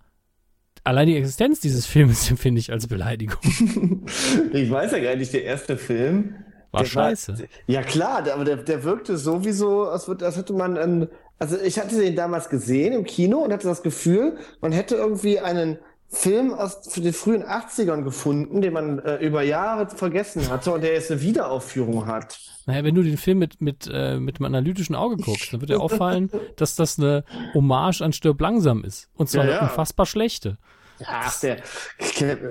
[0.85, 3.39] allein die Existenz dieses Films empfinde ich als Beleidigung.
[4.53, 6.35] ich weiß ja gar nicht, der erste Film.
[6.73, 7.39] War scheiße.
[7.39, 11.09] War, ja klar, aber der, der wirkte sowieso, als, würde, als hätte man einen,
[11.39, 15.41] also ich hatte den damals gesehen im Kino und hatte das Gefühl, man hätte irgendwie
[15.41, 15.79] einen
[16.13, 20.95] Film aus den frühen 80ern gefunden, den man äh, über Jahre vergessen hatte und der
[20.95, 22.39] jetzt eine Wiederaufführung hat.
[22.71, 25.71] Naja, wenn du den Film mit, mit, äh, mit einem analytischen Auge guckst, dann wird
[25.71, 29.09] dir auffallen, dass das eine Hommage an Stirb langsam ist.
[29.15, 29.59] Und zwar ja, ja.
[29.59, 30.57] eine unfassbar schlechte.
[31.05, 31.57] Ach, der,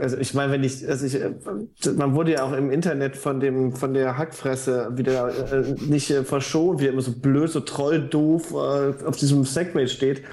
[0.02, 1.18] also ich meine, wenn ich, also ich,
[1.96, 6.26] man wurde ja auch im Internet von dem, von der Hackfresse wieder äh, nicht äh,
[6.26, 10.24] verschont, wie er immer so blöd, so trolldoof äh, auf diesem Segway steht.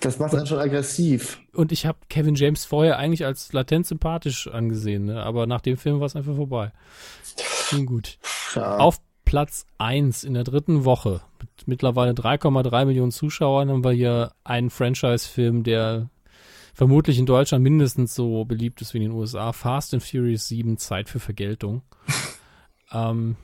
[0.00, 1.40] Das macht dann schon aggressiv.
[1.54, 5.22] Und ich habe Kevin James vorher eigentlich als latent sympathisch angesehen, ne?
[5.22, 6.70] aber nach dem Film war es einfach vorbei.
[7.72, 8.18] Nun gut.
[8.54, 8.76] Ja.
[8.76, 14.32] Auf Platz 1 in der dritten Woche mit mittlerweile 3,3 Millionen Zuschauern haben wir hier
[14.44, 16.08] einen Franchise-Film, der
[16.72, 19.52] vermutlich in Deutschland mindestens so beliebt ist wie in den USA.
[19.52, 21.82] Fast and Furious 7, Zeit für Vergeltung.
[22.92, 23.36] ähm,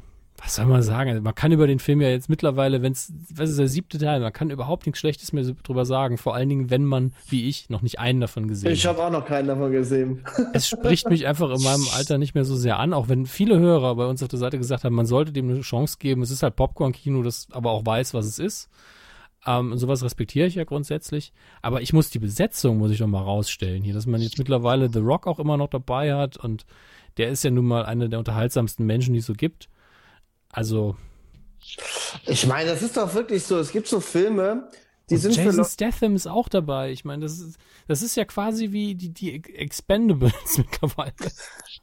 [0.43, 1.11] was soll man sagen?
[1.11, 3.99] Also man kann über den Film ja jetzt mittlerweile, wenn es, was ist der siebte
[3.99, 6.19] Teil, man kann überhaupt nichts Schlechtes mehr drüber sagen.
[6.19, 8.95] Vor allen Dingen, wenn man, wie ich, noch nicht einen davon gesehen ich hat.
[8.95, 10.25] Ich habe auch noch keinen davon gesehen.
[10.53, 13.59] Es spricht mich einfach in meinem Alter nicht mehr so sehr an, auch wenn viele
[13.59, 16.23] Hörer bei uns auf der Seite gesagt haben, man sollte dem eine Chance geben.
[16.23, 18.69] Es ist halt Popcorn-Kino, das aber auch weiß, was es ist.
[19.47, 21.33] Ähm, sowas respektiere ich ja grundsätzlich.
[21.63, 24.91] Aber ich muss die Besetzung, muss ich noch mal rausstellen hier, dass man jetzt mittlerweile
[24.93, 26.67] The Rock auch immer noch dabei hat und
[27.17, 29.69] der ist ja nun mal einer der unterhaltsamsten Menschen, die es so gibt.
[30.53, 30.97] Also.
[32.27, 33.59] Ich meine, das ist doch wirklich so.
[33.59, 34.69] Es gibt so Filme,
[35.11, 36.91] die sind Jason Statham ist auch dabei.
[36.91, 41.13] Ich meine, das ist, das ist ja quasi wie die, die Expendables mittlerweile.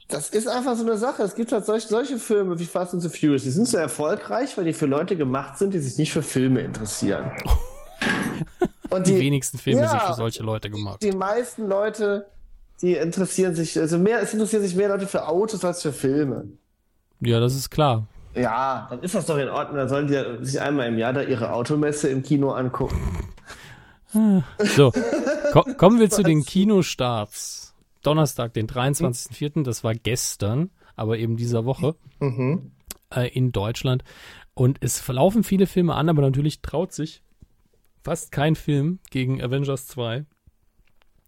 [0.07, 1.23] Das ist einfach so eine Sache.
[1.23, 3.43] Es gibt halt solche, solche Filme wie Fast and the Furious.
[3.43, 6.61] Die sind so erfolgreich, weil die für Leute gemacht sind, die sich nicht für Filme
[6.61, 7.31] interessieren.
[8.89, 11.03] Und die, die wenigsten Filme ja, sind für solche Leute gemacht.
[11.03, 12.25] Die meisten Leute,
[12.81, 16.47] die interessieren sich, also mehr, es interessieren sich mehr Leute für Autos als für Filme.
[17.19, 18.07] Ja, das ist klar.
[18.35, 19.77] Ja, dann ist das doch in Ordnung.
[19.77, 22.99] Dann sollen die sich einmal im Jahr da ihre Automesse im Kino angucken.
[24.57, 24.91] So,
[25.51, 27.75] ko kommen wir zu den Kinostarts.
[28.01, 32.71] Donnerstag, den 23.04., das war gestern, aber eben dieser Woche mhm.
[33.13, 34.03] äh, in Deutschland.
[34.53, 37.21] Und es verlaufen viele Filme an, aber natürlich traut sich
[38.03, 40.25] fast kein Film gegen Avengers 2,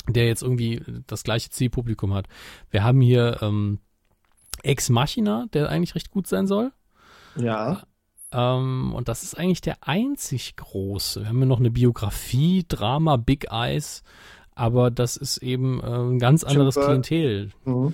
[0.08, 2.28] der jetzt irgendwie das gleiche Zielpublikum hat.
[2.70, 3.80] Wir haben hier ähm,
[4.64, 6.72] Ex Machina, der eigentlich recht gut sein soll.
[7.36, 7.84] Ja.
[8.34, 11.22] Ähm, und das ist eigentlich der einzig große.
[11.22, 14.04] Wir haben ja noch eine Biografie, Drama, Big Eyes,
[14.56, 17.52] aber das ist eben äh, ein ganz anderes Tim Klientel.
[17.66, 17.94] Mhm.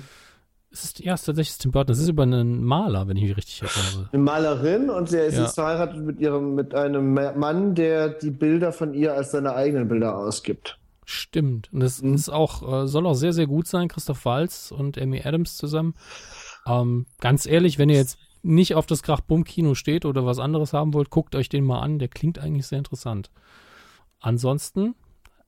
[0.69, 1.87] Es ist, ja, es ist tatsächlich Tim Burton.
[1.87, 4.09] Das ist über einen Maler, wenn ich mich richtig erinnere.
[4.11, 5.47] Eine Malerin und sie ist ja.
[5.47, 10.17] verheiratet mit ihrem, mit einem Mann, der die Bilder von ihr als seine eigenen Bilder
[10.17, 10.77] ausgibt.
[11.05, 11.71] Stimmt.
[11.71, 12.13] Und das mhm.
[12.13, 15.95] ist auch, äh, soll auch sehr, sehr gut sein, Christoph Walz und Amy Adams zusammen.
[16.67, 20.93] Ähm, ganz ehrlich, wenn ihr jetzt nicht auf das Krach-Bumm-Kino steht oder was anderes haben
[20.93, 21.99] wollt, guckt euch den mal an.
[21.99, 23.29] Der klingt eigentlich sehr interessant.
[24.19, 24.95] Ansonsten,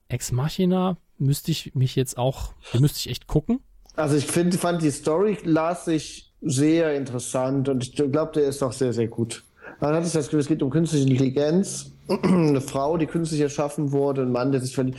[0.08, 3.60] Ex Machina müsste ich mich jetzt auch, müsste ich echt gucken.
[3.96, 8.62] Also ich find, fand die Story las ich sehr interessant und ich glaube, der ist
[8.62, 9.44] auch sehr, sehr gut.
[9.80, 11.92] Dann hatte ich das Gefühl, es geht um künstliche Intelligenz.
[12.22, 14.98] Eine Frau, die künstlich erschaffen wurde, ein Mann, der sich verliebt.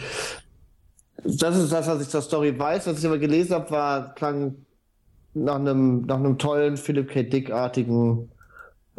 [1.23, 2.87] Das ist das, was ich zur Story weiß.
[2.87, 4.55] Was ich aber gelesen habe, war, klang
[5.33, 7.23] nach einem, nach einem tollen Philip K.
[7.23, 8.29] Dick-artigen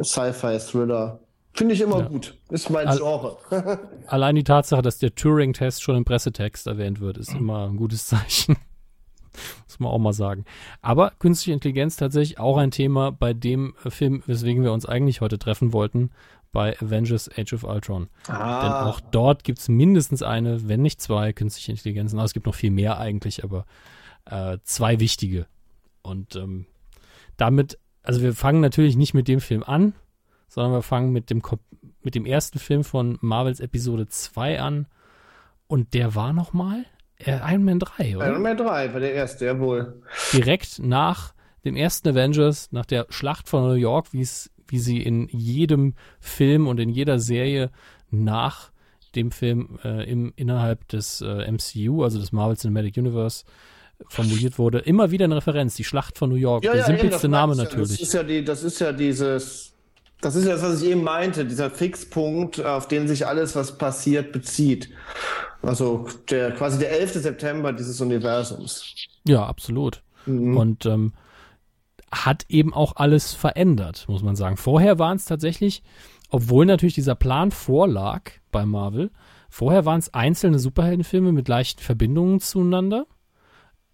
[0.00, 1.20] Sci-Fi-Thriller.
[1.54, 2.08] Finde ich immer ja.
[2.08, 2.38] gut.
[2.50, 3.36] Ist mein All, Genre.
[4.06, 8.06] allein die Tatsache, dass der Turing-Test schon im Pressetext erwähnt wird, ist immer ein gutes
[8.06, 8.56] Zeichen.
[9.66, 10.44] Muss man auch mal sagen.
[10.80, 15.38] Aber künstliche Intelligenz tatsächlich auch ein Thema bei dem Film, weswegen wir uns eigentlich heute
[15.38, 16.10] treffen wollten,
[16.52, 18.08] bei Avengers Age of Ultron.
[18.28, 18.62] Ah.
[18.62, 22.18] Denn auch dort gibt es mindestens eine, wenn nicht zwei künstliche Intelligenzen.
[22.18, 23.64] Aber es gibt noch viel mehr eigentlich, aber
[24.26, 25.46] äh, zwei wichtige
[26.02, 26.66] und ähm,
[27.36, 29.94] damit, also wir fangen natürlich nicht mit dem Film an,
[30.48, 31.42] sondern wir fangen mit dem,
[32.02, 34.86] mit dem ersten Film von Marvels Episode 2 an.
[35.66, 36.84] Und der war nochmal
[37.18, 38.28] äh, Iron Man 3, oder?
[38.28, 40.02] Iron Man 3 war der erste, jawohl.
[40.32, 41.34] Direkt nach
[41.64, 45.94] dem ersten Avengers, nach der Schlacht von New York, wie es, wie sie in jedem
[46.20, 47.70] Film und in jeder Serie
[48.10, 48.72] nach
[49.14, 53.44] dem Film äh, im, innerhalb des äh, MCU, also des Marvel Cinematic Universe,
[54.08, 56.64] formuliert wurde, immer wieder eine Referenz, die Schlacht von New York.
[56.64, 57.98] Ja, der ja, simpelste Name natürlich.
[57.98, 59.72] Das ist ja die, das ist ja dieses,
[60.20, 63.78] das ist ja das, was ich eben meinte, dieser Fixpunkt, auf den sich alles, was
[63.78, 64.90] passiert, bezieht.
[65.62, 67.14] Also der quasi der 11.
[67.14, 68.94] September dieses Universums.
[69.26, 70.02] Ja, absolut.
[70.26, 70.56] Mhm.
[70.56, 71.12] Und ähm,
[72.12, 74.56] hat eben auch alles verändert, muss man sagen.
[74.56, 75.82] Vorher waren es tatsächlich,
[76.30, 79.10] obwohl natürlich dieser Plan vorlag bei Marvel,
[79.48, 83.06] vorher waren es einzelne Superheldenfilme mit leichten Verbindungen zueinander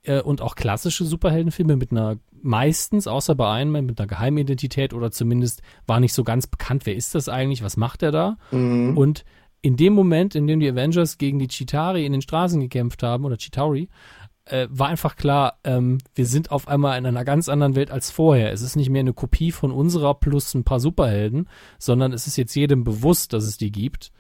[0.03, 5.11] äh, und auch klassische Superheldenfilme mit einer meistens, außer bei einem, mit einer Geheimidentität oder
[5.11, 8.37] zumindest war nicht so ganz bekannt, wer ist das eigentlich, was macht er da?
[8.53, 8.97] Mhm.
[8.97, 9.25] Und
[9.61, 13.25] in dem Moment, in dem die Avengers gegen die Chitari in den Straßen gekämpft haben,
[13.25, 13.89] oder Chitauri,
[14.45, 18.11] äh, war einfach klar, ähm, wir sind auf einmal in einer ganz anderen Welt als
[18.11, 18.53] vorher.
[18.53, 21.49] Es ist nicht mehr eine Kopie von unserer plus ein paar Superhelden,
[21.79, 24.13] sondern es ist jetzt jedem bewusst, dass es die gibt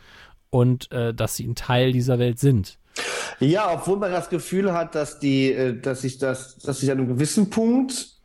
[0.50, 2.77] und äh, dass sie ein Teil dieser Welt sind.
[3.40, 6.98] Ja, obwohl man das Gefühl hat, dass die, äh, dass sich das, dass sich an
[6.98, 8.18] einem gewissen Punkt,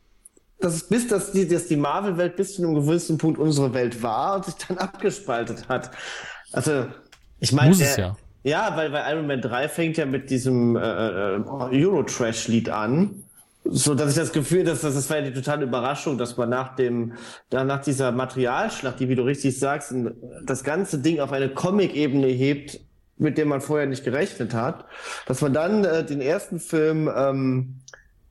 [0.60, 4.02] dass es bis, dass die, dass die Marvel-Welt bis zu einem gewissen Punkt unsere Welt
[4.02, 5.90] war und sich dann abgespaltet hat.
[6.52, 6.86] Also,
[7.38, 8.16] ich meine, ja.
[8.42, 13.24] ja, weil, weil Iron Man 3 fängt ja mit diesem äh, äh, Euro-Trash-Lied an.
[13.66, 16.50] So, dass ich das Gefühl, dass das, das war ja die totale Überraschung, dass man
[16.50, 17.14] nach dem,
[17.50, 19.94] nach dieser Materialschlacht, die, wie du richtig sagst,
[20.44, 22.80] das ganze Ding auf eine Comic-Ebene hebt,
[23.16, 24.84] mit dem man vorher nicht gerechnet hat,
[25.26, 27.80] dass man dann äh, den ersten Film ähm,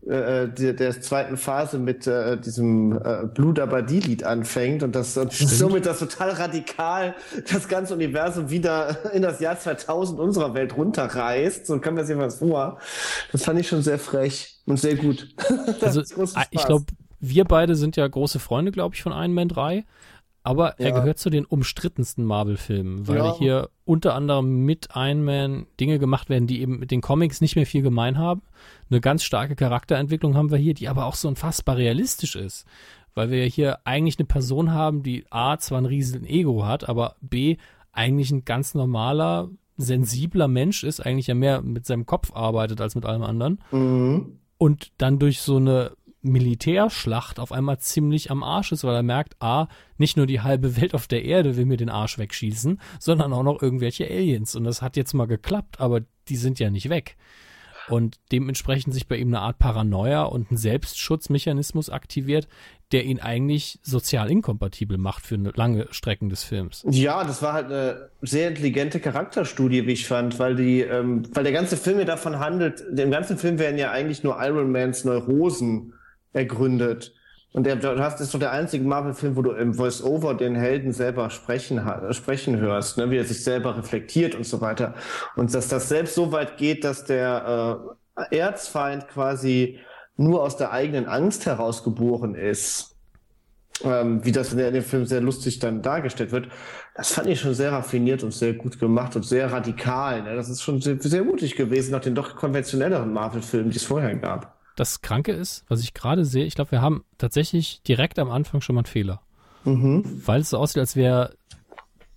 [0.05, 5.31] äh, der, der zweiten Phase mit äh, diesem äh, Blue Dabadi-Lied anfängt und das und
[5.31, 7.15] somit das total radikal
[7.49, 11.65] das ganze Universum wieder in das Jahr 2000 unserer Welt runterreißt.
[11.65, 12.79] So kann man sich was vor.
[13.31, 15.29] Das fand ich schon sehr frech und sehr gut.
[15.81, 16.85] also ich glaube,
[17.21, 19.85] wir beide sind ja große Freunde, glaube ich, von Iron Man 3.
[20.43, 20.87] Aber ja.
[20.87, 23.37] er gehört zu den umstrittensten Marvel-Filmen, weil ja.
[23.37, 27.55] hier unter anderem mit Iron Man Dinge gemacht werden, die eben mit den Comics nicht
[27.55, 28.41] mehr viel gemein haben.
[28.89, 32.65] Eine ganz starke Charakterentwicklung haben wir hier, die aber auch so unfassbar realistisch ist.
[33.15, 36.89] Weil wir ja hier eigentlich eine Person haben, die A, zwar ein riesen Ego hat,
[36.89, 37.57] aber B,
[37.93, 42.95] eigentlich ein ganz normaler, sensibler Mensch ist, eigentlich ja mehr mit seinem Kopf arbeitet als
[42.95, 43.59] mit allem anderen.
[43.71, 44.39] Mhm.
[44.57, 45.91] Und dann durch so eine
[46.23, 49.67] Militärschlacht auf einmal ziemlich am Arsch ist, weil er merkt, ah,
[49.97, 53.43] nicht nur die halbe Welt auf der Erde will mir den Arsch wegschießen, sondern auch
[53.43, 54.55] noch irgendwelche Aliens.
[54.55, 57.17] Und das hat jetzt mal geklappt, aber die sind ja nicht weg.
[57.89, 62.47] Und dementsprechend sich bei ihm eine Art Paranoia und ein Selbstschutzmechanismus aktiviert,
[62.93, 66.85] der ihn eigentlich sozial inkompatibel macht für lange Strecken des Films.
[66.89, 71.43] Ja, das war halt eine sehr intelligente Charakterstudie, wie ich fand, weil die, ähm, weil
[71.43, 75.03] der ganze Film ja davon handelt, im ganzen Film werden ja eigentlich nur Iron Mans
[75.03, 75.93] Neurosen
[76.33, 77.13] ergründet.
[77.53, 80.91] Und der, du hast, ist doch der einzige Marvel-Film, wo du im Voice-Over den Helden
[80.91, 81.79] selber sprechen,
[82.11, 84.95] sprechen hörst, ne, wie er sich selber reflektiert und so weiter.
[85.35, 87.93] Und dass das selbst so weit geht, dass der
[88.31, 89.79] äh, Erzfeind quasi
[90.17, 92.89] nur aus der eigenen Angst herausgeboren ist.
[93.83, 96.47] Ähm, wie das in, dem Film sehr lustig dann dargestellt wird,
[96.95, 100.21] das fand ich schon sehr raffiniert und sehr gut gemacht und sehr radikal.
[100.21, 100.35] Ne?
[100.35, 104.15] Das ist schon sehr, sehr mutig gewesen nach den doch konventionelleren Marvel-Filmen, die es vorher
[104.15, 104.62] gab.
[104.75, 108.61] Das Kranke ist, was ich gerade sehe, ich glaube, wir haben tatsächlich direkt am Anfang
[108.61, 109.21] schon mal einen Fehler.
[109.65, 110.21] Mhm.
[110.25, 111.35] Weil es so aussieht, als wäre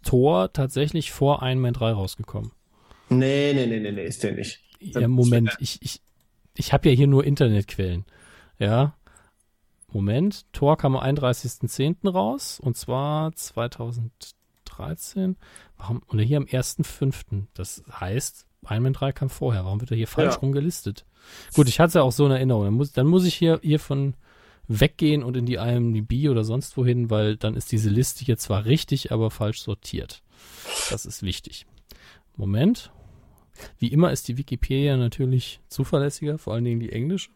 [0.02, 2.52] Thor tatsächlich vor Iron Man 3 rausgekommen.
[3.08, 4.62] Nee, nee, nee, nee, nee, ist der nicht.
[4.80, 6.00] Ja, Moment, ich, ich,
[6.54, 8.04] ich habe ja hier nur Internetquellen.
[8.58, 8.94] Ja.
[9.92, 12.10] Moment, Thor kam am 31.10.
[12.10, 15.36] raus und zwar 2013.
[15.76, 16.02] Warum?
[16.06, 17.46] Und hier am 1.5.
[17.54, 19.64] Das heißt, Iron Man 3 kam vorher.
[19.64, 20.40] Warum wird er hier falsch ja.
[20.40, 21.06] rumgelistet?
[21.55, 22.65] Gut, ich hatte es ja auch so in Erinnerung.
[22.65, 24.15] Dann muss, dann muss ich hier hiervon
[24.69, 28.65] weggehen und in die IMDb oder sonst wohin, weil dann ist diese Liste hier zwar
[28.65, 30.23] richtig, aber falsch sortiert.
[30.90, 31.66] Das ist wichtig.
[32.36, 32.90] Moment.
[33.78, 37.31] Wie immer ist die Wikipedia natürlich zuverlässiger, vor allen Dingen die englische,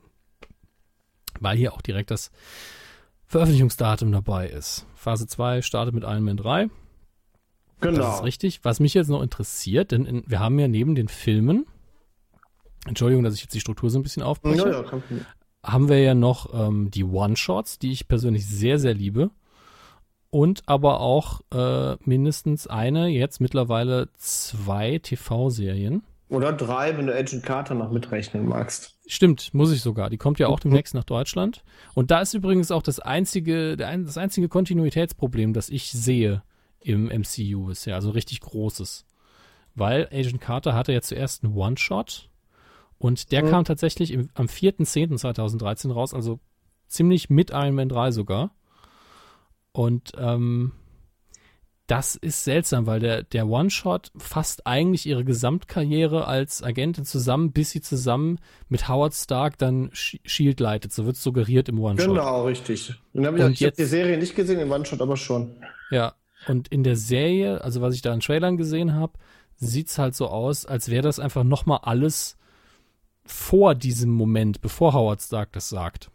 [1.38, 2.30] weil hier auch direkt das
[3.26, 4.86] Veröffentlichungsdatum dabei ist.
[4.96, 6.68] Phase 2 startet mit Iron Man 3.
[7.80, 7.98] Genau.
[7.98, 8.64] Das ist richtig.
[8.64, 11.64] Was mich jetzt noch interessiert, denn in, wir haben ja neben den Filmen
[12.90, 14.68] Entschuldigung, dass ich jetzt die Struktur so ein bisschen aufbreche.
[14.68, 15.00] Ja, ja,
[15.62, 19.30] haben wir ja noch ähm, die One-Shots, die ich persönlich sehr, sehr liebe.
[20.30, 26.02] Und aber auch äh, mindestens eine, jetzt mittlerweile zwei TV-Serien.
[26.28, 28.96] Oder drei, wenn du Agent Carter noch mitrechnen magst.
[29.06, 30.10] Stimmt, muss ich sogar.
[30.10, 31.64] Die kommt ja auch demnächst nach Deutschland.
[31.94, 36.42] Und da ist übrigens auch das einzige, das einzige Kontinuitätsproblem, das ich sehe
[36.80, 37.96] im MCU bisher.
[37.96, 39.04] Also richtig großes.
[39.74, 42.30] Weil Agent Carter hatte ja zuerst einen One-Shot
[43.00, 43.48] und der mhm.
[43.48, 46.38] kam tatsächlich im, am 4.10.2013 raus, also
[46.86, 48.54] ziemlich mit Iron Man 3 sogar.
[49.72, 50.72] Und ähm,
[51.86, 57.70] das ist seltsam, weil der, der One-Shot fasst eigentlich ihre Gesamtkarriere als Agentin zusammen, bis
[57.70, 60.92] sie zusammen mit Howard Stark dann Shield leitet.
[60.92, 62.06] So wird es suggeriert im One-Shot.
[62.06, 62.92] Genau, richtig.
[63.14, 65.56] Den hab ich ich habe die Serie nicht gesehen, den One-Shot aber schon.
[65.90, 66.16] Ja,
[66.48, 69.14] und in der Serie, also was ich da in Trailern gesehen habe,
[69.56, 72.36] sieht es halt so aus, als wäre das einfach nochmal alles
[73.30, 76.10] vor diesem Moment, bevor Howard Stark das sagt.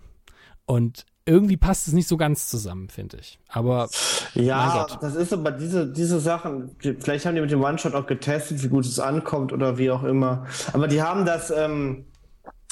[0.66, 3.40] Und irgendwie passt es nicht so ganz zusammen, finde ich.
[3.48, 3.90] Aber
[4.36, 8.62] ja, das ist aber diese, diese Sachen, vielleicht haben die mit dem One-Shot auch getestet,
[8.64, 10.46] wie gut es ankommt oder wie auch immer.
[10.74, 12.06] Aber die haben das, ähm,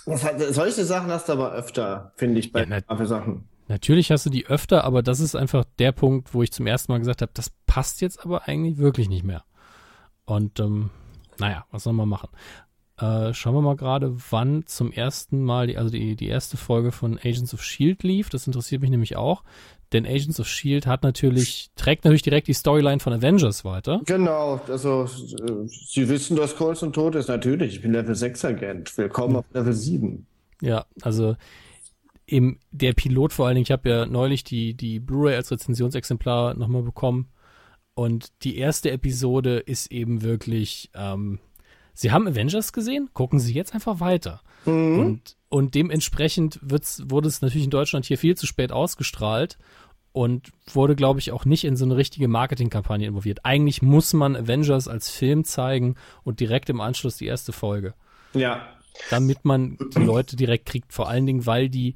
[0.06, 3.48] das hat, solche Sachen hast du aber öfter, finde ich, bei ja, Sachen.
[3.68, 6.92] Natürlich hast du die öfter, aber das ist einfach der Punkt, wo ich zum ersten
[6.92, 9.44] Mal gesagt habe, das passt jetzt aber eigentlich wirklich nicht mehr.
[10.26, 10.92] Und ähm,
[11.40, 12.30] naja, was soll man machen?
[13.00, 16.92] Äh, schauen wir mal gerade, wann zum ersten Mal, die, also die, die erste Folge
[16.92, 18.30] von Agents of Shield lief.
[18.30, 19.44] Das interessiert mich nämlich auch.
[19.94, 24.02] Denn Agents of Shield hat natürlich, trägt natürlich direkt die Storyline von Avengers weiter.
[24.06, 27.76] Genau, also äh, Sie wissen, dass Coulson tot ist, natürlich.
[27.76, 28.98] Ich bin Level 6 Agent.
[28.98, 30.26] Willkommen auf Level 7.
[30.62, 31.36] Ja, also
[32.26, 36.56] im, der Pilot vor allen Dingen, ich habe ja neulich die, die Blu-ray als Rezensionsexemplar
[36.56, 37.30] nochmal bekommen.
[37.96, 41.40] Und die erste Episode ist eben wirklich, ähm,
[41.94, 44.42] Sie haben Avengers gesehen, gucken Sie jetzt einfach weiter.
[44.66, 45.00] Mhm.
[45.00, 49.58] Und, und dementsprechend wird's, wurde es natürlich in Deutschland hier viel zu spät ausgestrahlt.
[50.14, 53.40] und wurde, glaube ich, auch nicht in so eine richtige Marketingkampagne involviert.
[53.44, 57.96] Eigentlich muss man Avengers als Film zeigen und direkt im Anschluss die erste Folge.
[58.34, 58.68] Ja.
[59.10, 61.96] Damit man die Leute direkt kriegt, vor allen Dingen, weil die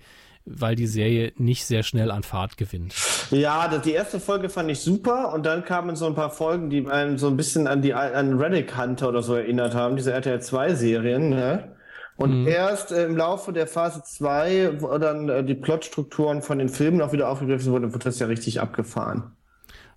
[0.49, 2.95] weil die Serie nicht sehr schnell an Fahrt gewinnt.
[3.32, 6.88] Ja, die erste Folge fand ich super und dann kamen so ein paar Folgen, die
[6.88, 10.41] einen so ein bisschen an die an Reddick Hunter oder so erinnert haben, diese RTL
[10.41, 11.76] 2 Serien, ne?
[12.15, 12.48] Und mhm.
[12.48, 16.99] erst äh, im Laufe der Phase 2, wo dann äh, die Plotstrukturen von den Filmen
[17.02, 19.36] auch wieder aufgegriffen wurden, wird das ja richtig abgefahren.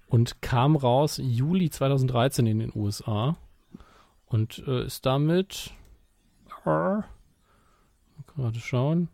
[0.07, 3.37] Und kam raus Juli 2013 in den USA
[4.27, 5.71] und äh, ist damit
[6.67, 7.01] äh,
[8.27, 9.09] gerade schauen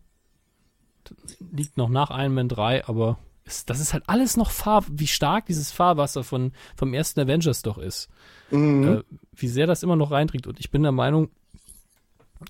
[1.52, 5.06] liegt noch nach Iron Man 3, aber ist, das ist halt alles noch Fahr, wie
[5.06, 8.08] stark dieses Fahrwasser von, vom ersten Avengers doch ist.
[8.50, 8.88] Mhm.
[8.88, 9.02] Äh,
[9.34, 10.46] wie sehr das immer noch reinträgt.
[10.46, 11.30] Und ich bin der Meinung,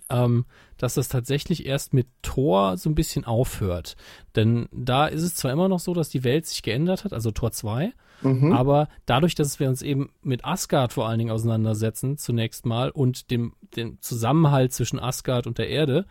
[0.09, 0.47] ähm,
[0.79, 3.97] dass das tatsächlich erst mit Tor so ein bisschen aufhört.
[4.35, 7.31] Denn da ist es zwar immer noch so, dass die Welt sich geändert hat, also
[7.31, 7.93] Tor 2,
[8.23, 8.53] mhm.
[8.53, 13.31] aber dadurch, dass wir uns eben mit Asgard vor allen Dingen auseinandersetzen, zunächst mal, und
[13.31, 16.07] dem, dem Zusammenhalt zwischen Asgard und der Erde,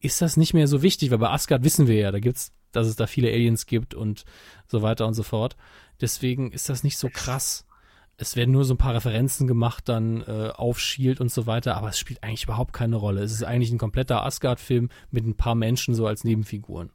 [0.00, 2.86] ist das nicht mehr so wichtig, weil bei Asgard wissen wir ja, da gibt's, dass
[2.86, 4.24] es da viele Aliens gibt und
[4.66, 5.56] so weiter und so fort.
[6.00, 7.66] Deswegen ist das nicht so krass.
[8.18, 11.76] Es werden nur so ein paar Referenzen gemacht dann äh, auf Shield und so weiter,
[11.76, 13.22] aber es spielt eigentlich überhaupt keine Rolle.
[13.22, 16.90] Es ist eigentlich ein kompletter Asgard-Film mit ein paar Menschen so als Nebenfiguren.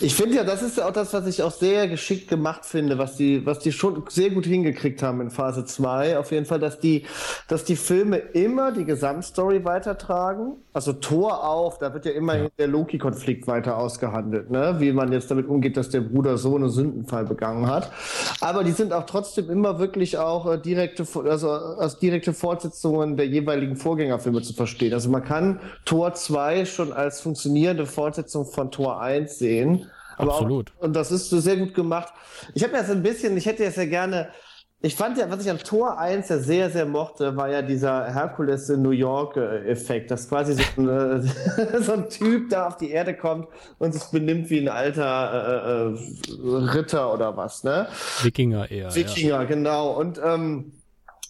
[0.00, 2.98] Ich finde ja, das ist ja auch das, was ich auch sehr geschickt gemacht finde,
[2.98, 6.18] was die, was die schon sehr gut hingekriegt haben in Phase 2.
[6.18, 7.04] Auf jeden Fall, dass die,
[7.48, 10.52] dass die Filme immer die Gesamtstory weitertragen.
[10.72, 14.76] Also Tor auch, da wird ja immerhin der Loki-Konflikt weiter ausgehandelt, ne?
[14.78, 17.90] Wie man jetzt damit umgeht, dass der Bruder so einen Sündenfall begangen hat.
[18.40, 23.26] Aber die sind auch trotzdem immer wirklich auch äh, direkte, also als direkte Fortsetzungen der
[23.26, 24.94] jeweiligen Vorgängerfilme zu verstehen.
[24.94, 29.79] Also man kann Tor 2 schon als funktionierende Fortsetzung von Tor 1 sehen sehen.
[30.20, 30.72] Aber Absolut.
[30.78, 32.12] Auch, und das ist sehr gut gemacht.
[32.54, 34.28] Ich habe jetzt ein bisschen, ich hätte jetzt ja gerne,
[34.82, 38.12] ich fand ja, was ich an Tor 1 ja sehr, sehr mochte, war ja dieser
[38.12, 42.90] Herkules in New York-Effekt, dass quasi so ein, äh, so ein, Typ da auf die
[42.90, 43.48] Erde kommt
[43.78, 47.88] und sich benimmt wie ein alter äh, äh, Ritter oder was, ne?
[48.22, 48.94] Wikinger eher.
[48.94, 49.44] Wikinger, ja.
[49.44, 49.92] genau.
[49.92, 50.72] Und ähm,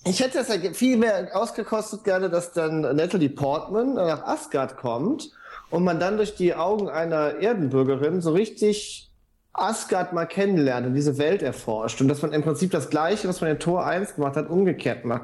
[0.04, 5.30] ich hätte es ja viel mehr ausgekostet gerne, dass dann Natalie Portman nach Asgard kommt
[5.70, 9.10] und man dann durch die Augen einer Erdenbürgerin so richtig
[9.52, 13.40] Asgard mal kennenlernt und diese Welt erforscht und dass man im Prinzip das Gleiche, was
[13.40, 15.22] man in Tor 1 gemacht hat, umgekehrt macht.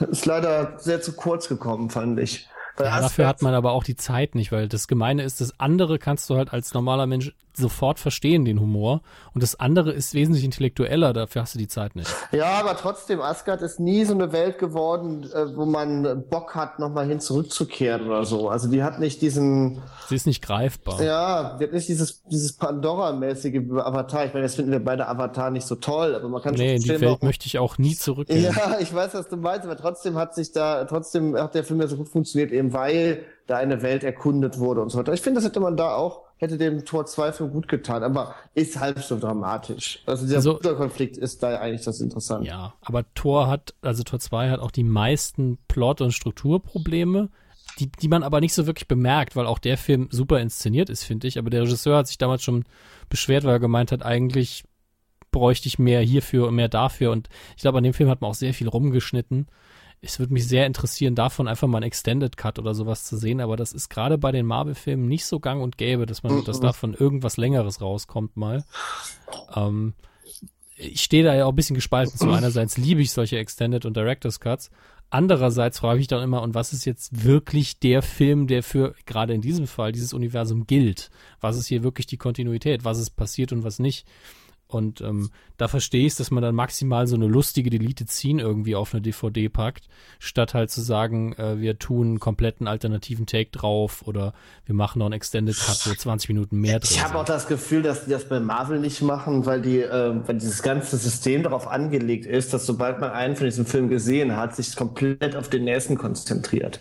[0.00, 2.48] Ist leider sehr zu kurz gekommen, fand ich.
[2.78, 5.98] Ja, dafür hat man aber auch die Zeit nicht, weil das Gemeine ist, das andere
[5.98, 9.02] kannst du halt als normaler Mensch sofort verstehen, den Humor.
[9.38, 12.12] Und das andere ist wesentlich intellektueller, dafür hast du die Zeit nicht.
[12.32, 16.80] Ja, aber trotzdem, Asgard ist nie so eine Welt geworden, äh, wo man Bock hat,
[16.80, 18.48] nochmal hin zurückzukehren oder so.
[18.48, 19.80] Also die hat nicht diesen.
[20.08, 21.00] Sie ist nicht greifbar.
[21.00, 24.24] Ja, die hat nicht dieses, dieses Pandora-mäßige Avatar.
[24.24, 26.82] Ich meine, jetzt finden wir beide Avatar nicht so toll, aber man kann nee, in
[26.82, 27.18] die Welt warum...
[27.22, 28.42] möchte ich auch nie zurückgehen.
[28.42, 31.80] Ja, ich weiß, was du meinst, aber trotzdem hat sich da, trotzdem hat der Film
[31.80, 35.12] ja so gut funktioniert, eben weil da eine Welt erkundet wurde und so weiter.
[35.12, 38.34] Ich finde, das hätte man da auch, hätte dem Tor 2 Film gut getan, aber
[38.54, 40.02] ist halb so dramatisch.
[40.06, 42.46] Also dieser also, Konflikt ist da eigentlich das Interessante.
[42.46, 47.28] Ja, aber Tor hat, also Tor 2 hat auch die meisten Plot- und Strukturprobleme,
[47.78, 51.04] die, die man aber nicht so wirklich bemerkt, weil auch der Film super inszeniert ist,
[51.04, 51.38] finde ich.
[51.38, 52.64] Aber der Regisseur hat sich damals schon
[53.08, 54.64] beschwert, weil er gemeint hat, eigentlich
[55.30, 57.10] bräuchte ich mehr hierfür und mehr dafür.
[57.10, 59.46] Und ich glaube, an dem Film hat man auch sehr viel rumgeschnitten
[60.00, 63.40] es würde mich sehr interessieren, davon einfach mal ein Extended Cut oder sowas zu sehen,
[63.40, 66.44] aber das ist gerade bei den Marvel-Filmen nicht so gang und gäbe, dass man, mhm.
[66.44, 68.64] dass davon irgendwas Längeres rauskommt mal.
[69.54, 69.94] Ähm,
[70.76, 72.30] ich stehe da ja auch ein bisschen gespalten zu.
[72.30, 74.70] Einerseits liebe ich solche Extended und Director's Cuts.
[75.10, 79.32] Andererseits frage ich dann immer, und was ist jetzt wirklich der Film, der für gerade
[79.32, 81.10] in diesem Fall dieses Universum gilt?
[81.40, 82.84] Was ist hier wirklich die Kontinuität?
[82.84, 84.06] Was ist passiert und was nicht?
[84.68, 88.40] Und ähm, da verstehe ich es, dass man dann maximal so eine lustige Deleted Scene
[88.40, 89.88] irgendwie auf eine DVD packt,
[90.18, 94.34] statt halt zu sagen, äh, wir tun einen kompletten alternativen Take drauf oder
[94.66, 97.46] wir machen noch einen Extended Cut, wo 20 Minuten mehr drin Ich habe auch das
[97.46, 101.42] Gefühl, dass die das bei Marvel nicht machen, weil die, äh, weil dieses ganze System
[101.42, 105.48] darauf angelegt ist, dass sobald man einen von diesen Filmen gesehen hat, sich komplett auf
[105.48, 106.80] den nächsten konzentriert.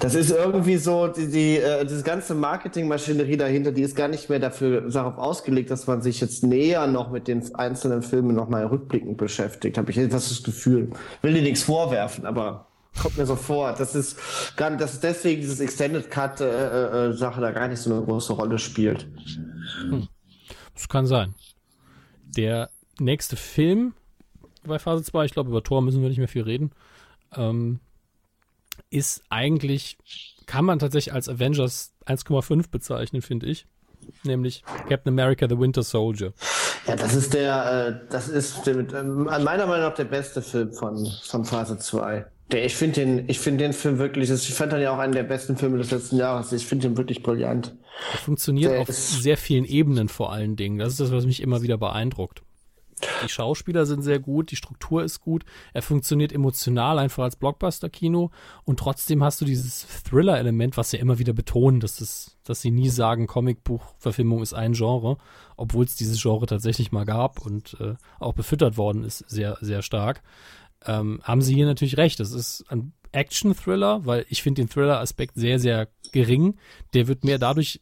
[0.00, 4.28] Das ist irgendwie so, die, die äh, diese ganze Marketingmaschinerie dahinter, die ist gar nicht
[4.28, 8.66] mehr dafür darauf ausgelegt, dass man sich jetzt näher noch mit den einzelnen Filmen nochmal
[8.66, 9.76] rückblickend beschäftigt.
[9.76, 10.90] Habe ich etwas das Gefühl.
[11.22, 12.68] Will dir nichts vorwerfen, aber
[13.00, 13.74] kommt mir so vor.
[13.76, 14.18] Das ist
[14.56, 18.04] gar dass deswegen dieses Extended Cut äh, äh, äh, Sache da gar nicht so eine
[18.04, 19.06] große Rolle spielt.
[19.88, 20.08] Hm.
[20.74, 21.34] Das kann sein.
[22.36, 23.94] Der nächste Film
[24.64, 26.72] bei Phase 2, ich glaube, über Tor müssen wir nicht mehr viel reden.
[27.36, 27.80] Ähm,
[28.94, 29.98] ist eigentlich,
[30.46, 33.66] kann man tatsächlich als Avengers 1,5 bezeichnen, finde ich.
[34.22, 36.32] Nämlich Captain America The Winter Soldier.
[36.86, 40.72] Ja, das ist der, äh, das ist der, äh, meiner Meinung nach der beste Film
[40.72, 42.26] von, von Phase 2.
[42.52, 45.14] Der, ich finde den, ich finde den Film wirklich, ich fand dann ja auch einen
[45.14, 46.52] der besten Filme des letzten Jahres.
[46.52, 47.74] Ich finde den wirklich brillant.
[48.12, 50.78] Er funktioniert der auf sehr vielen Ebenen vor allen Dingen.
[50.78, 52.42] Das ist das, was mich immer wieder beeindruckt.
[53.24, 58.30] Die Schauspieler sind sehr gut, die Struktur ist gut, er funktioniert emotional einfach als Blockbuster-Kino
[58.64, 62.70] und trotzdem hast du dieses Thriller-Element, was sie immer wieder betonen, dass, das, dass sie
[62.70, 65.18] nie sagen, Comicbuchverfilmung ist ein Genre,
[65.56, 69.82] obwohl es dieses Genre tatsächlich mal gab und äh, auch befüttert worden ist, sehr, sehr
[69.82, 70.22] stark.
[70.86, 72.20] Ähm, haben sie hier natürlich recht.
[72.20, 76.58] Das ist ein Action-Thriller, weil ich finde den Thriller-Aspekt sehr, sehr gering.
[76.92, 77.80] Der wird mehr dadurch,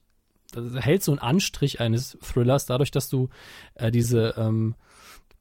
[0.55, 3.29] hält so einen Anstrich eines Thrillers, dadurch, dass du
[3.75, 4.75] äh, diese ähm,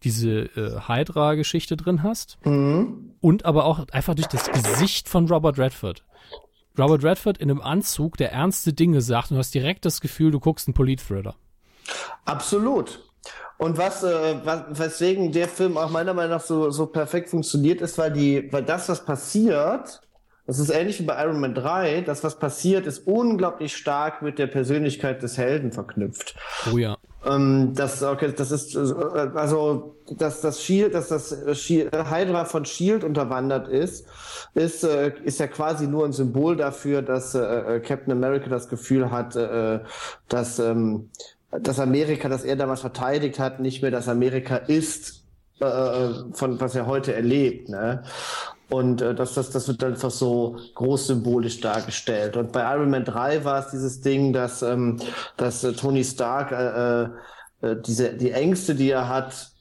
[0.04, 2.38] diese äh, Hydra-Geschichte drin hast.
[2.46, 3.16] Mhm.
[3.22, 6.04] Und aber auch einfach durch das Gesicht von Robert Redford.
[6.78, 10.32] Robert Redford in einem Anzug, der ernste Dinge sagt und du hast direkt das Gefühl,
[10.32, 11.36] du guckst einen Polit-Thriller.
[12.26, 13.04] Absolut.
[13.58, 17.82] Und was, äh, was, weswegen der Film auch meiner Meinung nach so, so perfekt funktioniert,
[17.82, 20.02] ist, weil die, weil das, was passiert,
[20.48, 24.40] das ist ähnlich wie bei Iron Man 3, das, was passiert, ist unglaublich stark mit
[24.40, 26.36] der Persönlichkeit des Helden verknüpft.
[26.74, 26.98] Oh ja.
[27.26, 28.80] Ähm, das, okay, das ist, äh,
[29.36, 34.08] also, dass das Shield, dass das Shield, Hydra von Shield unterwandert ist,
[34.56, 39.12] ist, äh, ist ja quasi nur ein Symbol dafür, dass äh, Captain America das Gefühl
[39.12, 39.80] hat, äh,
[40.30, 41.10] dass, ähm,
[41.52, 45.24] dass Amerika, das er damals verteidigt hat, nicht mehr das Amerika ist,
[45.60, 47.70] äh, von was er heute erlebt.
[47.70, 48.04] Ne?
[48.72, 52.38] Und äh, das, das, das wird einfach so groß symbolisch dargestellt.
[52.38, 54.98] Und bei Iron Man 3 war es dieses Ding, dass, ähm,
[55.36, 57.04] dass äh, Tony Stark äh,
[57.68, 59.52] äh, diese, die Ängste, die er hat,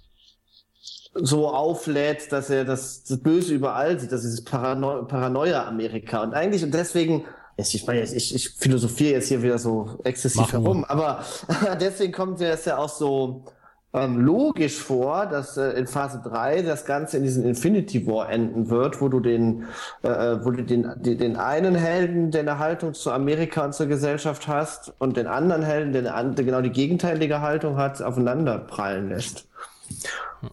[1.14, 6.22] so auflädt, dass er das, das Böse überall sieht, das ist dieses Parano Paranoia-Amerika.
[6.22, 7.24] Und eigentlich, und deswegen,
[7.56, 11.24] ich meine, ich, ich philosophiere jetzt hier wieder so exzessiv Machen herum, aber
[11.80, 13.44] deswegen kommt mir das ja auch so,
[13.92, 18.70] ähm, logisch vor, dass äh, in Phase 3 das Ganze in diesen Infinity War enden
[18.70, 19.64] wird, wo du den,
[20.02, 23.74] äh, äh wo du den, den, den einen Helden, der eine Haltung zu Amerika und
[23.74, 28.00] zur Gesellschaft hast, und den anderen Helden, der, eine, der genau die gegenteilige Haltung hat,
[28.00, 29.48] aufeinander prallen lässt.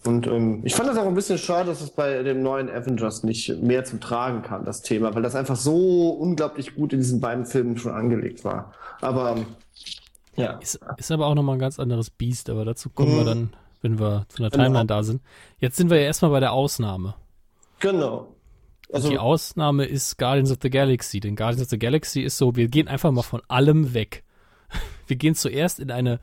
[0.04, 3.24] Und ähm, ich fand das auch ein bisschen schade, dass es bei dem neuen Avengers
[3.24, 7.22] nicht mehr zum Tragen kam, das Thema, weil das einfach so unglaublich gut in diesen
[7.22, 8.74] beiden Filmen schon angelegt war.
[9.00, 9.38] Aber
[10.38, 10.54] ja.
[10.60, 13.18] Ist, ist aber auch nochmal ein ganz anderes Biest, aber dazu kommen mhm.
[13.18, 14.84] wir dann, wenn wir der Timeline genau.
[14.86, 15.22] da sind.
[15.60, 17.16] Jetzt sind wir ja erstmal bei der Ausnahme.
[17.80, 18.28] Genau.
[18.92, 22.56] Also, die Ausnahme ist Guardians of the Galaxy, denn Guardians of the Galaxy ist so,
[22.56, 24.24] wir gehen einfach mal von allem weg.
[25.08, 26.20] Wir gehen zuerst in eine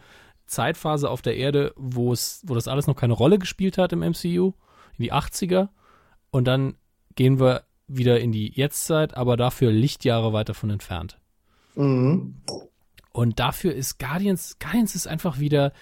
[0.47, 4.01] Zeitphase auf der Erde, wo es, wo das alles noch keine Rolle gespielt hat im
[4.01, 4.53] MCU,
[4.99, 5.69] in die 80er,
[6.31, 6.77] und dann
[7.15, 11.19] gehen wir wieder in die Jetztzeit, aber dafür Lichtjahre weiter von entfernt.
[11.75, 12.43] Mhm.
[13.15, 15.73] Und dafür ist Guardians, Guardians ist einfach wieder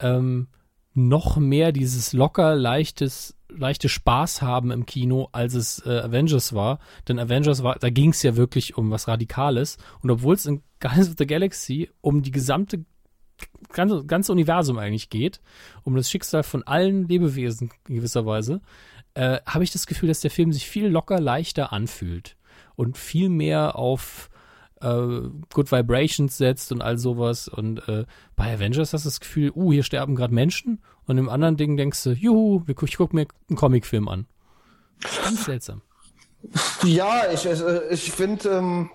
[0.00, 0.48] ähm,
[0.92, 6.80] noch mehr dieses locker, leichtes, leichte Spaß haben im Kino, als es äh, Avengers war.
[7.08, 9.78] Denn Avengers war, da ging es ja wirklich um was Radikales.
[10.02, 12.84] Und obwohl es in Guardians of the Galaxy um die gesamte
[13.72, 15.40] ganze, ganze Universum eigentlich geht,
[15.84, 18.60] um das Schicksal von allen Lebewesen in gewisser Weise,
[19.14, 22.36] äh, habe ich das Gefühl, dass der Film sich viel locker leichter anfühlt
[22.76, 24.28] und viel mehr auf
[24.84, 27.48] äh, Good Vibrations setzt und all sowas.
[27.48, 28.04] Und äh,
[28.36, 30.82] bei Avengers hast du das Gefühl, uh, hier sterben gerade Menschen.
[31.06, 34.26] Und im anderen Ding denkst du, juhu, ich guck mir einen Comicfilm an.
[35.22, 35.82] Ganz seltsam.
[36.82, 38.90] Ja, ich, äh, ich finde, ähm,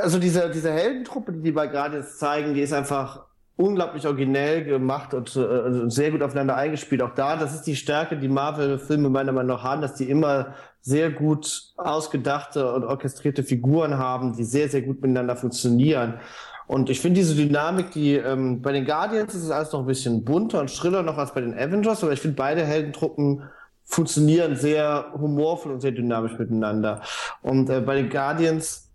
[0.00, 3.24] also diese, diese Heldentruppe, die wir gerade jetzt zeigen, die ist einfach
[3.56, 7.02] unglaublich originell gemacht und äh, sehr gut aufeinander eingespielt.
[7.02, 10.54] Auch da, das ist die Stärke, die Marvel-Filme meiner Meinung nach haben, dass die immer
[10.82, 16.20] sehr gut ausgedachte und orchestrierte Figuren haben, die sehr, sehr gut miteinander funktionieren.
[16.66, 19.86] Und ich finde diese Dynamik, die ähm, bei den Guardians ist es alles noch ein
[19.86, 23.44] bisschen bunter und schriller noch als bei den Avengers, aber ich finde beide Heldentruppen
[23.84, 27.02] funktionieren sehr humorvoll und sehr dynamisch miteinander.
[27.42, 28.90] Und äh, bei den Guardians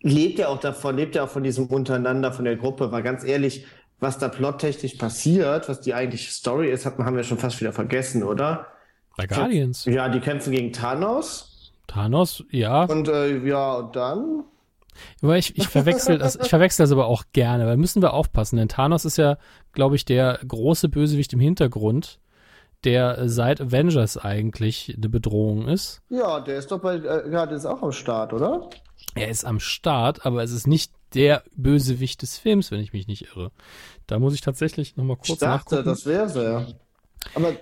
[0.00, 3.24] lebt ja auch davon, lebt ja auch von diesem Untereinander, von der Gruppe, weil ganz
[3.24, 3.66] ehrlich,
[3.98, 7.72] was da plottechnisch passiert, was die eigentliche Story ist, hat, haben wir schon fast wieder
[7.72, 8.66] vergessen, oder?
[9.16, 9.84] Bei Guardians.
[9.86, 11.72] Ja, die kämpfen gegen Thanos.
[11.86, 12.84] Thanos, ja.
[12.84, 14.44] Und äh, ja, und dann?
[15.22, 18.56] Aber ich, ich verwechsel das, ich verwechsel das aber auch gerne, weil müssen wir aufpassen,
[18.56, 19.38] denn Thanos ist ja,
[19.72, 22.18] glaube ich, der große Bösewicht im Hintergrund,
[22.84, 26.02] der seit Avengers eigentlich eine Bedrohung ist.
[26.08, 28.70] Ja, der ist doch bei, äh, gerade ist auch am Start, oder?
[29.14, 33.06] Er ist am Start, aber es ist nicht der Bösewicht des Films, wenn ich mich
[33.06, 33.50] nicht irre.
[34.06, 35.88] Da muss ich tatsächlich nochmal kurz ich dachte, nachgucken.
[35.88, 36.66] das wäre er.
[37.34, 37.52] Aber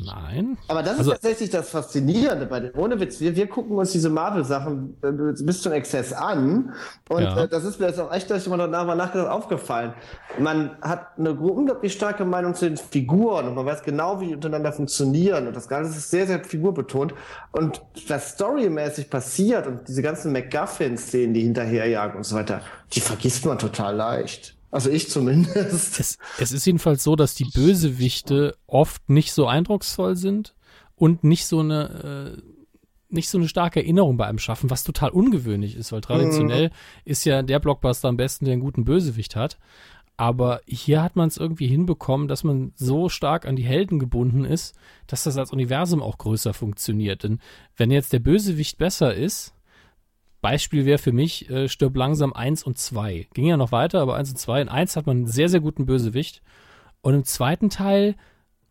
[0.00, 0.56] Nein.
[0.68, 2.72] Aber das Also- ist tatsächlich das Faszinierende bei den.
[2.74, 6.72] Ohne Witz, wir, wir gucken uns diese Marvel-Sachen äh, bis zum Exzess an.
[7.08, 7.44] Und Ja.
[7.44, 9.94] äh, das ist mir jetzt auch echt, dass ich mal danach nachgedacht aufgefallen.
[10.38, 14.34] Man hat eine unglaublich starke Meinung zu den Figuren und man weiß genau, wie die
[14.34, 15.48] untereinander funktionieren.
[15.48, 17.14] Und das Ganze ist sehr, sehr figurbetont.
[17.52, 22.60] Und was storymäßig passiert und diese ganzen MacGuffin-Szenen, die hinterherjagen und so weiter,
[22.92, 24.54] die vergisst man total leicht.
[24.70, 25.98] Also ich zumindest.
[26.00, 30.54] Es, es ist jedenfalls so, dass die Bösewichte oft nicht so eindrucksvoll sind
[30.96, 32.42] und nicht so eine, äh,
[33.08, 36.70] nicht so eine starke Erinnerung bei einem schaffen, was total ungewöhnlich ist, weil traditionell
[37.04, 39.58] ist ja der Blockbuster am besten, der einen guten Bösewicht hat.
[40.18, 44.44] Aber hier hat man es irgendwie hinbekommen, dass man so stark an die Helden gebunden
[44.44, 44.74] ist,
[45.06, 47.22] dass das als Universum auch größer funktioniert.
[47.22, 47.38] Denn
[47.76, 49.54] wenn jetzt der Bösewicht besser ist,
[50.40, 53.28] Beispiel wäre für mich, äh, stirb langsam 1 und 2.
[53.34, 54.62] Ging ja noch weiter, aber 1 und 2.
[54.62, 56.42] In 1 hat man einen sehr, sehr guten Bösewicht.
[57.00, 58.16] Und im zweiten Teil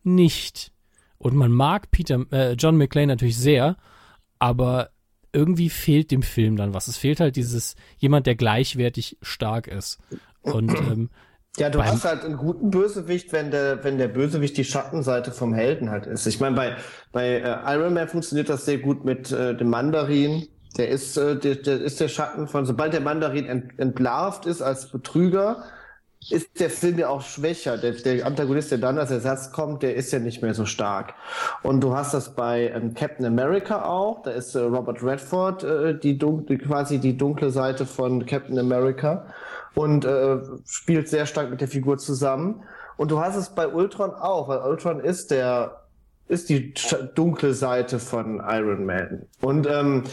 [0.02, 0.72] nicht.
[1.18, 3.76] Und man mag Peter, äh, John McClane natürlich sehr,
[4.38, 4.90] aber
[5.32, 6.88] irgendwie fehlt dem Film dann was.
[6.88, 9.98] Es fehlt halt dieses, jemand, der gleichwertig stark ist.
[10.40, 11.10] Und ähm,
[11.58, 15.52] Ja, du hast halt einen guten Bösewicht, wenn der, wenn der Bösewicht die Schattenseite vom
[15.52, 16.26] Helden halt ist.
[16.26, 16.76] Ich meine, bei,
[17.12, 20.46] bei äh, Iron Man funktioniert das sehr gut mit äh, dem Mandarin.
[20.78, 24.62] Der ist, äh, der, der ist der Schatten von, sobald der Mandarin ent, entlarvt ist
[24.62, 25.64] als Betrüger,
[26.30, 27.78] ist der Film ja auch schwächer.
[27.78, 31.14] Der, der Antagonist, der dann als Ersatz kommt, der ist ja nicht mehr so stark.
[31.62, 34.22] Und du hast das bei ähm, Captain America auch.
[34.22, 38.58] Da ist äh, Robert Redford äh, die, dun die quasi die dunkle Seite von Captain
[38.58, 39.26] America
[39.74, 42.62] und äh, spielt sehr stark mit der Figur zusammen.
[42.96, 45.82] Und du hast es bei Ultron auch, weil Ultron ist der
[46.26, 46.74] ist die
[47.14, 49.26] dunkle Seite von Iron Man.
[49.40, 50.04] Und ähm,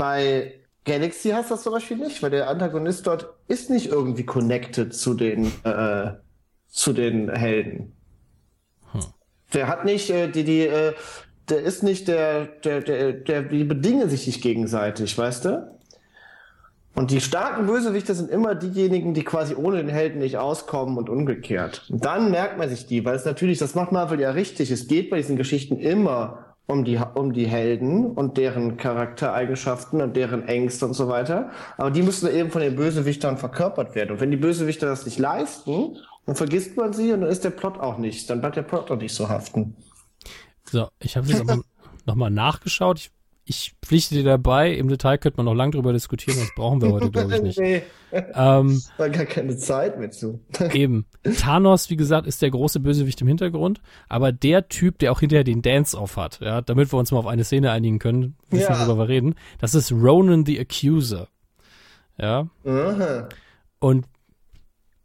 [0.00, 0.54] bei
[0.86, 4.94] Galaxy hast du das zum Beispiel nicht, weil der Antagonist dort ist nicht irgendwie connected
[4.94, 6.12] zu den, äh,
[6.68, 7.92] zu den Helden.
[9.52, 10.94] Der hat nicht, äh, die, die, äh,
[11.50, 15.78] der ist nicht der, der, der, der, die bedingen sich nicht gegenseitig, weißt du?
[16.94, 21.10] Und die starken Bösewichte sind immer diejenigen, die quasi ohne den Helden nicht auskommen und
[21.10, 21.84] umgekehrt.
[21.90, 24.70] Und dann merkt man sich die, weil es natürlich, das macht Marvel ja richtig.
[24.70, 30.16] Es geht bei diesen Geschichten immer um die, um die Helden und deren Charaktereigenschaften und
[30.16, 31.50] deren Ängste und so weiter.
[31.76, 34.12] Aber die müssen eben von den Bösewichtern verkörpert werden.
[34.12, 37.50] Und wenn die Bösewichter das nicht leisten, dann vergisst man sie und dann ist der
[37.50, 38.30] Plot auch nicht.
[38.30, 39.76] Dann bleibt der Plot auch nicht so haften.
[40.70, 41.62] so, ich habe jetzt aber
[42.06, 42.98] nochmal nachgeschaut.
[42.98, 43.10] Ich,
[43.50, 44.72] ich pflichte dir dabei.
[44.72, 47.58] Im Detail könnte man noch lang drüber diskutieren, das brauchen wir heute, glaube ich, nicht.
[47.60, 47.82] nee,
[48.12, 50.40] Ähm, war gar keine Zeit mit zu.
[50.72, 51.04] Eben.
[51.38, 55.44] Thanos, wie gesagt, ist der große Bösewicht im Hintergrund, aber der Typ, der auch hinterher
[55.44, 58.78] den Dance-Off hat, ja, damit wir uns mal auf eine Szene einigen können, wissen, Ja.
[58.86, 61.28] worüber wir reden, das ist Ronan the Accuser.
[62.18, 62.46] Ja.
[62.64, 63.28] Aha.
[63.80, 64.06] Und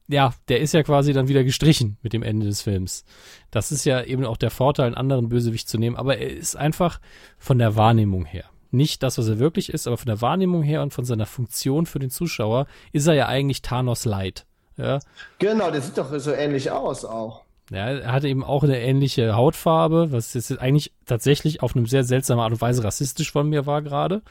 [0.07, 3.05] ja, der ist ja quasi dann wieder gestrichen mit dem Ende des Films.
[3.51, 6.55] Das ist ja eben auch der Vorteil, einen anderen Bösewicht zu nehmen, aber er ist
[6.55, 6.99] einfach
[7.37, 8.45] von der Wahrnehmung her.
[8.71, 11.85] Nicht das, was er wirklich ist, aber von der Wahrnehmung her und von seiner Funktion
[11.85, 14.45] für den Zuschauer ist er ja eigentlich Thanos Light.
[14.77, 14.99] Ja,
[15.39, 17.44] Genau, der sieht doch so ähnlich aus auch.
[17.71, 22.03] Ja, er hatte eben auch eine ähnliche Hautfarbe, was jetzt eigentlich tatsächlich auf eine sehr
[22.03, 24.21] seltsame Art und Weise rassistisch von mir war gerade.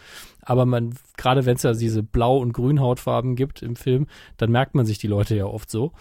[0.41, 4.07] Aber man, gerade wenn es ja diese Blau- und Grünhautfarben gibt im Film,
[4.37, 5.93] dann merkt man sich die Leute ja oft so.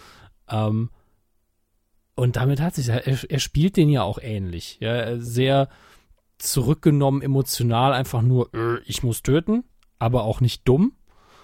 [0.48, 0.90] Ähm,
[2.14, 4.78] und damit hat sich, er, er spielt den ja auch ähnlich.
[4.80, 5.68] Ja, sehr
[6.38, 9.64] zurückgenommen, emotional, einfach nur, äh, ich muss töten,
[9.98, 10.92] aber auch nicht dumm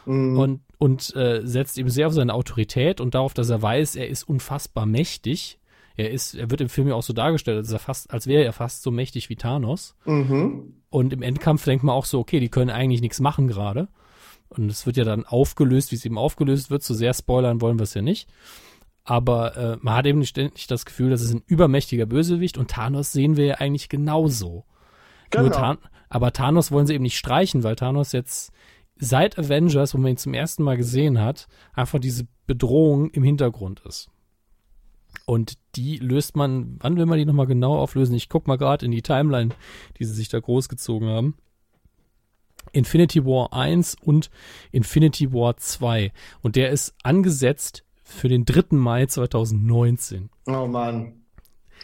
[0.07, 0.39] Mhm.
[0.39, 4.09] und, und äh, setzt eben sehr auf seine Autorität und darauf, dass er weiß, er
[4.09, 5.60] ist unfassbar mächtig.
[6.01, 8.45] Er ist, er wird im Film ja auch so dargestellt, als, er fast, als wäre
[8.45, 9.97] er fast so mächtig wie Thanos.
[10.05, 10.75] Mhm.
[10.89, 13.89] Und im Endkampf denkt man auch so, okay, die können eigentlich nichts machen gerade.
[14.49, 16.83] Und es wird ja dann aufgelöst, wie es eben aufgelöst wird.
[16.83, 18.29] So sehr spoilern wollen wir es ja nicht.
[19.05, 23.13] Aber äh, man hat eben ständig das Gefühl, das ist ein übermächtiger Bösewicht und Thanos
[23.13, 24.65] sehen wir ja eigentlich genauso.
[25.35, 25.57] Nur Genau.
[25.57, 25.79] Than
[26.09, 28.53] aber Thanos wollen sie eben nicht streichen, weil Thanos jetzt
[28.97, 33.81] seit Avengers, wo man ihn zum ersten Mal gesehen hat, einfach diese Bedrohung im Hintergrund
[33.87, 34.11] ist.
[35.27, 38.15] Und die löst man, wann will man die nochmal genau auflösen?
[38.15, 39.55] Ich guck mal gerade in die Timeline,
[39.99, 41.37] die sie sich da großgezogen haben.
[42.73, 44.31] Infinity War 1 und
[44.71, 46.13] Infinity War 2.
[46.43, 48.77] Und der ist angesetzt für den 3.
[48.77, 50.31] Mai 2019.
[50.47, 51.15] Oh Mann.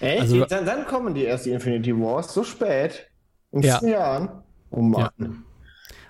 [0.00, 0.20] Echt?
[0.20, 3.10] Also- dann, dann kommen die erst, die Infinity Wars, so spät.
[3.52, 3.82] In Ja.
[3.84, 4.28] Jahren.
[4.70, 5.44] Oh Mann.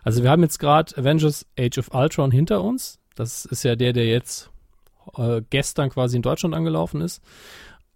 [0.02, 2.98] Also wir haben jetzt gerade Avengers Age of Ultron hinter uns.
[3.14, 4.50] Das ist ja der, der jetzt
[5.16, 7.22] äh, gestern quasi in Deutschland angelaufen ist.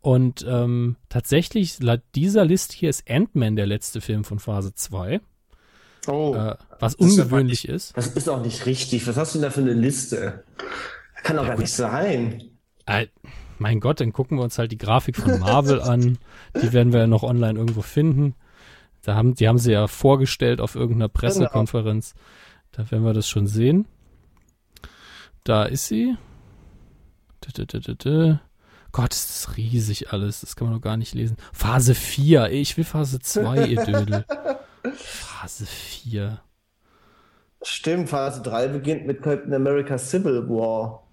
[0.01, 5.21] Und ähm, tatsächlich, laut dieser Liste hier ist Ant-Man der letzte Film von Phase 2,
[6.07, 7.97] Oh, äh, was ist aber ungewöhnlich ist.
[7.97, 9.07] das ist auch nicht richtig.
[9.07, 10.45] Was hast du denn da für eine Liste?
[11.23, 12.43] Kann doch gar nicht sein.
[12.87, 13.09] Äh,
[13.59, 16.19] mein Gott, dann gucken wir uns halt die Grafik von Marvel an.
[16.63, 18.35] Die werden wir ja noch online irgendwo finden.
[19.03, 21.21] Da haben, die haben sie ja vorgestellt auf irgendeiner genau.
[21.21, 22.15] Pressekonferenz.
[22.15, 22.25] Genau.
[22.73, 23.87] Da werden wir das schon sehen.
[25.45, 26.17] Da ist sie.
[28.93, 30.41] Gott, ist das riesig alles.
[30.41, 31.37] Das kann man doch gar nicht lesen.
[31.53, 32.51] Phase 4.
[32.51, 34.25] Ich will Phase 2, ihr Dödel.
[34.95, 36.41] Phase 4.
[37.63, 41.07] Stimmt, Phase 3 beginnt mit Captain America Civil War.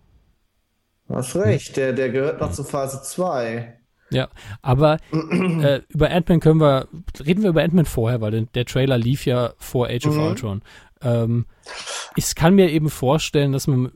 [1.09, 3.77] Hast recht, der, der gehört noch zu Phase 2.
[4.09, 4.29] Ja,
[4.61, 6.87] aber äh, über Ant-Man können wir,
[7.25, 10.23] reden wir über Ant-Man vorher, weil der, der, Trailer lief ja vor Age of mhm.
[10.23, 10.61] Ultron.
[11.01, 11.45] Ähm,
[12.15, 13.91] ich kann mir eben vorstellen, dass man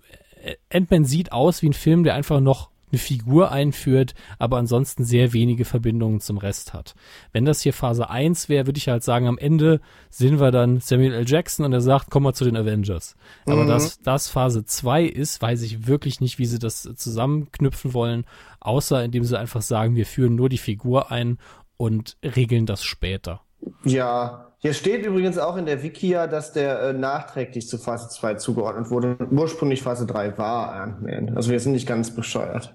[0.72, 5.34] Ant-Man sieht aus wie ein Film, der einfach noch eine Figur einführt, aber ansonsten sehr
[5.34, 6.94] wenige Verbindungen zum Rest hat.
[7.32, 10.80] Wenn das hier Phase 1 wäre, würde ich halt sagen, am Ende sehen wir dann
[10.80, 11.28] Samuel L.
[11.28, 13.16] Jackson und er sagt, komm mal zu den Avengers.
[13.46, 13.70] Aber mhm.
[13.70, 18.26] dass das Phase 2 ist, weiß ich wirklich nicht, wie sie das zusammenknüpfen wollen,
[18.60, 21.38] außer indem sie einfach sagen, wir führen nur die Figur ein
[21.78, 23.42] und regeln das später.
[23.84, 28.36] Ja, hier steht übrigens auch in der Wikia, dass der äh, nachträglich zu Phase 2
[28.36, 29.18] zugeordnet wurde.
[29.32, 31.36] Ursprünglich Phase 3 war Ant-Man.
[31.36, 32.72] Also wir sind nicht ganz bescheuert.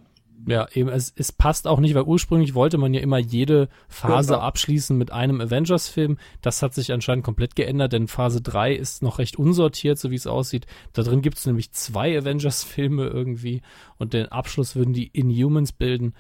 [0.49, 4.35] Ja, eben, es, es passt auch nicht, weil ursprünglich wollte man ja immer jede Phase
[4.35, 6.19] ja, abschließen mit einem Avengers-Film.
[6.41, 10.17] Das hat sich anscheinend komplett geändert, denn Phase 3 ist noch recht unsortiert, so wie
[10.17, 10.67] es aussieht.
[10.93, 13.63] Da drin gibt es nämlich zwei Avengers-Filme irgendwie
[13.97, 16.15] und den Abschluss würden die Inhumans bilden.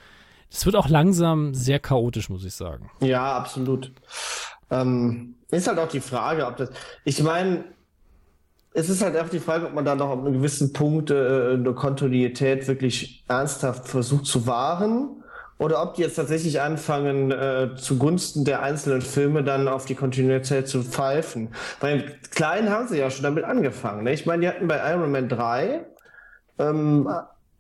[0.49, 2.89] Es wird auch langsam sehr chaotisch, muss ich sagen.
[3.01, 3.93] Ja, absolut.
[4.71, 6.71] Ähm, ist halt auch die Frage, ob das.
[7.05, 7.65] Ich meine,
[8.75, 11.55] es ist halt auch die Frage, ob man da noch auf einem gewissen Punkt äh,
[11.55, 15.23] eine Kontinuität wirklich ernsthaft versucht zu wahren
[15.59, 20.69] oder ob die jetzt tatsächlich anfangen, äh, zugunsten der einzelnen Filme dann auf die Kontinuität
[20.69, 21.49] zu pfeifen.
[21.81, 24.05] Weil Klein haben sie ja schon damit angefangen.
[24.05, 24.13] Ne?
[24.13, 25.87] Ich meine, die hatten bei Iron Man 3
[26.59, 27.09] ähm,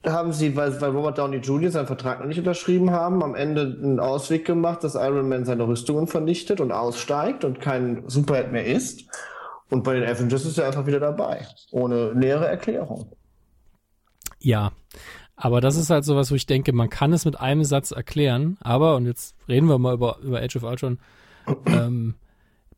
[0.05, 1.70] haben sie, weil, weil Robert Downey Jr.
[1.70, 5.66] seinen Vertrag noch nicht unterschrieben haben, am Ende einen Ausweg gemacht, dass Iron Man seine
[5.66, 9.05] Rüstungen vernichtet und aussteigt und kein Superheld mehr ist.
[9.70, 11.47] Und bei den Avengers ist er einfach wieder dabei.
[11.73, 13.10] Ohne nähere Erklärung.
[14.39, 14.73] Ja.
[15.35, 18.56] Aber das ist halt sowas, wo ich denke, man kann es mit einem Satz erklären,
[18.60, 20.98] aber, und jetzt reden wir mal über, über Age of Ultron,
[21.66, 22.14] ähm,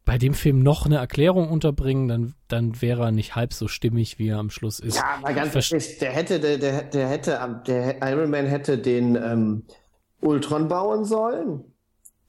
[0.09, 4.19] bei dem Film noch eine Erklärung unterbringen, dann, dann wäre er nicht halb so stimmig,
[4.19, 4.97] wie er am Schluss ist.
[4.97, 9.17] Ja, mal ganz ehrlich, der hätte, der, der, der hätte, der Iron Man hätte den
[9.17, 9.65] ähm,
[10.23, 11.63] Ultron bauen sollen.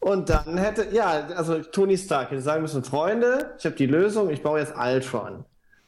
[0.02, 4.30] Und dann hätte, ja, also Tony Stark hätte sagen müssen, Freunde, ich habe die Lösung,
[4.30, 5.46] ich baue jetzt Ultron.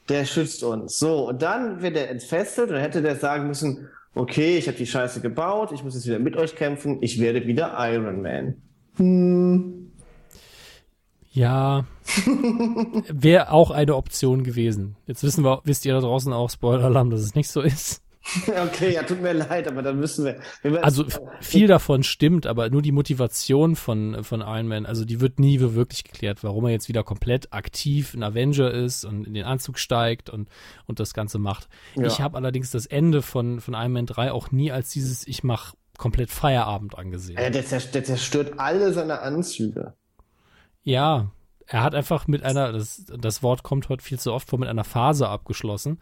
[0.07, 0.97] Der schützt uns.
[0.97, 4.87] So, und dann wird er entfesselt und hätte der sagen müssen, okay, ich habe die
[4.87, 8.61] Scheiße gebaut, ich muss jetzt wieder mit euch kämpfen, ich werde wieder Iron Man.
[8.95, 9.90] Hm.
[11.33, 11.85] Ja,
[13.07, 14.97] wäre auch eine Option gewesen.
[15.07, 18.03] Jetzt wissen wir, wisst ihr da draußen auch, Spoiler-Alarm, dass es nicht so ist.
[18.47, 20.39] Okay, ja, tut mir leid, aber dann müssen wir.
[20.61, 21.05] wir also
[21.39, 25.59] viel davon stimmt, aber nur die Motivation von, von Iron Man, also die wird nie
[25.59, 29.79] wirklich geklärt, warum er jetzt wieder komplett aktiv ein Avenger ist und in den Anzug
[29.79, 30.49] steigt und,
[30.85, 31.67] und das Ganze macht.
[31.95, 32.05] Ja.
[32.05, 35.43] Ich habe allerdings das Ende von, von Iron Man 3 auch nie als dieses Ich
[35.43, 37.39] mach komplett Feierabend angesehen.
[37.41, 39.95] Ja, der, der zerstört alle seine Anzüge.
[40.83, 41.31] Ja,
[41.67, 44.69] er hat einfach mit einer, das, das Wort kommt heute viel zu oft vor, mit
[44.69, 45.99] einer Phase abgeschlossen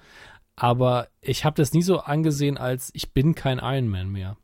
[0.60, 4.36] aber ich habe das nie so angesehen als ich bin kein Iron Man mehr.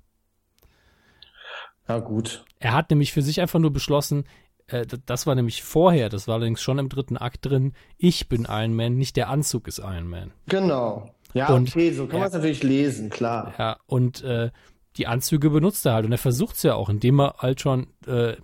[1.87, 2.45] Ja, gut.
[2.59, 4.23] Er hat nämlich für sich einfach nur beschlossen,
[4.67, 8.47] äh, das war nämlich vorher, das war allerdings schon im dritten Akt drin, ich bin
[8.49, 10.31] Iron Man, nicht der Anzug ist Iron Man.
[10.47, 11.11] Genau.
[11.33, 13.53] Ja, und, okay, so kann man es natürlich lesen, klar.
[13.59, 14.51] Ja, und äh,
[14.95, 18.37] die Anzüge benutzt er halt und er versucht es ja auch, indem er Ultron äh,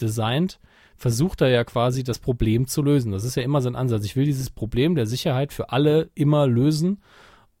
[0.00, 0.58] designt,
[1.04, 3.12] versucht er ja quasi das Problem zu lösen.
[3.12, 4.06] Das ist ja immer sein Ansatz.
[4.06, 7.02] Ich will dieses Problem der Sicherheit für alle immer lösen.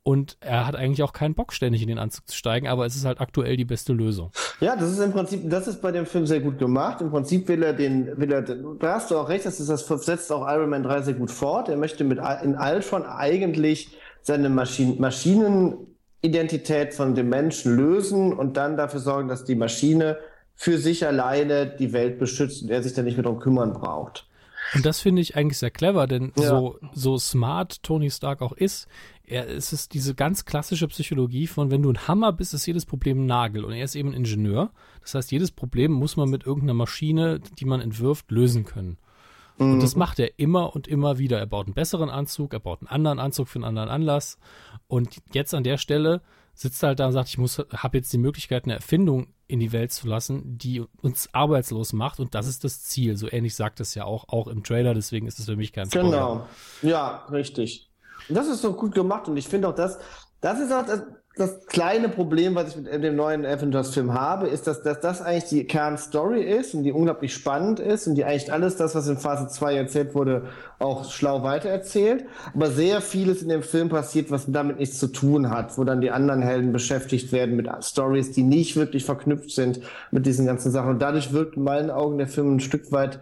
[0.02, 2.96] Und er hat eigentlich auch keinen Bock, ständig in den Anzug zu steigen, aber es
[2.96, 4.30] ist halt aktuell die beste Lösung.
[4.60, 7.02] Ja, das ist im Prinzip, das ist bei dem Film sehr gut gemacht.
[7.02, 10.06] Im Prinzip will er den, will er, da hast du auch recht, das, ist, das
[10.06, 11.68] setzt auch Iron Man 3 sehr gut fort.
[11.68, 18.78] Er möchte mit in Ultron eigentlich seine Maschinen, Maschinenidentität von dem Menschen lösen und dann
[18.78, 20.16] dafür sorgen, dass die Maschine
[20.54, 24.26] für sich alleine die Welt beschützt und er sich dann nicht mehr darum kümmern braucht.
[24.74, 26.48] Und das finde ich eigentlich sehr clever, denn ja.
[26.48, 28.88] so, so smart Tony Stark auch ist,
[29.26, 32.84] er, es ist diese ganz klassische Psychologie von, wenn du ein Hammer bist, ist jedes
[32.84, 33.64] Problem ein Nagel.
[33.64, 34.70] Und er ist eben ein Ingenieur.
[35.00, 38.98] Das heißt, jedes Problem muss man mit irgendeiner Maschine, die man entwirft, lösen können.
[39.58, 39.74] Mhm.
[39.74, 40.00] Und das mhm.
[40.00, 41.38] macht er immer und immer wieder.
[41.38, 44.38] Er baut einen besseren Anzug, er baut einen anderen Anzug für einen anderen Anlass.
[44.88, 46.20] Und jetzt an der Stelle
[46.54, 49.72] sitzt halt da und sagt, ich muss, habe jetzt die Möglichkeit, eine Erfindung in die
[49.72, 53.16] Welt zu lassen, die uns arbeitslos macht und das ist das Ziel.
[53.16, 55.92] So ähnlich sagt es ja auch, auch im Trailer, deswegen ist es für mich ganz
[55.92, 56.10] Spoiler.
[56.10, 56.48] Genau,
[56.82, 57.90] ja, richtig.
[58.28, 59.98] Und das ist so gut gemacht und ich finde auch das,
[60.40, 60.84] das ist auch,
[61.36, 65.50] das, kleine Problem, was ich mit dem neuen Avengers-Film habe, ist, dass, dass das eigentlich
[65.50, 69.18] die Kernstory ist und die unglaublich spannend ist und die eigentlich alles das, was in
[69.18, 70.46] Phase 2 erzählt wurde,
[70.78, 72.24] auch schlau weitererzählt.
[72.54, 76.00] Aber sehr vieles in dem Film passiert, was damit nichts zu tun hat, wo dann
[76.00, 79.80] die anderen Helden beschäftigt werden mit Stories, die nicht wirklich verknüpft sind
[80.12, 80.90] mit diesen ganzen Sachen.
[80.90, 83.20] Und dadurch wirkt in meinen Augen der Film ein Stück weit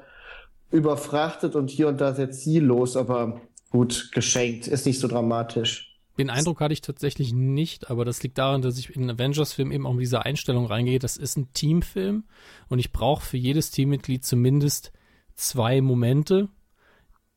[0.70, 3.40] überfrachtet und hier und da sehr ziellos, aber
[3.70, 5.91] gut geschenkt, ist nicht so dramatisch.
[6.18, 9.86] Den Eindruck hatte ich tatsächlich nicht, aber das liegt daran, dass ich in Avengers-Film eben
[9.86, 10.98] auch mit dieser Einstellung reingehe.
[10.98, 12.24] Das ist ein Teamfilm
[12.68, 14.93] und ich brauche für jedes Teammitglied zumindest
[15.34, 16.48] zwei Momente,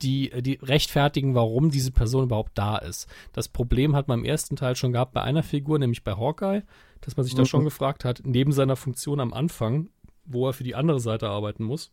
[0.02, 3.07] die, die rechtfertigen, warum diese Person überhaupt da ist.
[3.31, 6.64] Das Problem hat man im ersten Teil schon gehabt bei einer Figur, nämlich bei Hawkeye,
[7.02, 7.39] dass man sich mhm.
[7.39, 9.89] da schon gefragt hat, neben seiner Funktion am Anfang,
[10.26, 11.91] wo er für die andere Seite arbeiten muss,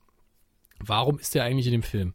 [0.80, 2.14] warum ist er eigentlich in dem Film?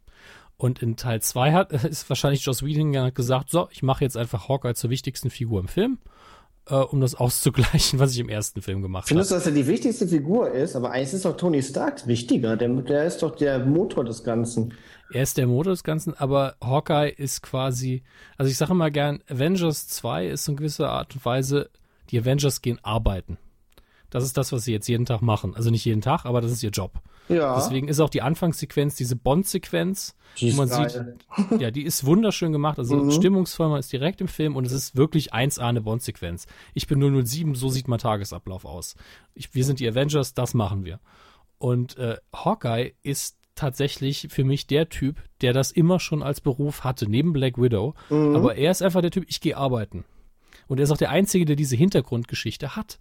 [0.58, 4.48] Und in Teil 2 hat, ist wahrscheinlich Joss Whedon gesagt, so, ich mache jetzt einfach
[4.48, 5.98] Hawkeye zur wichtigsten Figur im Film,
[6.66, 9.08] äh, um das auszugleichen, was ich im ersten Film gemacht habe.
[9.08, 10.74] Findest du, dass er die wichtigste Figur ist?
[10.74, 12.56] Aber eigentlich ist doch Tony Stark wichtiger.
[12.56, 14.74] Der, der ist doch der Motor des Ganzen.
[15.10, 18.02] Er ist der Motor des Ganzen, aber Hawkeye ist quasi,
[18.36, 21.70] also ich sage immer gern, Avengers 2 ist in gewisser Art und Weise,
[22.10, 23.38] die Avengers gehen arbeiten.
[24.10, 25.54] Das ist das, was sie jetzt jeden Tag machen.
[25.54, 27.00] Also nicht jeden Tag, aber das ist ihr Job.
[27.28, 27.56] Ja.
[27.56, 31.16] Deswegen ist auch die Anfangssequenz, diese Bond-Sequenz, wo man geil.
[31.50, 32.78] sieht, ja, die ist wunderschön gemacht.
[32.78, 33.10] Also mhm.
[33.10, 36.46] stimmungsvoll, man ist direkt im Film und es ist wirklich 1A eine Bond-Sequenz.
[36.74, 38.94] Ich bin 007, so sieht mein Tagesablauf aus.
[39.34, 41.00] Ich, wir sind die Avengers, das machen wir.
[41.58, 46.84] Und äh, Hawkeye ist tatsächlich für mich der Typ, der das immer schon als Beruf
[46.84, 47.94] hatte, neben Black Widow.
[48.08, 48.36] Mhm.
[48.36, 50.04] Aber er ist einfach der Typ, ich gehe arbeiten.
[50.68, 53.00] Und er ist auch der Einzige, der diese Hintergrundgeschichte hat.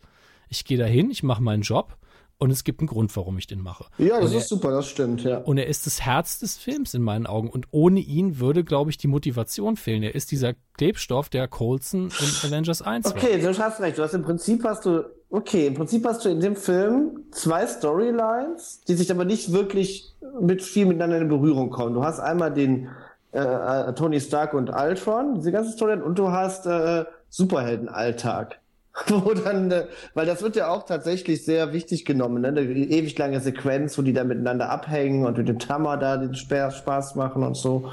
[0.50, 1.98] Ich gehe dahin, ich mache meinen Job
[2.40, 3.86] und es gibt einen Grund, warum ich den mache.
[3.98, 5.40] Ja, das er, ist super, das stimmt, ja.
[5.40, 7.50] Und er ist das Herz des Films in meinen Augen.
[7.50, 10.04] Und ohne ihn würde, glaube ich, die Motivation fehlen.
[10.04, 13.52] Er ist dieser Klebstoff, der Colson in Avengers 1 Okay, war.
[13.52, 13.98] du hast recht.
[13.98, 17.66] Du hast im Prinzip hast du, okay, im Prinzip hast du in dem Film zwei
[17.66, 21.96] Storylines, die sich aber nicht wirklich mit viel miteinander in Berührung kommen.
[21.96, 22.90] Du hast einmal den
[23.32, 28.60] äh, äh Tony Stark und Ultron, diese ganze Storyline, und du hast äh, Superheldenalltag.
[29.08, 32.48] wo dann, äh, weil das wird ja auch tatsächlich sehr wichtig genommen, ne?
[32.50, 36.34] Eine ewig lange Sequenz, wo die da miteinander abhängen und mit dem Tammer da den
[36.34, 37.92] Spaß machen und so.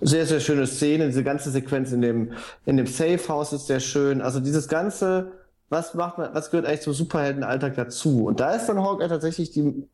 [0.00, 1.06] Sehr, sehr schöne Szene.
[1.06, 2.32] Diese ganze Sequenz in dem,
[2.66, 4.20] in dem Safe House ist sehr schön.
[4.20, 5.32] Also dieses ganze,
[5.70, 8.24] was macht man, was gehört eigentlich zum Superheldenalltag dazu?
[8.26, 9.88] Und da ist dann Hawkeye tatsächlich die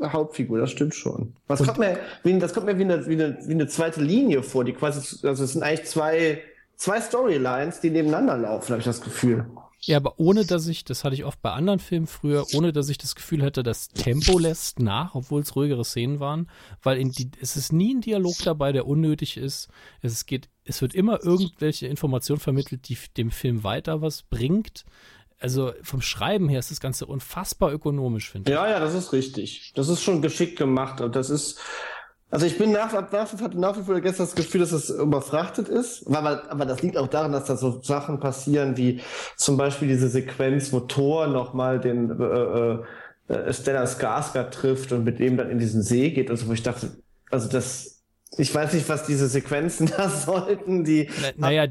[0.00, 1.34] Hauptfigur, das stimmt schon.
[1.48, 4.44] Was kommt mir, wie, das kommt mir wie eine, wie eine, wie eine zweite Linie
[4.44, 6.40] vor, die quasi, also es sind eigentlich zwei,
[6.76, 9.46] zwei Storylines, die nebeneinander laufen, habe ich das Gefühl.
[9.80, 12.88] Ja, aber ohne dass ich, das hatte ich oft bei anderen Filmen früher, ohne dass
[12.88, 16.50] ich das Gefühl hätte, das Tempo lässt nach, obwohl es ruhigere Szenen waren,
[16.82, 19.68] weil die, es ist nie ein Dialog dabei, der unnötig ist.
[20.02, 24.84] Es geht, es wird immer irgendwelche Informationen vermittelt, die dem Film weiter was bringt.
[25.40, 28.56] Also vom Schreiben her ist das Ganze unfassbar ökonomisch, finde ich.
[28.56, 29.72] Ja, ja, das ist richtig.
[29.76, 31.60] Das ist schon geschickt gemacht und das ist,
[32.30, 35.68] also ich bin nach, nach, hatte nach wie vor gestern das Gefühl, dass es überfrachtet
[35.68, 39.00] ist, aber, aber das liegt auch daran, dass da so Sachen passieren wie
[39.36, 42.78] zum Beispiel diese Sequenz, wo Thor nochmal den äh,
[43.28, 46.52] äh, Stellar Skarsgård trifft und mit dem dann in diesen See geht und so, wo
[46.52, 46.90] ich dachte,
[47.30, 48.04] also das,
[48.36, 51.08] ich weiß nicht, was diese Sequenzen da sollten, die.
[51.36, 51.66] Na, naja,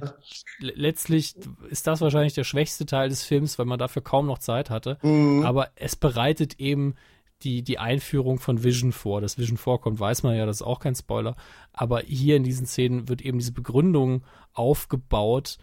[0.60, 1.36] letztlich
[1.70, 4.98] ist das wahrscheinlich der schwächste Teil des Films, weil man dafür kaum noch Zeit hatte.
[5.02, 5.46] Mhm.
[5.46, 6.96] Aber es bereitet eben
[7.44, 9.22] die, die Einführung von Vision vor.
[9.22, 11.36] Dass Vision vorkommt, weiß man ja, das ist auch kein Spoiler.
[11.74, 14.24] Aber hier in diesen Szenen wird eben diese Begründung
[14.54, 15.58] aufgebaut,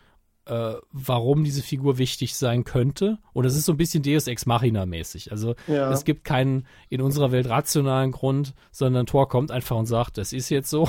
[0.47, 3.19] äh, warum diese Figur wichtig sein könnte.
[3.33, 5.33] Und es ist so ein bisschen Deus Ex Machina mäßig.
[5.33, 5.91] Also ja.
[5.91, 10.33] es gibt keinen in unserer Welt rationalen Grund, sondern Thor kommt einfach und sagt, das
[10.33, 10.89] ist jetzt so.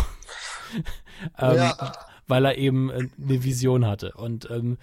[1.40, 1.94] ähm, ja.
[2.28, 4.14] Weil er eben äh, eine Vision hatte.
[4.14, 4.78] Und ähm,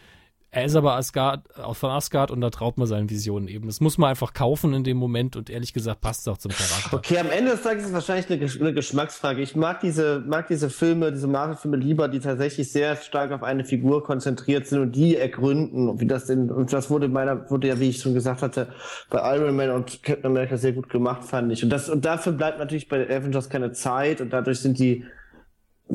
[0.54, 3.64] er ist aber Asgard, auch von Asgard und da traut man seinen Visionen eben.
[3.66, 6.52] Das muss man einfach kaufen in dem Moment und ehrlich gesagt passt es auch zum
[6.52, 6.94] Charakter.
[6.94, 9.40] Okay, am Ende des Tages ist es wahrscheinlich eine, eine Geschmacksfrage.
[9.40, 13.64] Ich mag diese, mag diese Filme, diese Marvel-Filme lieber, die tatsächlich sehr stark auf eine
[13.64, 15.88] Figur konzentriert sind und die ergründen.
[15.88, 18.68] Und wie das denn, und das wurde meiner, wurde ja, wie ich schon gesagt hatte,
[19.08, 21.64] bei Iron Man und Captain America sehr gut gemacht, fand ich.
[21.64, 25.02] Und das, und dafür bleibt natürlich bei Avengers keine Zeit und dadurch sind die,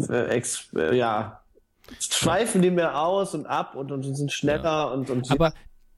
[0.10, 1.42] äh, ex, äh, ja,
[2.00, 4.84] schweifen die mehr aus und ab und, und sind schneller ja.
[4.86, 5.32] und, und.
[5.32, 5.54] Aber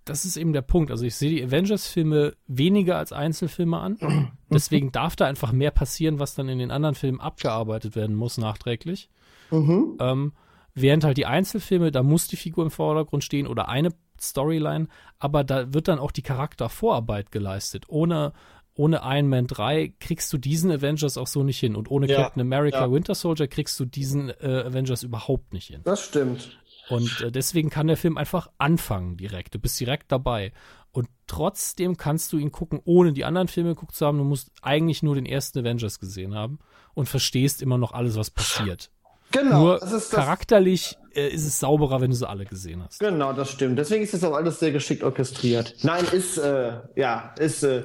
[0.06, 0.92] das ist eben der Punkt.
[0.92, 4.32] Also ich sehe die Avengers-Filme weniger als Einzelfilme an.
[4.52, 8.38] Deswegen darf da einfach mehr passieren, was dann in den anderen Filmen abgearbeitet werden muss,
[8.38, 9.10] nachträglich.
[9.52, 9.98] Mhm.
[10.00, 10.34] Ähm,
[10.74, 13.90] während halt die Einzelfilme, da muss die Figur im Vordergrund stehen oder eine
[14.20, 14.88] Storyline,
[15.20, 18.34] aber da wird dann auch die Charaktervorarbeit geleistet, ohne
[18.80, 21.76] ohne Iron Man 3 kriegst du diesen Avengers auch so nicht hin.
[21.76, 22.92] Und ohne ja, Captain America ja.
[22.92, 25.82] Winter Soldier kriegst du diesen äh, Avengers überhaupt nicht hin.
[25.84, 26.58] Das stimmt.
[26.88, 29.54] Und äh, deswegen kann der Film einfach anfangen direkt.
[29.54, 30.54] Du bist direkt dabei.
[30.94, 34.18] Und trotzdem kannst du ihn gucken, ohne die anderen Filme geguckt zu haben.
[34.18, 36.60] Du musst eigentlich nur den ersten Avengers gesehen haben
[36.94, 38.92] und verstehst immer noch alles, was passiert.
[39.32, 39.60] Genau.
[39.60, 43.00] Nur das ist das charakterlich äh, ist es sauberer, wenn du sie alle gesehen hast.
[43.00, 43.78] Genau, das stimmt.
[43.78, 45.76] Deswegen ist das auch alles sehr geschickt orchestriert.
[45.84, 47.84] Nein, ist, äh, ja, ist, äh,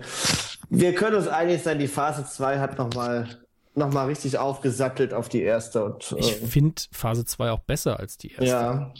[0.70, 3.28] wir können uns einig sein, die Phase 2 hat nochmal
[3.76, 5.84] noch mal richtig aufgesattelt auf die erste.
[5.84, 8.46] Und, äh, ich finde Phase 2 auch besser als die erste.
[8.46, 8.94] Ja.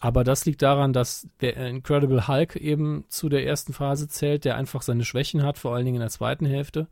[0.00, 4.56] Aber das liegt daran, dass der Incredible Hulk eben zu der ersten Phase zählt, der
[4.56, 6.88] einfach seine Schwächen hat, vor allen Dingen in der zweiten Hälfte.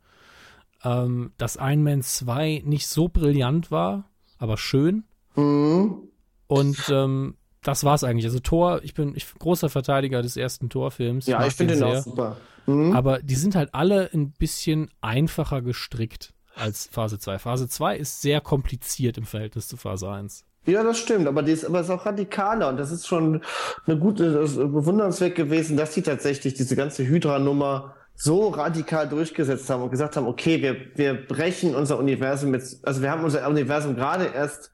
[0.83, 5.03] Ähm, dass Iron Man 2 nicht so brillant war, aber schön.
[5.35, 6.09] Mhm.
[6.47, 8.25] Und ähm, das war's eigentlich.
[8.25, 11.27] Also Thor, ich bin ich großer Verteidiger des ersten Torfilms.
[11.27, 12.37] Ja, ich finde den auch super.
[12.65, 12.93] Mhm.
[12.93, 17.39] Aber die sind halt alle ein bisschen einfacher gestrickt als Phase 2.
[17.39, 20.45] Phase 2 ist sehr kompliziert im Verhältnis zu Phase 1.
[20.65, 23.41] Ja, das stimmt, aber die ist, aber ist auch radikaler und das ist schon
[23.85, 29.89] eine gute, bewundernswert gewesen, dass die tatsächlich diese ganze Hydra-Nummer so radikal durchgesetzt haben und
[29.89, 34.25] gesagt haben, okay, wir, wir brechen unser Universum jetzt, also wir haben unser Universum gerade
[34.25, 34.71] erst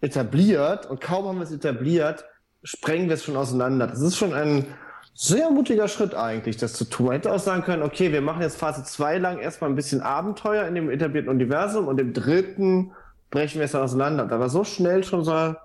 [0.00, 2.24] etabliert und kaum haben wir es etabliert,
[2.64, 3.86] sprengen wir es schon auseinander.
[3.86, 4.66] Das ist schon ein
[5.20, 7.06] sehr mutiger Schritt eigentlich, das zu tun.
[7.06, 10.00] Man hätte auch sagen können, okay, wir machen jetzt Phase 2 lang erstmal ein bisschen
[10.00, 12.92] Abenteuer in dem etablierten Universum und im dritten
[13.32, 14.30] brechen wir es dann auseinander.
[14.30, 15.56] Aber so schnell schon so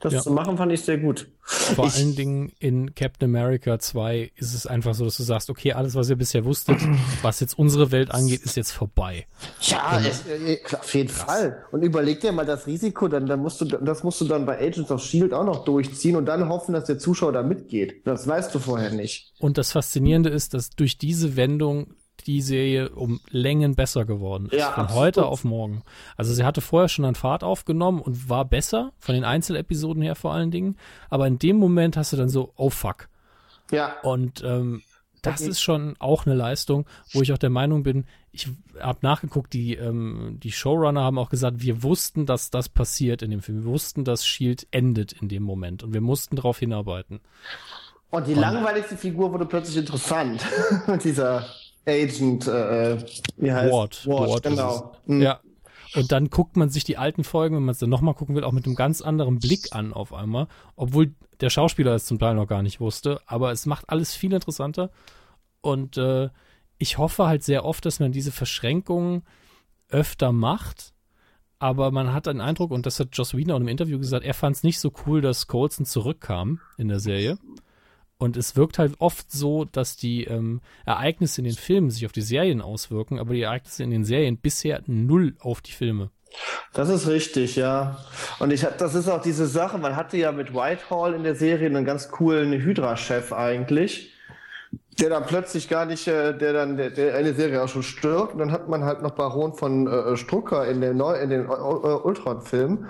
[0.00, 0.20] das ja.
[0.20, 1.28] zu machen, fand ich sehr gut.
[1.42, 5.50] Vor ich, allen Dingen in Captain America 2 ist es einfach so, dass du sagst,
[5.50, 6.78] okay, alles, was ihr bisher wusstet,
[7.22, 9.26] was jetzt unsere Welt angeht, ist jetzt vorbei.
[9.62, 11.22] Ja, es, äh, auf jeden krass.
[11.24, 11.64] Fall.
[11.72, 14.60] Und überleg dir mal das Risiko, dann, dann musst du, das musst du dann bei
[14.60, 18.06] Agents of Shield auch noch durchziehen und dann hoffen, dass der Zuschauer da mitgeht.
[18.06, 19.32] Das weißt du vorher nicht.
[19.40, 21.94] Und das Faszinierende ist, dass durch diese Wendung
[22.26, 24.58] die Serie um Längen besser geworden ist.
[24.58, 25.02] Ja, von absolut.
[25.02, 25.82] heute auf morgen.
[26.16, 30.14] Also sie hatte vorher schon an Fahrt aufgenommen und war besser, von den Einzelepisoden her
[30.14, 30.76] vor allen Dingen.
[31.10, 33.08] Aber in dem Moment hast du dann so, oh fuck.
[33.70, 33.96] Ja.
[34.02, 34.82] Und ähm,
[35.22, 35.50] das okay.
[35.50, 38.48] ist schon auch eine Leistung, wo ich auch der Meinung bin, ich
[38.80, 43.30] habe nachgeguckt, die, ähm, die Showrunner haben auch gesagt, wir wussten, dass das passiert in
[43.30, 43.64] dem Film.
[43.64, 47.20] Wir wussten, dass Shield endet in dem Moment und wir mussten darauf hinarbeiten.
[48.10, 50.46] Und die und, langweiligste Figur wurde plötzlich interessant.
[51.04, 51.46] Dieser
[51.86, 53.06] Agent, äh, äh,
[53.36, 54.06] wie heißt Ward.
[54.06, 54.92] Ward, Ward genau.
[55.06, 55.22] Mhm.
[55.22, 55.40] Ja.
[55.94, 58.44] Und dann guckt man sich die alten Folgen, wenn man es dann nochmal gucken will,
[58.44, 60.46] auch mit einem ganz anderen Blick an auf einmal.
[60.76, 63.20] Obwohl der Schauspieler es zum Teil noch gar nicht wusste.
[63.26, 64.90] Aber es macht alles viel interessanter.
[65.62, 66.28] Und äh,
[66.78, 69.22] ich hoffe halt sehr oft, dass man diese Verschränkungen
[69.88, 70.92] öfter macht.
[71.58, 74.34] Aber man hat einen Eindruck, und das hat Joss Wiener auch im Interview gesagt, er
[74.34, 77.38] fand es nicht so cool, dass Colson zurückkam in der Serie.
[78.18, 82.12] Und es wirkt halt oft so, dass die ähm, Ereignisse in den Filmen sich auf
[82.12, 86.10] die Serien auswirken, aber die Ereignisse in den Serien bisher null auf die Filme.
[86.72, 87.98] Das ist richtig, ja.
[88.38, 91.66] Und ich das ist auch diese Sache, man hatte ja mit Whitehall in der Serie
[91.66, 94.12] einen ganz coolen Hydra-Chef eigentlich,
[95.00, 98.32] der dann plötzlich gar nicht, äh, der dann, der, der eine Serie auch schon stirbt.
[98.32, 101.46] Und dann hat man halt noch Baron von äh, Strucker in, der Neu in den
[101.46, 102.88] äh, Ultron-Filmen,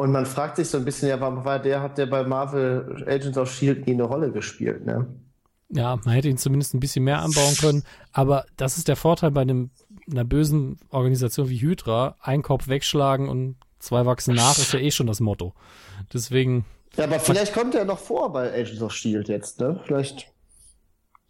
[0.00, 3.04] und man fragt sich so ein bisschen, ja, warum war der, hat der bei Marvel
[3.06, 5.06] Agents of Shield nie eine Rolle gespielt, ne?
[5.68, 9.30] Ja, man hätte ihn zumindest ein bisschen mehr anbauen können, aber das ist der Vorteil
[9.30, 9.70] bei einem,
[10.10, 12.16] einer bösen Organisation wie Hydra.
[12.20, 15.52] Ein Kopf wegschlagen und zwei wachsen nach, ist ja eh schon das Motto.
[16.14, 16.64] Deswegen.
[16.96, 19.78] Ja, aber vielleicht kommt er noch vor bei Agents of Shield jetzt, ne?
[19.84, 20.32] Vielleicht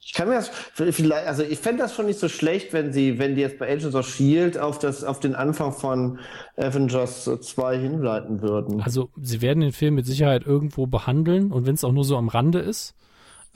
[0.03, 3.19] ich kann mir das vielleicht, also ich fände das schon nicht so schlecht, wenn sie,
[3.19, 6.19] wenn die jetzt bei Agents of Shield auf das, auf den Anfang von
[6.57, 8.81] Avengers 2 hinleiten würden.
[8.81, 12.17] Also sie werden den Film mit Sicherheit irgendwo behandeln und wenn es auch nur so
[12.17, 12.95] am Rande ist.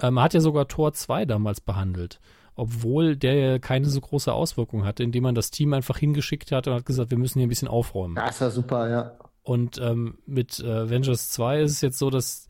[0.00, 2.20] Man hat ja sogar Tor 2 damals behandelt,
[2.56, 6.74] obwohl der keine so große Auswirkung hatte, indem man das Team einfach hingeschickt hat und
[6.74, 8.16] hat gesagt, wir müssen hier ein bisschen aufräumen.
[8.16, 9.12] Das war super, ja.
[9.44, 12.48] Und ähm, mit äh, Avengers 2 ist es jetzt so, dass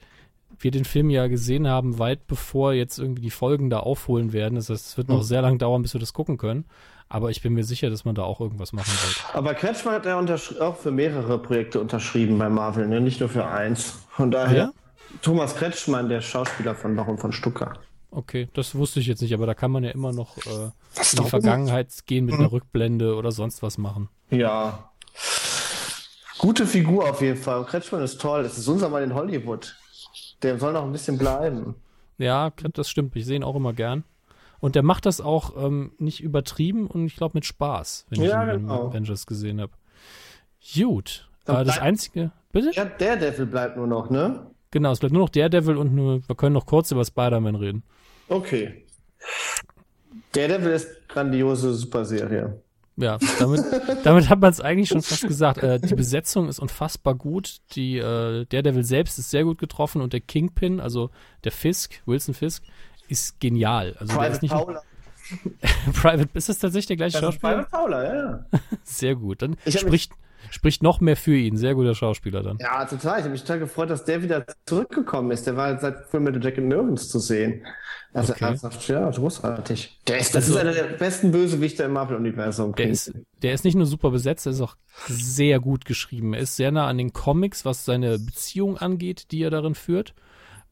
[0.59, 4.57] wir den Film ja gesehen haben, weit bevor jetzt irgendwie die Folgen da aufholen werden.
[4.57, 5.23] Das heißt, es wird noch mhm.
[5.23, 6.65] sehr lang dauern, bis wir das gucken können.
[7.09, 9.25] Aber ich bin mir sicher, dass man da auch irgendwas machen wird.
[9.35, 10.19] Aber Kretschmann hat ja
[10.61, 13.01] auch für mehrere Projekte unterschrieben bei Marvel, ne?
[13.01, 13.99] nicht nur für eins.
[14.11, 14.73] Von daher, ja?
[15.23, 17.75] Thomas Kretschmann, der Schauspieler von Baron von Stucker.
[18.11, 21.25] Okay, das wusste ich jetzt nicht, aber da kann man ja immer noch äh, in
[21.25, 22.41] die Vergangenheit gehen mit mhm.
[22.41, 24.09] einer Rückblende oder sonst was machen.
[24.31, 24.91] Ja.
[26.39, 27.65] Gute Figur auf jeden Fall.
[27.65, 28.43] Kretschmann ist toll.
[28.43, 29.77] Das ist unser Mann in Hollywood.
[30.43, 31.75] Der soll noch ein bisschen bleiben.
[32.19, 33.17] Ja, das stimmt.
[33.17, 34.05] Ich sehe ihn auch immer gern.
[34.61, 38.47] Und der macht das auch ähm, nicht übertrieben und ich glaube mit Spaß, wenn ja,
[38.47, 38.89] ich ihn genau.
[38.89, 39.73] Avengers gesehen habe.
[40.75, 41.29] Gut.
[41.47, 42.31] Äh, das einzige.
[42.53, 42.71] Bitte?
[42.73, 44.47] Ja, Daredevil bleibt nur noch, ne?
[44.71, 47.83] Genau, es bleibt nur noch Daredevil und nur, wir können noch kurz über Spider-Man reden.
[48.29, 48.87] Okay.
[50.33, 52.61] Daredevil ist grandiose Superserie.
[52.97, 53.61] Ja, damit,
[54.05, 55.63] damit hat man es eigentlich schon fast gesagt.
[55.63, 57.57] Äh, die Besetzung ist unfassbar gut.
[57.73, 61.11] Die, äh, Daredevil selbst ist sehr gut getroffen und der Kingpin, also
[61.43, 62.63] der Fisk, Wilson Fisk,
[63.09, 63.97] ist genial.
[63.99, 64.83] Also Private der ist nicht Paula.
[65.93, 67.65] Private, ist das tatsächlich der gleiche Das Schauspieler?
[67.65, 68.45] Private Paula, ja.
[68.85, 69.43] Sehr gut.
[69.43, 69.91] Dann Ich hab
[70.51, 71.57] spricht, noch mehr für ihn.
[71.57, 72.59] Sehr guter Schauspieler dann.
[72.61, 73.19] Ja, total.
[73.19, 75.47] Ich habe mich total gefreut, dass der wieder zurückgekommen ist.
[75.47, 77.65] Der war seit Full Metal Jacket nirgends zu sehen.
[78.13, 78.45] Also Okay.
[78.45, 79.99] ernsthaft, ja, großartig.
[80.07, 82.75] Der ist, das Also- ist einer der besten Bösewichte im Marvel-Universum.
[82.77, 83.13] Der ist,
[83.43, 84.77] der ist nicht nur super besetzt, er ist auch
[85.09, 86.33] sehr gut geschrieben.
[86.35, 90.15] Er ist sehr nah an den Comics, was seine Beziehung angeht, die er darin führt.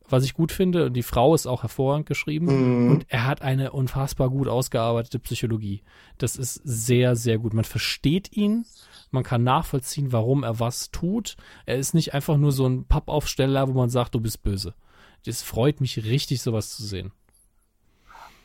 [0.09, 0.87] Was ich gut finde.
[0.87, 2.85] Und die Frau ist auch hervorragend geschrieben.
[2.85, 2.91] Mhm.
[2.91, 5.83] Und er hat eine unfassbar gut ausgearbeitete Psychologie.
[6.19, 7.55] Das ist sehr, sehr gut.
[7.55, 8.67] Man versteht ihn.
[9.13, 11.37] Man kann nachvollziehen, warum er was tut.
[11.67, 14.75] Er ist nicht einfach nur so ein Pappaufsteller, wo man sagt, du bist böse.
[15.25, 17.13] Es freut mich richtig, sowas zu sehen.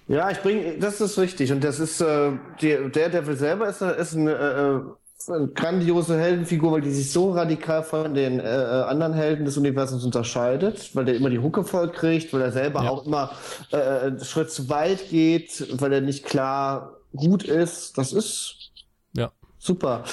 [0.07, 1.51] Ja, ich bringe, das ist richtig.
[1.51, 2.31] Und das ist, äh,
[2.61, 7.31] die, der Devil selber ist, ist eine, äh, eine grandiose Heldenfigur, weil die sich so
[7.31, 11.63] radikal von den äh, äh, anderen Helden des Universums unterscheidet, weil der immer die Hucke
[11.63, 12.89] voll kriegt, weil er selber Ja.
[12.91, 13.31] auch immer
[13.71, 17.97] äh, einen Schritt zu weit geht, weil er nicht klar gut ist.
[17.97, 18.71] Das ist
[19.13, 19.31] Ja.
[19.57, 20.03] super.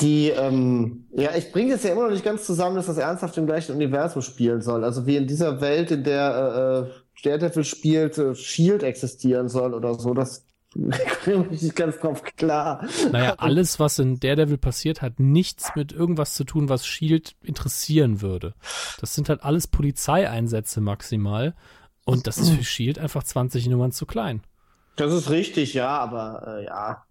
[0.00, 3.36] Die, ähm, ja, ich bringe es ja immer noch nicht ganz zusammen, dass das ernsthaft
[3.36, 4.84] im gleichen Universum spielen soll.
[4.84, 9.74] Also wie in dieser Welt, in der äh, äh, Daredevil spielt, äh, Shield existieren soll
[9.74, 10.14] oder so.
[10.14, 12.86] Das bringe ich nicht ganz drauf klar.
[13.10, 18.22] Naja, alles, was in Daredevil passiert, hat nichts mit irgendwas zu tun, was Shield interessieren
[18.22, 18.54] würde.
[19.00, 21.54] Das sind halt alles Polizeieinsätze maximal.
[22.04, 24.42] Und das ist für Shield einfach 20 Nummern zu klein.
[24.96, 27.04] Das ist richtig, ja, aber äh, ja.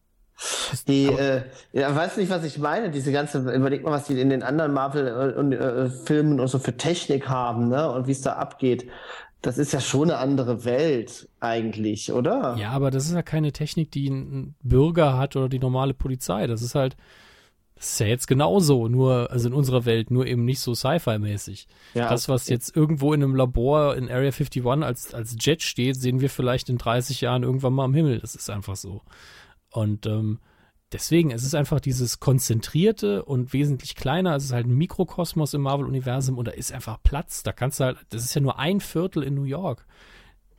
[0.88, 1.44] Die, äh,
[1.74, 2.91] ja, weißt du nicht, was ich meine?
[2.91, 7.70] Diese ganze, überleg mal, was die in den anderen Marvel-Filmen und so für Technik haben,
[7.70, 7.91] ne?
[7.91, 8.88] Und wie es da abgeht.
[9.41, 12.56] Das ist ja schon eine andere Welt, eigentlich, oder?
[12.57, 16.45] Ja, aber das ist ja keine Technik, die ein Bürger hat oder die normale Polizei.
[16.45, 16.98] Das ist halt,
[17.76, 21.68] das ist ja jetzt genauso, nur, also in unserer Welt, nur eben nicht so Sci-Fi-mäßig.
[21.94, 25.95] Ja, Das, was jetzt irgendwo in einem Labor in Area 51 als, als Jet steht,
[25.95, 28.20] sehen wir vielleicht in 30 Jahren irgendwann mal am Himmel.
[28.20, 29.02] Das ist einfach so.
[29.72, 30.40] Und ähm,
[30.91, 34.36] deswegen, es ist einfach dieses konzentrierte und wesentlich kleiner.
[34.36, 37.44] Es ist halt ein Mikrokosmos im Marvel-Universum und da ist einfach Platz.
[37.44, 39.86] Da kannst du halt, das ist ja nur ein Viertel in New York.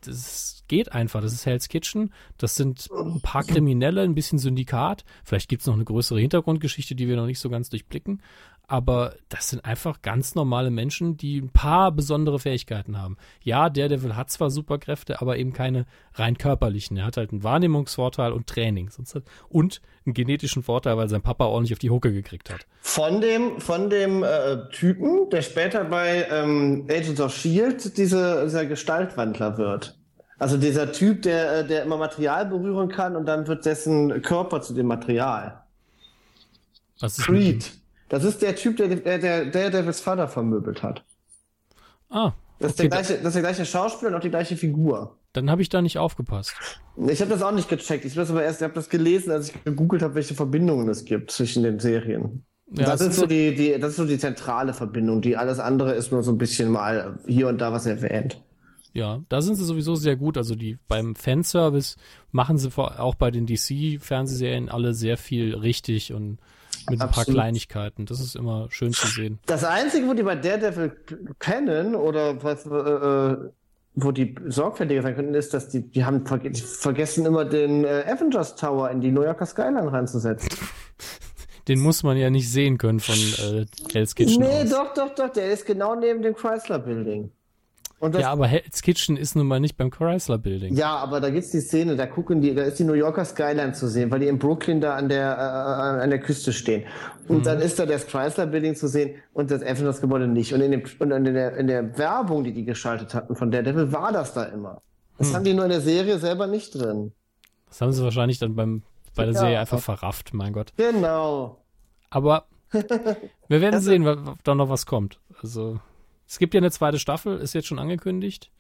[0.02, 1.20] Das geht einfach.
[1.20, 2.12] Das ist Hell's Kitchen.
[2.38, 5.04] Das sind ein paar Kriminelle, ein bisschen Syndikat.
[5.24, 8.22] Vielleicht gibt's noch eine größere Hintergrundgeschichte, die wir noch nicht so ganz durchblicken.
[8.70, 13.16] Aber das sind einfach ganz normale Menschen, die ein paar besondere Fähigkeiten haben.
[13.42, 16.96] Ja, Daredevil hat zwar Superkräfte, aber eben keine rein körperlichen.
[16.96, 18.88] Er hat halt einen Wahrnehmungsvorteil und Training.
[19.48, 22.64] Und einen genetischen Vorteil, weil sein Papa ordentlich auf die Hucke gekriegt hat.
[22.80, 28.66] Von dem, von dem äh, Typen, der später bei ähm, Agents of Shield diese, dieser
[28.66, 29.98] Gestaltwandler wird.
[30.38, 34.62] Also dieser Typ, der, äh, der immer Material berühren kann und dann wird dessen Körper
[34.62, 35.64] zu dem Material.
[37.00, 37.79] Was ist Creed.
[38.10, 41.04] Das ist der Typ, der der, der, der Devils Vater vermöbelt hat.
[42.10, 45.16] Ah, Das ist, der gleiche, das ist der gleiche Schauspieler und auch die gleiche Figur.
[45.32, 46.54] dann habe ich da nicht aufgepasst.
[47.08, 48.04] Ich habe das auch nicht gecheckt.
[48.04, 50.88] Ich habe das aber erst, ich habe das gelesen, als ich gegoogelt habe, welche Verbindungen
[50.88, 52.44] es gibt zwischen den Serien.
[52.72, 55.22] Ja, das, ist so- die, die, das ist so die zentrale Verbindung.
[55.22, 58.42] Die alles andere ist nur so ein bisschen mal hier und da was erwähnt.
[58.92, 60.36] Ja, da sind sie sowieso sehr gut.
[60.36, 61.96] Also die beim Fanservice
[62.32, 66.38] machen sie vor, auch bei den DC-Fernsehserien alle sehr viel richtig und
[66.88, 67.38] mit ein paar Absolut.
[67.40, 68.06] Kleinigkeiten.
[68.06, 69.38] Das ist immer schön zu sehen.
[69.46, 70.90] Das Einzige, wo die bei Daredevil
[71.38, 73.50] pennen oder was, äh, äh,
[73.94, 77.84] wo die sorgfältiger sein könnten, ist, dass die, die haben verge die vergessen immer den
[77.84, 80.48] äh, Avengers Tower in die New Yorker Skyline reinzusetzen.
[81.68, 84.70] Den muss man ja nicht sehen können von äh, Hell's Kitchen nee, aus.
[84.70, 87.30] doch, doch, doch, der ist genau neben dem Chrysler Building.
[88.02, 90.74] Ja, aber Hell's Kitchen ist nun mal nicht beim Chrysler Building.
[90.74, 93.72] Ja, aber da gibt's die Szene, da gucken die, da ist die New Yorker Skyline
[93.72, 96.84] zu sehen, weil die in Brooklyn da an der, äh, an der Küste stehen.
[97.28, 100.54] Und dann ist da das Chrysler Building zu sehen und das Avengers Gebäude nicht.
[100.54, 103.92] Und in, dem, und in, der, in der Werbung, die die geschaltet hatten von Daredevil,
[103.92, 104.80] war das da immer.
[105.18, 107.12] Das haben die nur in der Serie selber nicht drin.
[107.68, 108.82] Das haben sie wahrscheinlich dann beim,
[109.14, 109.40] bei der Ja.
[109.40, 110.72] Serie einfach verrafft, mein Gott.
[110.76, 111.62] Genau.
[112.08, 115.20] Aber wir werden sehen, ob da noch was kommt.
[115.42, 115.78] Also,
[116.30, 118.50] es gibt ja eine zweite Staffel, ist jetzt schon angekündigt,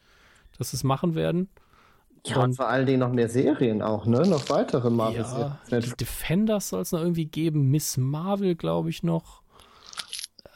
[0.58, 1.48] dass sie es machen werden.
[2.26, 4.22] Ja, und Und- vor allen Dingen noch mehr Serien auch, ne?
[4.26, 5.20] Noch weitere Marvel
[5.70, 7.70] Ja, die Defenders soll es noch irgendwie geben.
[7.70, 9.42] Miss Marvel, glaube ich, noch.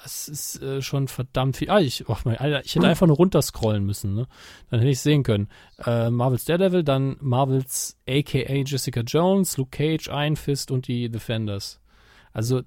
[0.05, 1.71] Es ist äh, schon verdammt viel.
[1.71, 4.27] Ah, ich, oh mein, Alter, ich hätte einfach nur runterscrollen müssen, ne?
[4.69, 5.49] Dann hätte ich sehen können.
[5.87, 11.81] Äh, Marvels Daredevil, dann Marvels AKA Jessica Jones, Luke Cage, Iron Fist und die Defenders.
[12.33, 12.63] Also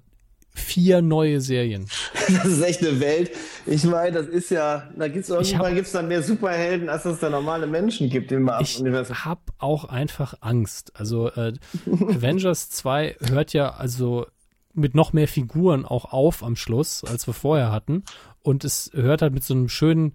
[0.58, 1.86] vier neue Serien.
[2.28, 3.30] Das ist echt eine Welt.
[3.66, 7.30] Ich meine, das ist ja, da gibt's irgendwann gibt's dann mehr Superhelden, als es da
[7.30, 9.16] normale Menschen gibt im Marvel-Universum.
[9.16, 10.92] Ich habe auch einfach Angst.
[10.94, 11.54] Also äh,
[11.86, 14.26] Avengers 2 hört ja also
[14.74, 18.04] mit noch mehr Figuren auch auf am Schluss, als wir vorher hatten.
[18.42, 20.14] Und es hört halt mit so einem schönen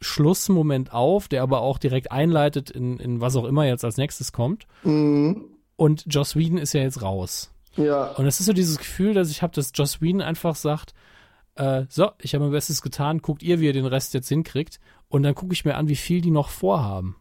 [0.00, 4.32] Schlussmoment auf, der aber auch direkt einleitet in, in was auch immer jetzt als nächstes
[4.32, 4.66] kommt.
[4.84, 5.44] Mhm.
[5.76, 7.52] Und Joss Whedon ist ja jetzt raus.
[7.78, 8.12] Ja.
[8.12, 10.94] Und es ist so dieses Gefühl, dass ich habe, dass Joss Whedon einfach sagt,
[11.54, 14.78] äh, so, ich habe mein Bestes getan, guckt ihr, wie ihr den Rest jetzt hinkriegt.
[15.08, 17.16] Und dann gucke ich mir an, wie viel die noch vorhaben.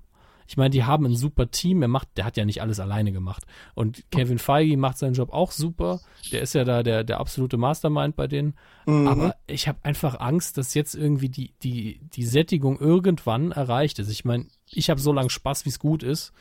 [0.47, 1.81] Ich meine, die haben ein super Team.
[1.81, 3.43] Er macht, der hat ja nicht alles alleine gemacht.
[3.75, 5.99] Und Kevin Feige macht seinen Job auch super.
[6.31, 8.55] Der ist ja da der, der absolute Mastermind bei denen.
[8.85, 9.07] Mhm.
[9.07, 14.09] Aber ich habe einfach Angst, dass jetzt irgendwie die, die, die Sättigung irgendwann erreicht ist.
[14.09, 16.31] Ich meine, ich habe so lange Spaß, wie es gut ist.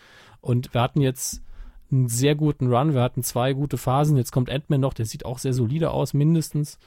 [0.40, 1.42] Und wir hatten jetzt
[1.90, 2.94] einen sehr guten Run.
[2.94, 4.16] Wir hatten zwei gute Phasen.
[4.16, 6.78] Jetzt kommt Ant-Man noch, der sieht auch sehr solide aus, mindestens.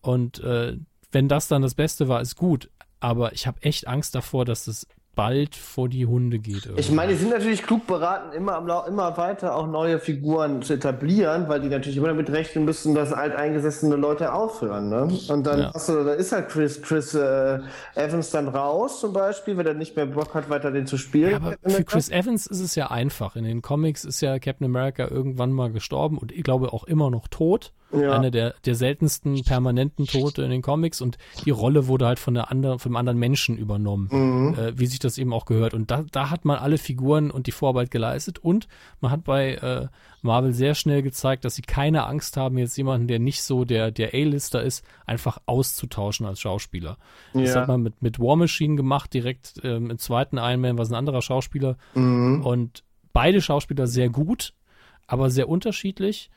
[0.00, 0.76] Und äh,
[1.12, 2.70] wenn das dann das Beste war, ist gut.
[3.00, 6.66] Aber ich habe echt Angst davor, dass das bald vor die Hunde geht.
[6.66, 6.80] Irgendwie.
[6.80, 11.48] Ich meine, die sind natürlich klug beraten, immer, immer weiter auch neue Figuren zu etablieren,
[11.48, 14.88] weil die natürlich immer damit rechnen müssen, dass alteingesessene Leute aufhören.
[14.88, 15.08] Ne?
[15.28, 15.72] Und dann ja.
[15.72, 17.58] du, da ist halt Chris, Chris äh,
[17.94, 21.30] Evans dann raus zum Beispiel, wenn er nicht mehr Bock hat, weiter den zu spielen.
[21.30, 23.36] Ja, aber für Chris Evans ist es ja einfach.
[23.36, 27.10] In den Comics ist ja Captain America irgendwann mal gestorben und ich glaube auch immer
[27.10, 27.72] noch tot.
[27.92, 28.12] Ja.
[28.12, 32.34] Einer der, der seltensten permanenten Tote in den Comics und die Rolle wurde halt von
[32.34, 34.54] der anderen, von einem anderen Menschen übernommen, mhm.
[34.54, 35.74] äh, wie sich das eben auch gehört.
[35.74, 38.68] Und da, da hat man alle Figuren und die Vorarbeit geleistet und
[39.00, 39.88] man hat bei äh,
[40.22, 43.90] Marvel sehr schnell gezeigt, dass sie keine Angst haben, jetzt jemanden, der nicht so der,
[43.90, 46.96] der A-Lister ist, einfach auszutauschen als Schauspieler.
[47.34, 47.40] Ja.
[47.42, 50.84] Das hat man mit, mit War Machine gemacht, direkt ähm, im zweiten Iron Man war
[50.84, 51.76] es ein anderer Schauspieler.
[51.94, 52.44] Mhm.
[52.44, 54.54] Und beide Schauspieler sehr gut,
[55.06, 56.30] aber sehr unterschiedlich.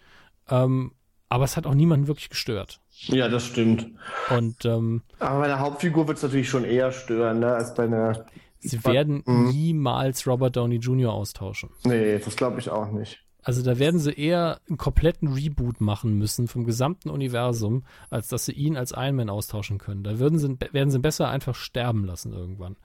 [0.49, 0.91] Ähm,
[1.34, 2.80] aber es hat auch niemanden wirklich gestört.
[3.07, 3.88] Ja, das stimmt.
[4.30, 7.85] Und ähm, aber bei der Hauptfigur wird es natürlich schon eher stören, ne, als bei
[7.85, 8.27] einer.
[8.60, 9.49] Sie werden mhm.
[9.49, 11.11] niemals Robert Downey Jr.
[11.11, 11.72] austauschen.
[11.85, 13.18] Nee, das glaube ich auch nicht.
[13.41, 18.45] Also da werden sie eher einen kompletten Reboot machen müssen vom gesamten Universum, als dass
[18.45, 20.03] sie ihn als Iron Man austauschen können.
[20.03, 22.76] Da würden sie, werden sie besser einfach sterben lassen irgendwann.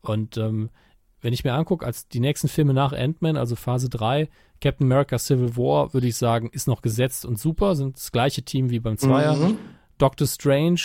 [0.00, 0.70] Und ähm,
[1.22, 4.28] wenn ich mir angucke, als die nächsten Filme nach Ant-Man, also Phase 3,
[4.60, 8.42] Captain America Civil War, würde ich sagen, ist noch gesetzt und super, sind das gleiche
[8.42, 9.36] Team wie beim Zweier.
[9.36, 9.56] Mhm.
[9.98, 10.80] Doctor Strange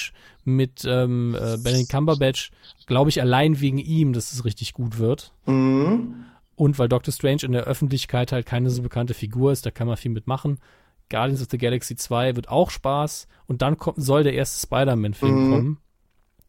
[0.45, 2.51] mit ähm, äh, Benedict Cumberbatch,
[2.85, 5.33] glaube ich, allein wegen ihm, dass es richtig gut wird.
[5.47, 6.25] Mhm.
[6.55, 9.87] Und weil Doctor Strange in der Öffentlichkeit halt keine so bekannte Figur ist, da kann
[9.87, 10.59] man viel mitmachen.
[11.09, 13.27] Guardians of the Galaxy 2 wird auch Spaß.
[13.47, 15.51] Und dann kommt, soll der erste Spider-Man-Film mhm.
[15.51, 15.77] kommen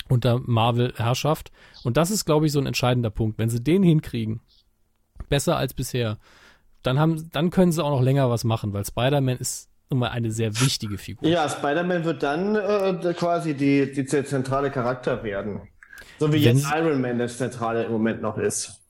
[0.09, 1.51] unter Marvel-Herrschaft.
[1.85, 3.39] Und das ist, glaube ich, so ein entscheidender Punkt.
[3.39, 4.41] Wenn sie den hinkriegen,
[5.29, 6.19] besser als bisher,
[6.83, 10.09] dann, haben, dann können sie auch noch länger was machen, weil Spider-Man ist nun mal
[10.09, 11.29] eine sehr wichtige Figur.
[11.29, 15.63] Ja, Spider-Man wird dann äh, quasi die, die zentrale Charakter werden.
[16.19, 18.83] So wie Wenn, jetzt Iron Man der zentrale im Moment noch ist.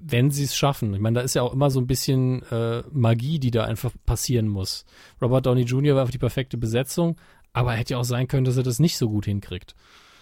[0.00, 0.94] Wenn sie es schaffen.
[0.94, 3.92] Ich meine, da ist ja auch immer so ein bisschen äh, Magie, die da einfach
[4.06, 4.84] passieren muss.
[5.20, 5.94] Robert Downey Jr.
[5.94, 7.16] war einfach die perfekte Besetzung,
[7.52, 9.74] aber hätte ja auch sein können, dass er das nicht so gut hinkriegt.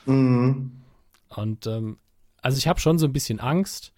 [0.06, 0.72] Mhm.
[1.28, 1.98] Und ähm,
[2.42, 3.92] also ich habe schon so ein bisschen Angst,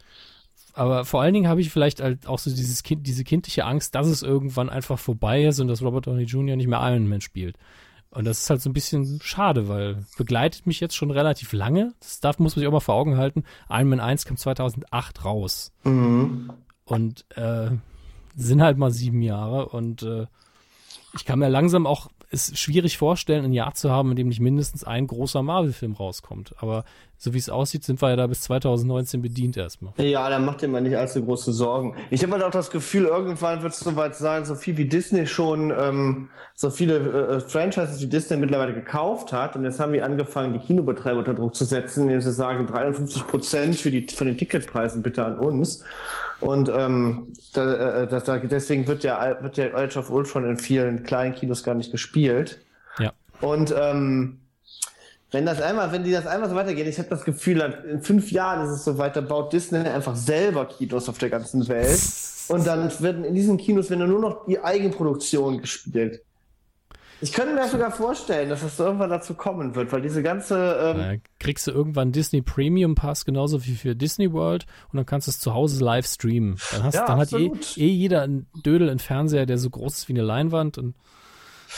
[0.75, 3.95] aber vor allen Dingen habe ich vielleicht halt auch so dieses kind, diese kindliche Angst,
[3.95, 6.57] dass es irgendwann einfach vorbei ist und dass Robert Downey Jr.
[6.57, 7.57] nicht mehr Iron Man spielt.
[8.11, 11.93] Und das ist halt so ein bisschen schade, weil begleitet mich jetzt schon relativ lange.
[12.01, 13.45] Das darf, muss man sich auch mal vor Augen halten.
[13.69, 15.73] Iron Man 1 kam 2008 raus.
[15.85, 16.51] Mhm.
[16.85, 17.71] Und äh,
[18.35, 20.27] sind halt mal sieben Jahre und äh,
[21.15, 24.41] ich kann mir langsam auch es schwierig vorstellen, ein Jahr zu haben, in dem nicht
[24.41, 26.55] mindestens ein großer Marvel-Film rauskommt.
[26.59, 26.85] Aber
[27.21, 29.93] so wie es aussieht, sind wir ja da bis 2019 bedient erstmal.
[29.99, 31.97] Ja, da macht ihr mal nicht allzu große Sorgen.
[32.11, 35.27] Ich habe halt auch das Gefühl, irgendwann wird es soweit sein, so viel wie Disney
[35.27, 39.57] schon, ähm, so viele äh, äh, Franchises wie Disney mittlerweile gekauft hat.
[39.57, 43.27] Und jetzt haben wir angefangen, die Kinobetreiber unter Druck zu setzen, indem sie sagen, 53
[43.27, 45.83] Prozent für die, von den Ticketpreisen bitte an uns.
[46.39, 50.57] Und ähm, da, äh, da, da, deswegen wird der, wird der Age of Ultron in
[50.57, 52.61] vielen kleinen Kinos gar nicht gespielt.
[53.01, 53.13] Ja.
[53.41, 54.39] Und ähm,
[55.31, 57.61] wenn das einmal, wenn die das einmal so weitergehen, ich habe das Gefühl,
[57.91, 61.69] in fünf Jahren ist es so weiter, baut Disney einfach selber Kinos auf der ganzen
[61.69, 62.01] Welt.
[62.49, 66.23] Und dann werden in diesen Kinos werden nur noch die Eigenproduktion gespielt.
[67.21, 70.95] Ich könnte mir sogar vorstellen, dass es irgendwann dazu kommen wird, weil diese ganze.
[70.97, 75.27] Ähm kriegst du irgendwann Disney Premium Pass genauso wie für Disney World und dann kannst
[75.27, 76.59] du es zu Hause live streamen.
[76.71, 79.99] Dann, hast, ja, dann hat eh, eh, jeder einen Dödel einen Fernseher, der so groß
[79.99, 80.95] ist wie eine Leinwand und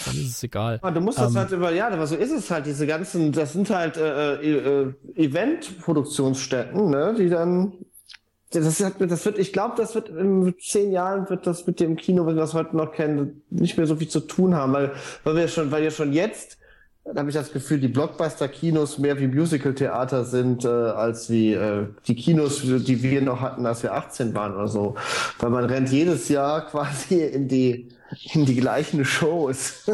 [0.06, 0.80] dann ist es egal.
[0.82, 3.32] Ja, du musst das ähm, halt über, ja, aber so ist es halt, diese ganzen,
[3.32, 7.72] das sind halt äh, äh, äh Event-Produktionsstätten, ne, die dann
[8.52, 12.26] das, das wird, ich glaube, das wird in zehn Jahren wird das mit dem Kino,
[12.26, 14.92] wenn wir es heute noch kennen, nicht mehr so viel zu tun haben, weil,
[15.22, 16.58] weil wir schon, weil wir schon jetzt,
[17.04, 21.86] da habe ich das Gefühl, die Blockbuster-Kinos mehr wie Musical-Theater sind, äh, als wie äh,
[22.06, 24.96] die Kinos, die wir noch hatten, als wir 18 waren oder so.
[25.38, 27.88] Weil man rennt jedes Jahr quasi in die
[28.32, 29.88] in die gleichen Shows.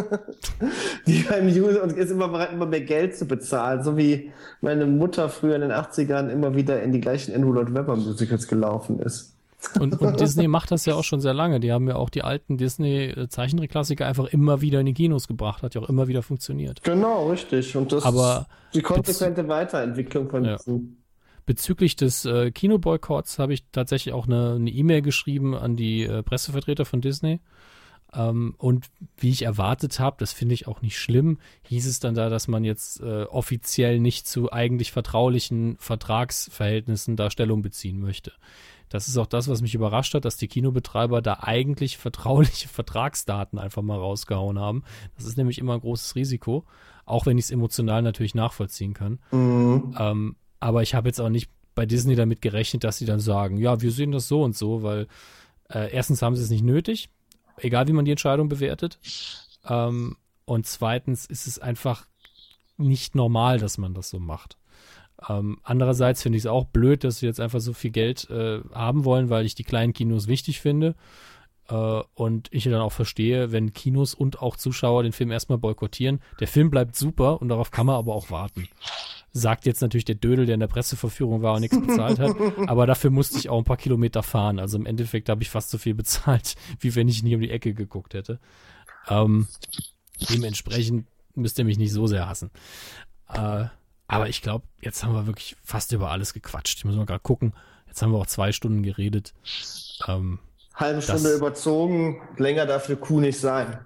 [1.06, 3.82] die beim User und ist immer bereit, immer mehr Geld zu bezahlen.
[3.82, 7.74] So wie meine Mutter früher in den 80ern immer wieder in die gleichen Andrew Lloyd
[7.74, 9.36] Webber Musicals gelaufen ist.
[9.80, 11.60] Und, und, Disney macht das ja auch schon sehr lange.
[11.60, 15.62] Die haben ja auch die alten Disney-Zeichentrickklassiker einfach immer wieder in die Kinos gebracht.
[15.62, 16.82] Hat ja auch immer wieder funktioniert.
[16.84, 17.76] Genau, richtig.
[17.76, 20.56] Und das Aber ist die konsequente Weiterentwicklung von ja.
[20.56, 20.98] diesem.
[21.46, 26.22] Bezüglich des äh, Kinoboykotts habe ich tatsächlich auch eine E-Mail e geschrieben an die äh,
[26.22, 27.40] Pressevertreter von Disney
[28.16, 28.86] ähm, und
[29.18, 31.38] wie ich erwartet habe, das finde ich auch nicht schlimm,
[31.68, 37.30] hieß es dann da, dass man jetzt äh, offiziell nicht zu eigentlich vertraulichen Vertragsverhältnissen da
[37.30, 38.32] Stellung beziehen möchte.
[38.88, 43.58] Das ist auch das, was mich überrascht hat, dass die Kinobetreiber da eigentlich vertrauliche Vertragsdaten
[43.58, 44.84] einfach mal rausgehauen haben.
[45.16, 46.64] Das ist nämlich immer ein großes Risiko,
[47.04, 49.18] auch wenn ich es emotional natürlich nachvollziehen kann.
[49.32, 49.94] Mhm.
[49.98, 53.58] Ähm, aber ich habe jetzt auch nicht bei Disney damit gerechnet, dass sie dann sagen,
[53.58, 55.08] ja, wir sehen das so und so, weil
[55.68, 57.10] äh, erstens haben sie es nicht nötig
[57.58, 58.98] egal wie man die Entscheidung bewertet.
[59.68, 62.06] Ähm, und zweitens ist es einfach
[62.76, 64.56] nicht normal, dass man das so macht.
[65.28, 68.60] Ähm, andererseits finde ich es auch blöd, dass sie jetzt einfach so viel Geld äh,
[68.72, 70.94] haben wollen, weil ich die kleinen Kinos wichtig finde.
[71.68, 76.20] Äh, und ich dann auch verstehe, wenn Kinos und auch Zuschauer den Film erstmal boykottieren.
[76.40, 78.68] Der Film bleibt super und darauf kann man aber auch warten.
[79.38, 82.34] Sagt jetzt natürlich der Dödel, der in der Presseverführung war und nichts bezahlt hat.
[82.68, 84.58] aber dafür musste ich auch ein paar Kilometer fahren.
[84.58, 87.50] Also im Endeffekt habe ich fast so viel bezahlt, wie wenn ich nie um die
[87.50, 88.40] Ecke geguckt hätte.
[89.08, 89.46] Ähm,
[90.30, 92.50] dementsprechend müsst ihr mich nicht so sehr hassen.
[93.28, 93.66] Äh,
[94.08, 96.78] aber ich glaube, jetzt haben wir wirklich fast über alles gequatscht.
[96.78, 97.52] Ich muss mal gerade gucken.
[97.86, 99.34] Jetzt haben wir auch zwei Stunden geredet.
[100.06, 100.38] Ähm,
[100.74, 103.78] halbe Stunde das, überzogen, länger darf eine Kuh nicht sein.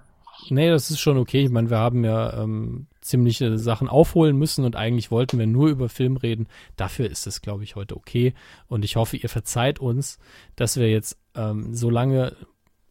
[0.49, 1.43] Nee, das ist schon okay.
[1.43, 5.69] Ich meine, wir haben ja ähm, ziemliche Sachen aufholen müssen und eigentlich wollten wir nur
[5.69, 6.47] über Film reden.
[6.75, 8.33] Dafür ist es, glaube ich, heute okay.
[8.67, 10.19] Und ich hoffe, ihr verzeiht uns,
[10.55, 12.35] dass wir jetzt ähm, so lange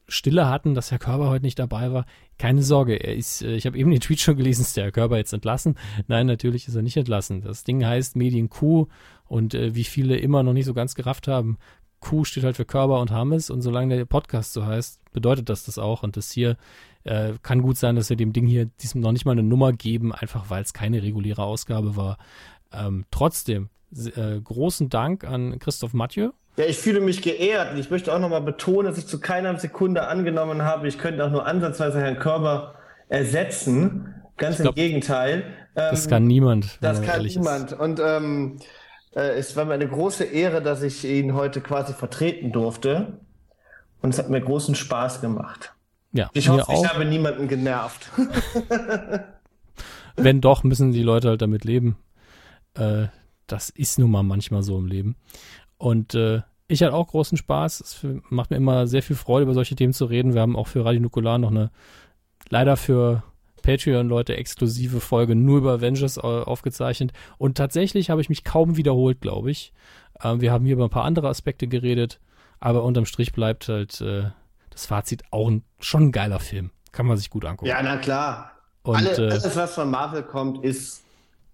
[0.09, 2.05] Stille hatten, dass Herr Körber heute nicht dabei war.
[2.37, 4.93] Keine Sorge, er ist, äh, ich habe eben den Tweet schon gelesen, ist der Herr
[4.93, 5.77] Körber jetzt entlassen?
[6.09, 7.43] Nein, natürlich ist er nicht entlassen.
[7.43, 8.89] Das Ding heißt Medien Q
[9.27, 11.59] und äh, wie viele immer noch nicht so ganz gerafft haben,
[12.01, 15.65] Q steht halt für Körber und Hammes und solange der Podcast so heißt, bedeutet das
[15.65, 16.03] das auch.
[16.03, 16.57] Und das hier
[17.05, 19.73] äh, kann gut sein, dass wir dem Ding hier diesem noch nicht mal eine Nummer
[19.73, 22.19] geben, einfach weil es keine reguläre Ausgabe war.
[22.73, 26.31] Ähm, trotzdem, äh, großen Dank an Christoph Mathieu.
[26.57, 29.57] Ja, ich fühle mich geehrt und ich möchte auch nochmal betonen, dass ich zu keiner
[29.59, 32.75] Sekunde angenommen habe, ich könnte auch nur ansatzweise Herrn Körber
[33.09, 34.15] ersetzen.
[34.37, 35.45] Ganz glaub, im Gegenteil.
[35.75, 36.79] das ähm, kann niemand.
[36.81, 37.73] Das kann niemand.
[37.73, 37.81] Ist.
[37.81, 38.59] Und ähm,
[39.15, 43.21] äh, es war mir eine große Ehre, dass ich ihn heute quasi vertreten durfte.
[44.01, 45.75] Und es hat mir großen Spaß gemacht.
[46.13, 46.85] Ja, ich hoffe, auch.
[46.85, 48.11] ich habe niemanden genervt.
[50.17, 51.97] Wenn doch, müssen die Leute halt damit leben.
[52.75, 53.07] Äh,
[53.47, 55.17] das ist nun mal manchmal so im Leben.
[55.79, 57.81] Und äh, ich hatte auch großen Spaß.
[57.81, 60.35] Es macht mir immer sehr viel Freude, über solche Themen zu reden.
[60.35, 61.71] Wir haben auch für Radio Nukular noch eine,
[62.49, 63.23] leider für
[63.63, 67.13] Patreon-Leute exklusive Folge nur über Avengers äh, aufgezeichnet.
[67.39, 69.73] Und tatsächlich habe ich mich kaum wiederholt, glaube ich.
[70.23, 72.21] Ähm, wir haben hier über ein paar andere Aspekte geredet,
[72.59, 74.31] aber unterm Strich bleibt halt äh,
[74.71, 76.71] das Fazit auch ein, schon ein geiler Film.
[76.93, 77.69] Kann man sich gut angucken.
[77.69, 78.53] Ja, na klar.
[78.83, 81.03] Und, Alle, äh, alles, was von Marvel kommt, ist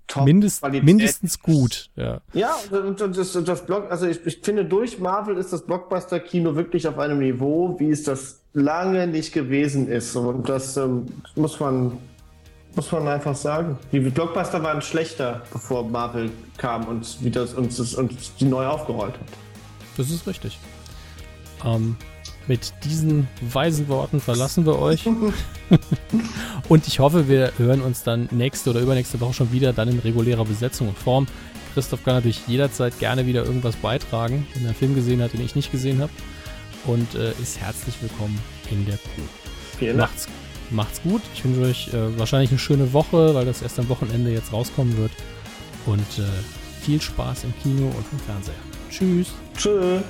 [0.07, 0.25] top.
[0.25, 2.21] Mindest, mindestens gut, ja.
[2.33, 6.55] Ja, und, und das, das Block, also ich, ich finde, durch Marvel ist das Blockbuster-Kino
[6.55, 10.15] wirklich auf einem Niveau, wie es das lange nicht gewesen ist.
[10.15, 11.99] Und das ähm, muss man
[12.77, 13.79] muss man einfach sagen.
[13.91, 19.15] Die Blockbuster waren schlechter, bevor Marvel kam und wie das uns, uns die neu aufgerollt
[19.15, 19.29] hat.
[19.97, 20.59] Das ist richtig.
[21.65, 21.97] Ähm,
[22.47, 25.05] mit diesen weisen Worten verlassen wir euch.
[26.69, 29.99] und ich hoffe, wir hören uns dann nächste oder übernächste Woche schon wieder, dann in
[29.99, 31.27] regulärer Besetzung und Form.
[31.75, 35.45] Christoph kann natürlich jederzeit gerne wieder irgendwas beitragen, wenn er einen Film gesehen hat, den
[35.45, 36.13] ich nicht gesehen habe
[36.87, 38.39] und äh, ist herzlich willkommen
[38.71, 39.23] in der Crew.
[39.79, 40.11] Vielen Dank.
[40.11, 40.29] Macht's,
[40.71, 41.23] macht's gut.
[41.35, 44.97] Ich wünsche euch äh, wahrscheinlich eine schöne Woche, weil das erst am Wochenende jetzt rauskommen
[44.97, 45.13] wird.
[45.85, 48.55] Und äh, viel Spaß im Kino und vom Fernseher.
[48.91, 49.29] Tschüss.
[49.57, 50.03] Tschüss.